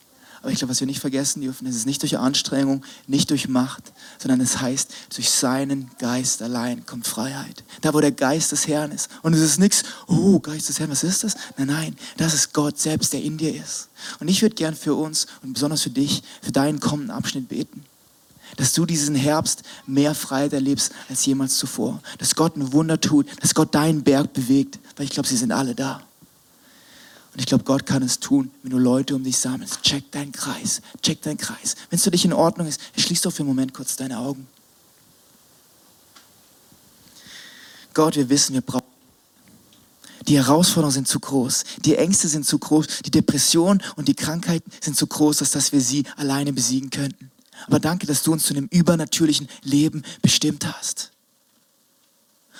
Aber 0.41 0.51
ich 0.51 0.57
glaube, 0.57 0.71
was 0.71 0.79
wir 0.79 0.87
nicht 0.87 0.99
vergessen 0.99 1.41
dürfen, 1.41 1.67
ist 1.67 1.75
es 1.75 1.85
nicht 1.85 2.01
durch 2.01 2.17
Anstrengung, 2.17 2.83
nicht 3.05 3.29
durch 3.29 3.47
Macht, 3.47 3.93
sondern 4.17 4.41
es 4.41 4.59
heißt, 4.59 4.91
durch 5.15 5.29
seinen 5.29 5.91
Geist 5.99 6.41
allein 6.41 6.83
kommt 6.87 7.05
Freiheit. 7.05 7.63
Da, 7.81 7.93
wo 7.93 7.99
der 7.99 8.11
Geist 8.11 8.51
des 8.51 8.67
Herrn 8.67 8.91
ist. 8.91 9.09
Und 9.21 9.33
es 9.33 9.41
ist 9.41 9.59
nichts, 9.59 9.83
oh, 10.07 10.39
Geist 10.39 10.67
des 10.67 10.79
Herrn, 10.79 10.89
was 10.89 11.03
ist 11.03 11.23
das? 11.23 11.35
Nein, 11.57 11.67
nein, 11.67 11.95
das 12.17 12.33
ist 12.33 12.53
Gott 12.53 12.79
selbst, 12.79 13.13
der 13.13 13.21
in 13.21 13.37
dir 13.37 13.53
ist. 13.53 13.89
Und 14.19 14.29
ich 14.29 14.41
würde 14.41 14.55
gern 14.55 14.75
für 14.75 14.95
uns 14.95 15.27
und 15.43 15.53
besonders 15.53 15.83
für 15.83 15.91
dich, 15.91 16.23
für 16.41 16.51
deinen 16.51 16.79
kommenden 16.79 17.11
Abschnitt 17.11 17.47
beten. 17.47 17.85
Dass 18.57 18.73
du 18.73 18.87
diesen 18.87 19.15
Herbst 19.15 19.61
mehr 19.85 20.15
Freiheit 20.15 20.53
erlebst 20.53 20.91
als 21.07 21.23
jemals 21.25 21.55
zuvor. 21.57 22.01
Dass 22.17 22.35
Gott 22.35 22.57
ein 22.57 22.73
Wunder 22.73 22.99
tut, 22.99 23.27
dass 23.41 23.53
Gott 23.53 23.75
deinen 23.75 24.03
Berg 24.03 24.33
bewegt, 24.33 24.79
weil 24.97 25.05
ich 25.05 25.11
glaube, 25.11 25.29
sie 25.29 25.37
sind 25.37 25.51
alle 25.51 25.75
da. 25.75 26.01
Und 27.34 27.39
ich 27.39 27.45
glaube, 27.45 27.63
Gott 27.63 27.86
kann 27.86 28.03
es 28.03 28.19
tun, 28.19 28.51
wenn 28.61 28.71
du 28.71 28.77
Leute 28.77 29.15
um 29.15 29.23
dich 29.23 29.38
sammelst. 29.38 29.82
Check 29.84 30.11
deinen 30.11 30.34
Kreis, 30.34 30.82
check 31.01 31.21
deinen 31.21 31.38
Kreis. 31.38 31.75
Wenn 31.89 31.97
es 31.97 32.03
für 32.03 32.11
dich 32.11 32.25
in 32.25 32.34
Ordnung 32.34 32.67
ist, 32.67 32.82
schließ 32.97 33.21
doch 33.21 33.32
für 33.32 33.39
einen 33.39 33.47
Moment 33.47 33.73
kurz 33.73 33.95
deine 33.95 34.17
Augen. 34.19 34.47
Gott, 37.93 38.15
wir 38.15 38.29
wissen, 38.29 38.53
wir 38.53 38.61
brauchen. 38.61 38.86
Die 40.27 40.38
Herausforderungen 40.38 40.93
sind 40.93 41.07
zu 41.07 41.19
groß, 41.19 41.63
die 41.84 41.95
Ängste 41.95 42.27
sind 42.27 42.45
zu 42.45 42.59
groß, 42.59 42.86
die 43.05 43.11
Depressionen 43.11 43.82
und 43.95 44.07
die 44.07 44.13
Krankheiten 44.13 44.69
sind 44.79 44.95
zu 44.95 45.07
groß, 45.07 45.41
als 45.41 45.51
dass 45.51 45.71
wir 45.71 45.82
sie 45.82 46.03
alleine 46.15 46.53
besiegen 46.53 46.89
könnten. 46.91 47.32
Aber 47.67 47.79
danke, 47.79 48.05
dass 48.07 48.23
du 48.23 48.32
uns 48.32 48.43
zu 48.43 48.53
einem 48.53 48.67
übernatürlichen 48.71 49.47
Leben 49.63 50.03
bestimmt 50.21 50.65
hast. 50.65 51.11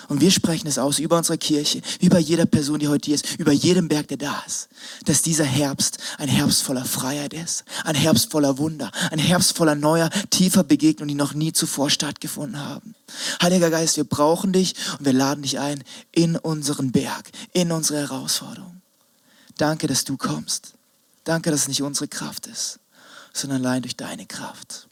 Und 0.08 0.20
wir 0.20 0.30
sprechen 0.30 0.66
es 0.66 0.78
aus 0.78 0.98
über 0.98 1.18
unsere 1.18 1.38
Kirche, 1.38 1.82
über 2.00 2.18
jeder 2.18 2.46
Person, 2.46 2.78
die 2.78 2.88
heute 2.88 3.06
hier 3.06 3.14
ist, 3.14 3.38
über 3.38 3.52
jedem 3.52 3.88
Berg, 3.88 4.08
der 4.08 4.16
da 4.16 4.42
ist, 4.46 4.68
dass 5.04 5.22
dieser 5.22 5.44
Herbst 5.44 5.98
ein 6.18 6.28
Herbst 6.28 6.62
voller 6.62 6.84
Freiheit 6.84 7.34
ist, 7.34 7.64
ein 7.84 7.94
Herbst 7.94 8.30
voller 8.30 8.58
Wunder, 8.58 8.90
ein 9.10 9.18
Herbst 9.18 9.56
voller 9.56 9.74
neuer, 9.74 10.10
tiefer 10.30 10.64
Begegnungen, 10.64 11.08
die 11.08 11.14
noch 11.14 11.34
nie 11.34 11.52
zuvor 11.52 11.90
stattgefunden 11.90 12.60
haben. 12.60 12.94
Heiliger 13.42 13.70
Geist, 13.70 13.96
wir 13.96 14.04
brauchen 14.04 14.52
dich 14.52 14.74
und 14.98 15.04
wir 15.04 15.12
laden 15.12 15.42
dich 15.42 15.58
ein 15.58 15.84
in 16.12 16.36
unseren 16.36 16.92
Berg, 16.92 17.30
in 17.52 17.72
unsere 17.72 18.00
Herausforderung. 18.00 18.80
Danke, 19.56 19.86
dass 19.86 20.04
du 20.04 20.16
kommst. 20.16 20.74
Danke, 21.24 21.50
dass 21.50 21.62
es 21.62 21.68
nicht 21.68 21.82
unsere 21.82 22.08
Kraft 22.08 22.46
ist, 22.46 22.80
sondern 23.32 23.64
allein 23.64 23.82
durch 23.82 23.96
deine 23.96 24.26
Kraft. 24.26 24.88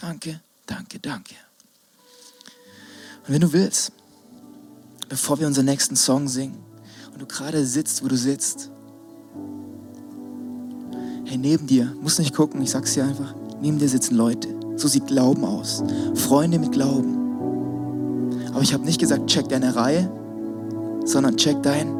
Danke, 0.00 0.40
danke, 0.66 0.98
danke. 0.98 1.34
Und 3.28 3.34
wenn 3.34 3.42
du 3.42 3.52
willst, 3.52 3.92
bevor 5.10 5.38
wir 5.38 5.46
unseren 5.46 5.66
nächsten 5.66 5.96
Song 5.96 6.28
singen 6.28 6.56
und 7.12 7.20
du 7.20 7.26
gerade 7.26 7.62
sitzt, 7.66 8.02
wo 8.02 8.08
du 8.08 8.16
sitzt, 8.16 8.70
hey, 11.26 11.36
neben 11.36 11.66
dir, 11.66 11.94
musst 12.00 12.18
nicht 12.18 12.34
gucken, 12.34 12.62
ich 12.62 12.70
sag's 12.70 12.94
dir 12.94 13.04
einfach, 13.04 13.34
neben 13.60 13.78
dir 13.78 13.88
sitzen 13.88 14.16
Leute. 14.16 14.48
So 14.76 14.88
sieht 14.88 15.08
Glauben 15.08 15.44
aus. 15.44 15.82
Freunde 16.14 16.58
mit 16.58 16.72
Glauben. 16.72 18.48
Aber 18.52 18.62
ich 18.62 18.72
habe 18.72 18.86
nicht 18.86 18.98
gesagt, 18.98 19.26
check 19.26 19.46
deine 19.50 19.76
Reihe, 19.76 20.10
sondern 21.04 21.36
check 21.36 21.62
dein. 21.62 21.94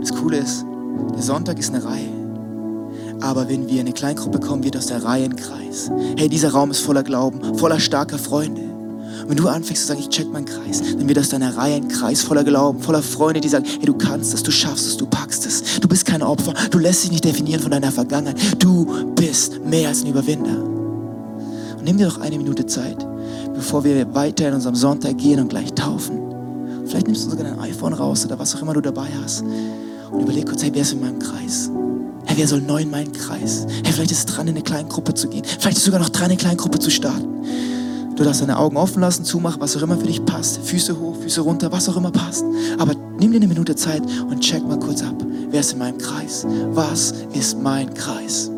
Das 0.00 0.12
Coole 0.14 0.36
ist, 0.36 0.66
der 1.14 1.22
Sonntag 1.22 1.58
ist 1.58 1.72
eine 1.72 1.82
Reihe. 1.82 2.15
Aber 3.20 3.48
wenn 3.48 3.66
wir 3.66 3.74
in 3.74 3.80
eine 3.80 3.92
Kleingruppe 3.92 4.40
kommen, 4.40 4.64
wird 4.64 4.76
aus 4.76 4.86
der 4.86 5.02
Reihe 5.02 5.24
ein 5.24 5.36
Kreis. 5.36 5.90
Hey, 6.16 6.28
dieser 6.28 6.50
Raum 6.50 6.70
ist 6.70 6.80
voller 6.80 7.02
Glauben, 7.02 7.56
voller 7.58 7.80
starker 7.80 8.18
Freunde. 8.18 8.62
Und 9.22 9.30
wenn 9.30 9.36
du 9.36 9.48
anfängst 9.48 9.82
zu 9.82 9.88
sagen, 9.88 10.00
ich 10.00 10.08
check 10.08 10.30
meinen 10.30 10.44
Kreis, 10.44 10.82
dann 10.82 11.08
wird 11.08 11.18
aus 11.18 11.30
deiner 11.30 11.56
Reihe 11.56 11.76
ein 11.76 11.88
Kreis 11.88 12.22
voller 12.22 12.44
Glauben, 12.44 12.80
voller 12.80 13.02
Freunde, 13.02 13.40
die 13.40 13.48
sagen, 13.48 13.64
hey, 13.64 13.86
du 13.86 13.94
kannst 13.94 14.34
es, 14.34 14.42
du 14.42 14.50
schaffst 14.50 14.86
es, 14.86 14.96
du 14.96 15.06
packst 15.06 15.46
es. 15.46 15.80
Du 15.80 15.88
bist 15.88 16.04
kein 16.04 16.22
Opfer, 16.22 16.52
du 16.70 16.78
lässt 16.78 17.04
dich 17.04 17.10
nicht 17.10 17.24
definieren 17.24 17.60
von 17.60 17.70
deiner 17.70 17.90
Vergangenheit. 17.90 18.38
Du 18.58 18.86
bist 19.14 19.64
mehr 19.64 19.88
als 19.88 20.02
ein 20.02 20.10
Überwinder. 20.10 20.62
Und 21.78 21.84
nimm 21.84 21.98
dir 21.98 22.06
doch 22.06 22.20
eine 22.20 22.36
Minute 22.36 22.66
Zeit, 22.66 23.06
bevor 23.54 23.82
wir 23.84 24.14
weiter 24.14 24.48
in 24.48 24.54
unserem 24.54 24.76
Sonntag 24.76 25.18
gehen 25.18 25.40
und 25.40 25.48
gleich 25.48 25.72
taufen. 25.72 26.20
Vielleicht 26.86 27.06
nimmst 27.06 27.26
du 27.26 27.30
sogar 27.30 27.46
dein 27.46 27.58
iPhone 27.60 27.94
raus 27.94 28.24
oder 28.24 28.38
was 28.38 28.54
auch 28.54 28.62
immer 28.62 28.74
du 28.74 28.80
dabei 28.80 29.08
hast 29.22 29.42
und 30.12 30.20
überleg 30.20 30.46
kurz, 30.46 30.62
hey, 30.62 30.70
wer 30.72 30.82
ist 30.82 30.92
in 30.92 31.00
meinem 31.00 31.18
Kreis? 31.18 31.70
Hey, 32.36 32.42
wer 32.42 32.48
soll 32.48 32.60
neu 32.60 32.82
in 32.82 32.90
meinen 32.90 33.12
Kreis? 33.12 33.66
Hey, 33.82 33.94
vielleicht 33.94 34.10
ist 34.10 34.18
es 34.18 34.26
dran, 34.26 34.46
in 34.46 34.54
eine 34.56 34.62
kleine 34.62 34.86
Gruppe 34.86 35.14
zu 35.14 35.26
gehen. 35.26 35.42
Vielleicht 35.42 35.78
ist 35.78 35.78
es 35.78 35.84
sogar 35.84 36.00
noch 36.00 36.10
dran, 36.10 36.26
eine 36.26 36.36
kleine 36.36 36.56
Gruppe 36.56 36.78
zu 36.78 36.90
starten. 36.90 37.42
Du 38.14 38.24
darfst 38.24 38.42
deine 38.42 38.58
Augen 38.58 38.76
offen 38.76 39.00
lassen, 39.00 39.24
zumachen, 39.24 39.58
was 39.58 39.74
auch 39.74 39.80
immer 39.80 39.96
für 39.96 40.06
dich 40.06 40.22
passt. 40.22 40.58
Füße 40.58 41.00
hoch, 41.00 41.16
Füße 41.18 41.40
runter, 41.40 41.72
was 41.72 41.88
auch 41.88 41.96
immer 41.96 42.10
passt. 42.10 42.44
Aber 42.76 42.92
nimm 43.18 43.30
dir 43.30 43.38
eine 43.38 43.46
Minute 43.46 43.74
Zeit 43.74 44.02
und 44.28 44.40
check 44.40 44.62
mal 44.68 44.78
kurz 44.78 45.00
ab. 45.00 45.14
Wer 45.48 45.60
ist 45.60 45.72
in 45.72 45.78
meinem 45.78 45.96
Kreis? 45.96 46.46
Was 46.72 47.14
ist 47.32 47.58
mein 47.58 47.94
Kreis? 47.94 48.50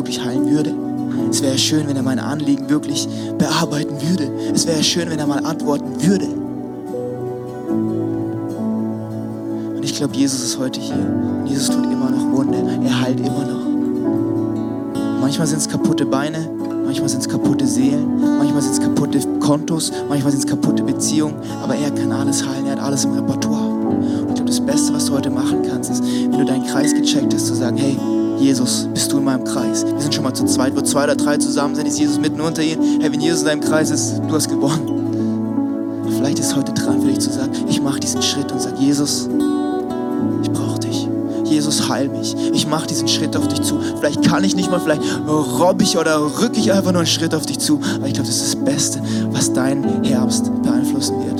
Wirklich 0.00 0.24
heilen 0.24 0.50
würde. 0.50 0.74
Es 1.30 1.42
wäre 1.42 1.58
schön, 1.58 1.86
wenn 1.86 1.96
er 1.96 2.02
meine 2.02 2.24
Anliegen 2.24 2.70
wirklich 2.70 3.06
bearbeiten 3.36 3.96
würde. 4.08 4.30
Es 4.54 4.66
wäre 4.66 4.82
schön, 4.82 5.10
wenn 5.10 5.18
er 5.18 5.26
mal 5.26 5.44
antworten 5.44 6.02
würde. 6.02 6.26
Und 9.76 9.84
ich 9.84 9.94
glaube, 9.94 10.16
Jesus 10.16 10.42
ist 10.42 10.58
heute 10.58 10.80
hier. 10.80 10.94
Und 10.94 11.46
Jesus 11.46 11.68
tut 11.68 11.84
immer 11.84 12.10
noch 12.10 12.32
Wunder. 12.32 12.58
Er 12.82 13.00
heilt 13.02 13.20
immer 13.20 13.44
noch. 13.44 13.60
Manchmal 15.20 15.46
sind 15.46 15.58
es 15.58 15.68
kaputte 15.68 16.06
Beine, 16.06 16.48
manchmal 16.86 17.10
sind 17.10 17.20
es 17.20 17.28
kaputte 17.28 17.66
Seelen, 17.66 18.20
manchmal 18.38 18.62
sind 18.62 18.72
es 18.72 18.80
kaputte 18.80 19.20
Kontos, 19.38 19.92
manchmal 20.08 20.32
sind 20.32 20.40
es 20.40 20.46
kaputte 20.46 20.82
Beziehungen. 20.82 21.36
Aber 21.62 21.74
er 21.74 21.90
kann 21.90 22.10
alles 22.10 22.44
heilen, 22.46 22.66
er 22.66 22.72
hat 22.72 22.80
alles 22.80 23.04
im 23.04 23.12
Repertoire. 23.12 23.69
Das 24.50 24.58
Beste, 24.58 24.92
was 24.92 25.04
du 25.04 25.12
heute 25.12 25.30
machen 25.30 25.62
kannst, 25.62 25.92
ist, 25.92 26.02
wenn 26.02 26.32
du 26.32 26.44
deinen 26.44 26.66
Kreis 26.66 26.92
gecheckt 26.92 27.32
hast, 27.32 27.46
zu 27.46 27.54
sagen, 27.54 27.76
hey, 27.76 27.96
Jesus, 28.36 28.88
bist 28.92 29.12
du 29.12 29.18
in 29.18 29.24
meinem 29.24 29.44
Kreis? 29.44 29.86
Wir 29.86 30.00
sind 30.00 30.12
schon 30.12 30.24
mal 30.24 30.34
zu 30.34 30.44
zweit, 30.44 30.74
wo 30.74 30.80
zwei 30.80 31.04
oder 31.04 31.14
drei 31.14 31.36
zusammen 31.36 31.76
sind, 31.76 31.86
ist 31.86 32.00
Jesus 32.00 32.18
mitten 32.18 32.40
unter 32.40 32.60
ihnen. 32.60 33.00
Hey, 33.00 33.12
wenn 33.12 33.20
Jesus 33.20 33.42
in 33.42 33.46
deinem 33.46 33.60
Kreis 33.60 33.92
ist, 33.92 34.18
du 34.18 34.34
hast 34.34 34.48
gewonnen. 34.48 36.02
Vielleicht 36.16 36.40
ist 36.40 36.56
heute 36.56 36.72
dran 36.72 37.00
für 37.00 37.06
dich 37.06 37.20
zu 37.20 37.30
sagen, 37.30 37.52
ich 37.68 37.80
mache 37.80 38.00
diesen 38.00 38.22
Schritt 38.22 38.50
und 38.50 38.60
sage, 38.60 38.74
Jesus, 38.80 39.28
ich 40.42 40.50
brauche 40.50 40.80
dich. 40.80 41.06
Jesus, 41.44 41.88
heil 41.88 42.08
mich. 42.08 42.34
Ich 42.52 42.66
mache 42.66 42.88
diesen 42.88 43.06
Schritt 43.06 43.36
auf 43.36 43.46
dich 43.46 43.62
zu. 43.62 43.78
Vielleicht 44.00 44.24
kann 44.24 44.42
ich 44.42 44.56
nicht 44.56 44.68
mal, 44.68 44.80
vielleicht 44.80 45.02
robb 45.28 45.80
ich 45.80 45.96
oder 45.96 46.20
rücke 46.40 46.58
ich 46.58 46.72
einfach 46.72 46.90
nur 46.90 47.02
einen 47.02 47.06
Schritt 47.06 47.36
auf 47.36 47.46
dich 47.46 47.60
zu. 47.60 47.78
Aber 47.94 48.08
ich 48.08 48.14
glaube, 48.14 48.26
das 48.26 48.38
ist 48.38 48.54
das 48.54 48.64
Beste, 48.64 49.00
was 49.30 49.52
dein 49.52 50.02
Herbst 50.02 50.50
beeinflussen 50.64 51.24
wird. 51.24 51.39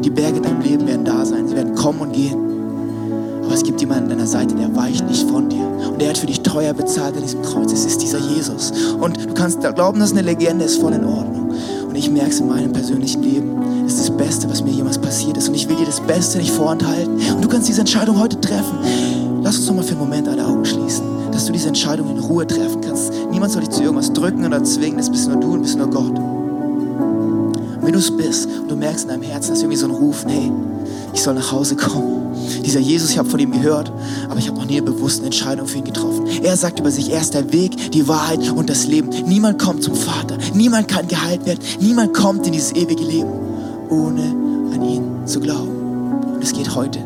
Die 0.00 0.10
Berge 0.10 0.38
in 0.38 0.42
deinem 0.42 0.60
Leben 0.60 0.86
werden 0.86 1.04
da 1.04 1.24
sein. 1.24 1.48
Sie 1.48 1.56
werden 1.56 1.74
kommen 1.74 2.00
und 2.00 2.12
gehen. 2.12 2.36
Aber 3.44 3.54
es 3.54 3.62
gibt 3.62 3.80
jemanden 3.80 4.04
an 4.04 4.10
deiner 4.10 4.26
Seite, 4.26 4.54
der 4.54 4.74
weicht 4.76 5.06
nicht 5.08 5.28
von 5.28 5.48
dir. 5.48 5.66
Und 5.90 6.00
der 6.00 6.10
hat 6.10 6.18
für 6.18 6.26
dich 6.26 6.40
teuer 6.42 6.74
bezahlt 6.74 7.16
an 7.16 7.22
diesem 7.22 7.42
Kreuz. 7.42 7.72
Es 7.72 7.84
ist 7.84 8.02
dieser 8.02 8.18
Jesus. 8.18 8.72
Und 9.00 9.16
du 9.16 9.34
kannst 9.34 9.60
glauben, 9.74 9.98
dass 9.98 10.10
es 10.10 10.16
eine 10.16 10.26
Legende 10.26 10.66
ist, 10.66 10.80
voll 10.80 10.92
in 10.92 11.04
Ordnung. 11.04 11.50
Und 11.88 11.94
ich 11.94 12.10
merke 12.10 12.30
es 12.30 12.40
in 12.40 12.48
meinem 12.48 12.72
persönlichen 12.72 13.22
Leben. 13.22 13.56
Es 13.86 13.94
ist 13.94 14.08
das 14.08 14.16
Beste, 14.16 14.50
was 14.50 14.62
mir 14.62 14.70
jemals 14.70 14.98
passiert 14.98 15.36
ist. 15.38 15.48
Und 15.48 15.54
ich 15.54 15.68
will 15.68 15.76
dir 15.76 15.86
das 15.86 16.00
Beste 16.00 16.38
nicht 16.38 16.50
vorenthalten. 16.50 17.14
Und 17.34 17.42
du 17.42 17.48
kannst 17.48 17.68
diese 17.68 17.80
Entscheidung 17.80 18.20
heute 18.20 18.40
treffen. 18.40 18.78
Lass 19.42 19.56
uns 19.56 19.66
noch 19.68 19.76
mal 19.76 19.82
für 19.82 19.92
einen 19.92 20.00
Moment 20.00 20.28
alle 20.28 20.46
Augen 20.46 20.64
schließen, 20.64 21.04
dass 21.32 21.46
du 21.46 21.52
diese 21.52 21.68
Entscheidung 21.68 22.10
in 22.10 22.18
Ruhe 22.18 22.46
treffen 22.46 22.82
kannst. 22.82 23.12
Niemand 23.30 23.50
soll 23.52 23.62
dich 23.62 23.70
zu 23.70 23.82
irgendwas 23.82 24.12
drücken 24.12 24.44
oder 24.44 24.62
zwingen. 24.62 24.98
Das 24.98 25.10
bist 25.10 25.28
nur 25.28 25.40
du 25.40 25.54
und 25.54 25.62
bist 25.62 25.78
nur 25.78 25.88
Gott. 25.88 26.37
Wenn 27.88 27.94
du 27.94 28.00
es 28.00 28.14
bist 28.14 28.50
und 28.50 28.70
du 28.70 28.76
merkst 28.76 29.04
in 29.04 29.08
deinem 29.08 29.22
Herzen, 29.22 29.52
dass 29.52 29.60
irgendwie 29.60 29.78
so 29.78 29.86
ein 29.86 29.92
Rufen, 29.92 30.28
hey, 30.28 30.52
ich 31.14 31.22
soll 31.22 31.32
nach 31.32 31.50
Hause 31.50 31.74
kommen. 31.74 32.36
Dieser 32.62 32.80
Jesus, 32.80 33.12
ich 33.12 33.16
habe 33.16 33.30
von 33.30 33.40
ihm 33.40 33.50
gehört, 33.50 33.90
aber 34.28 34.38
ich 34.38 34.46
habe 34.46 34.58
noch 34.58 34.66
nie 34.66 34.76
eine 34.76 34.82
bewusste 34.82 35.24
Entscheidung 35.24 35.66
für 35.66 35.78
ihn 35.78 35.84
getroffen. 35.84 36.26
Er 36.42 36.54
sagt 36.58 36.80
über 36.80 36.90
sich, 36.90 37.10
er 37.10 37.22
ist 37.22 37.32
der 37.32 37.50
Weg, 37.50 37.92
die 37.92 38.06
Wahrheit 38.06 38.40
und 38.50 38.68
das 38.68 38.86
Leben. 38.86 39.08
Niemand 39.26 39.58
kommt 39.58 39.82
zum 39.82 39.94
Vater, 39.94 40.36
niemand 40.52 40.86
kann 40.86 41.08
geheilt 41.08 41.46
werden, 41.46 41.60
niemand 41.80 42.12
kommt 42.12 42.46
in 42.46 42.52
dieses 42.52 42.72
ewige 42.72 43.02
Leben, 43.02 43.30
ohne 43.88 44.20
an 44.74 44.82
ihn 44.82 45.02
zu 45.24 45.40
glauben. 45.40 46.34
Und 46.34 46.44
es 46.44 46.52
geht 46.52 46.74
heute. 46.74 46.98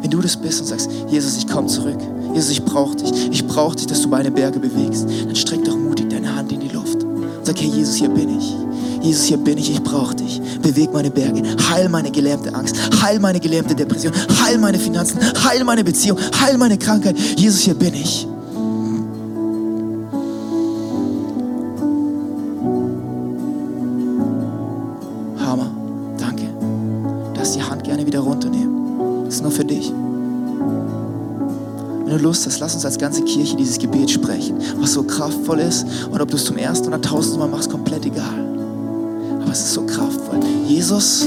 Wenn 0.00 0.10
du 0.12 0.20
das 0.20 0.36
bist 0.36 0.60
und 0.60 0.68
sagst, 0.68 0.88
Jesus, 1.08 1.38
ich 1.38 1.48
komme 1.48 1.66
zurück. 1.66 1.98
Jesus, 2.34 2.52
ich 2.52 2.64
brauche 2.64 2.94
dich. 2.94 3.32
Ich 3.32 3.44
brauche 3.44 3.74
dich, 3.74 3.88
dass 3.88 4.00
du 4.00 4.08
meine 4.08 4.30
Berge 4.30 4.60
bewegst. 4.60 5.08
Dann 5.26 5.34
streck 5.34 5.64
doch 5.64 5.76
mutig 5.76 6.08
deine 6.08 6.36
Hand 6.36 6.52
in 6.52 6.60
die 6.60 6.68
Luft 6.68 7.02
und 7.02 7.24
sag, 7.42 7.60
hey 7.60 7.66
Jesus, 7.66 7.96
hier 7.96 8.10
bin 8.10 8.38
ich. 8.38 8.54
Jesus, 9.02 9.24
hier 9.24 9.36
bin 9.36 9.58
ich, 9.58 9.70
ich 9.70 9.82
brauche 9.82 10.14
dich. 10.14 10.40
Beweg 10.62 10.92
meine 10.92 11.10
Berge, 11.10 11.42
heil 11.70 11.88
meine 11.88 12.10
gelähmte 12.10 12.54
Angst, 12.54 12.76
heil 13.02 13.20
meine 13.20 13.40
gelähmte 13.40 13.74
Depression, 13.74 14.12
heil 14.44 14.58
meine 14.58 14.78
Finanzen, 14.78 15.20
heil 15.44 15.64
meine 15.64 15.84
Beziehung, 15.84 16.18
heil 16.40 16.58
meine 16.58 16.78
Krankheit. 16.78 17.16
Jesus, 17.36 17.60
hier 17.60 17.74
bin 17.74 17.94
ich. 17.94 18.26
Hammer, 25.38 25.70
danke. 26.18 26.44
Lass 27.36 27.52
die 27.52 27.62
Hand 27.62 27.84
gerne 27.84 28.04
wieder 28.06 28.20
runternehmen. 28.20 29.24
Das 29.24 29.36
ist 29.36 29.42
nur 29.42 29.52
für 29.52 29.64
dich. 29.64 29.92
Wenn 32.04 32.18
du 32.18 32.22
Lust 32.22 32.46
hast, 32.46 32.60
lass 32.60 32.74
uns 32.74 32.84
als 32.84 32.98
ganze 32.98 33.22
Kirche 33.22 33.56
dieses 33.56 33.78
Gebet 33.78 34.08
sprechen, 34.10 34.58
was 34.78 34.92
so 34.92 35.02
kraftvoll 35.02 35.58
ist. 35.58 35.84
Und 36.08 36.20
ob 36.20 36.30
du 36.30 36.36
es 36.36 36.44
zum 36.44 36.56
ersten 36.56 36.86
oder 36.86 37.00
tausendsten 37.00 37.40
Mal 37.40 37.48
machst, 37.48 37.68
komplett 37.68 38.06
egal. 38.06 38.45
Es 39.56 39.62
ist 39.62 39.72
so 39.72 39.86
kraftvoll. 39.86 40.38
Jesus, 40.66 41.26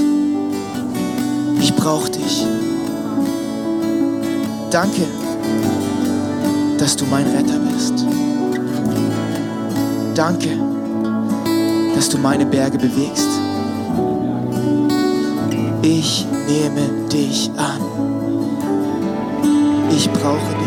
ich 1.60 1.74
brauche 1.74 2.08
dich. 2.12 2.46
Danke, 4.70 5.02
dass 6.78 6.94
du 6.94 7.06
mein 7.06 7.26
Retter 7.26 7.58
bist. 7.58 8.06
Danke, 10.14 10.50
dass 11.96 12.08
du 12.08 12.18
meine 12.18 12.46
Berge 12.46 12.78
bewegst. 12.78 13.26
Ich 15.82 16.24
nehme 16.46 17.08
dich 17.08 17.50
an. 17.56 17.80
Ich 19.90 20.08
brauche 20.08 20.59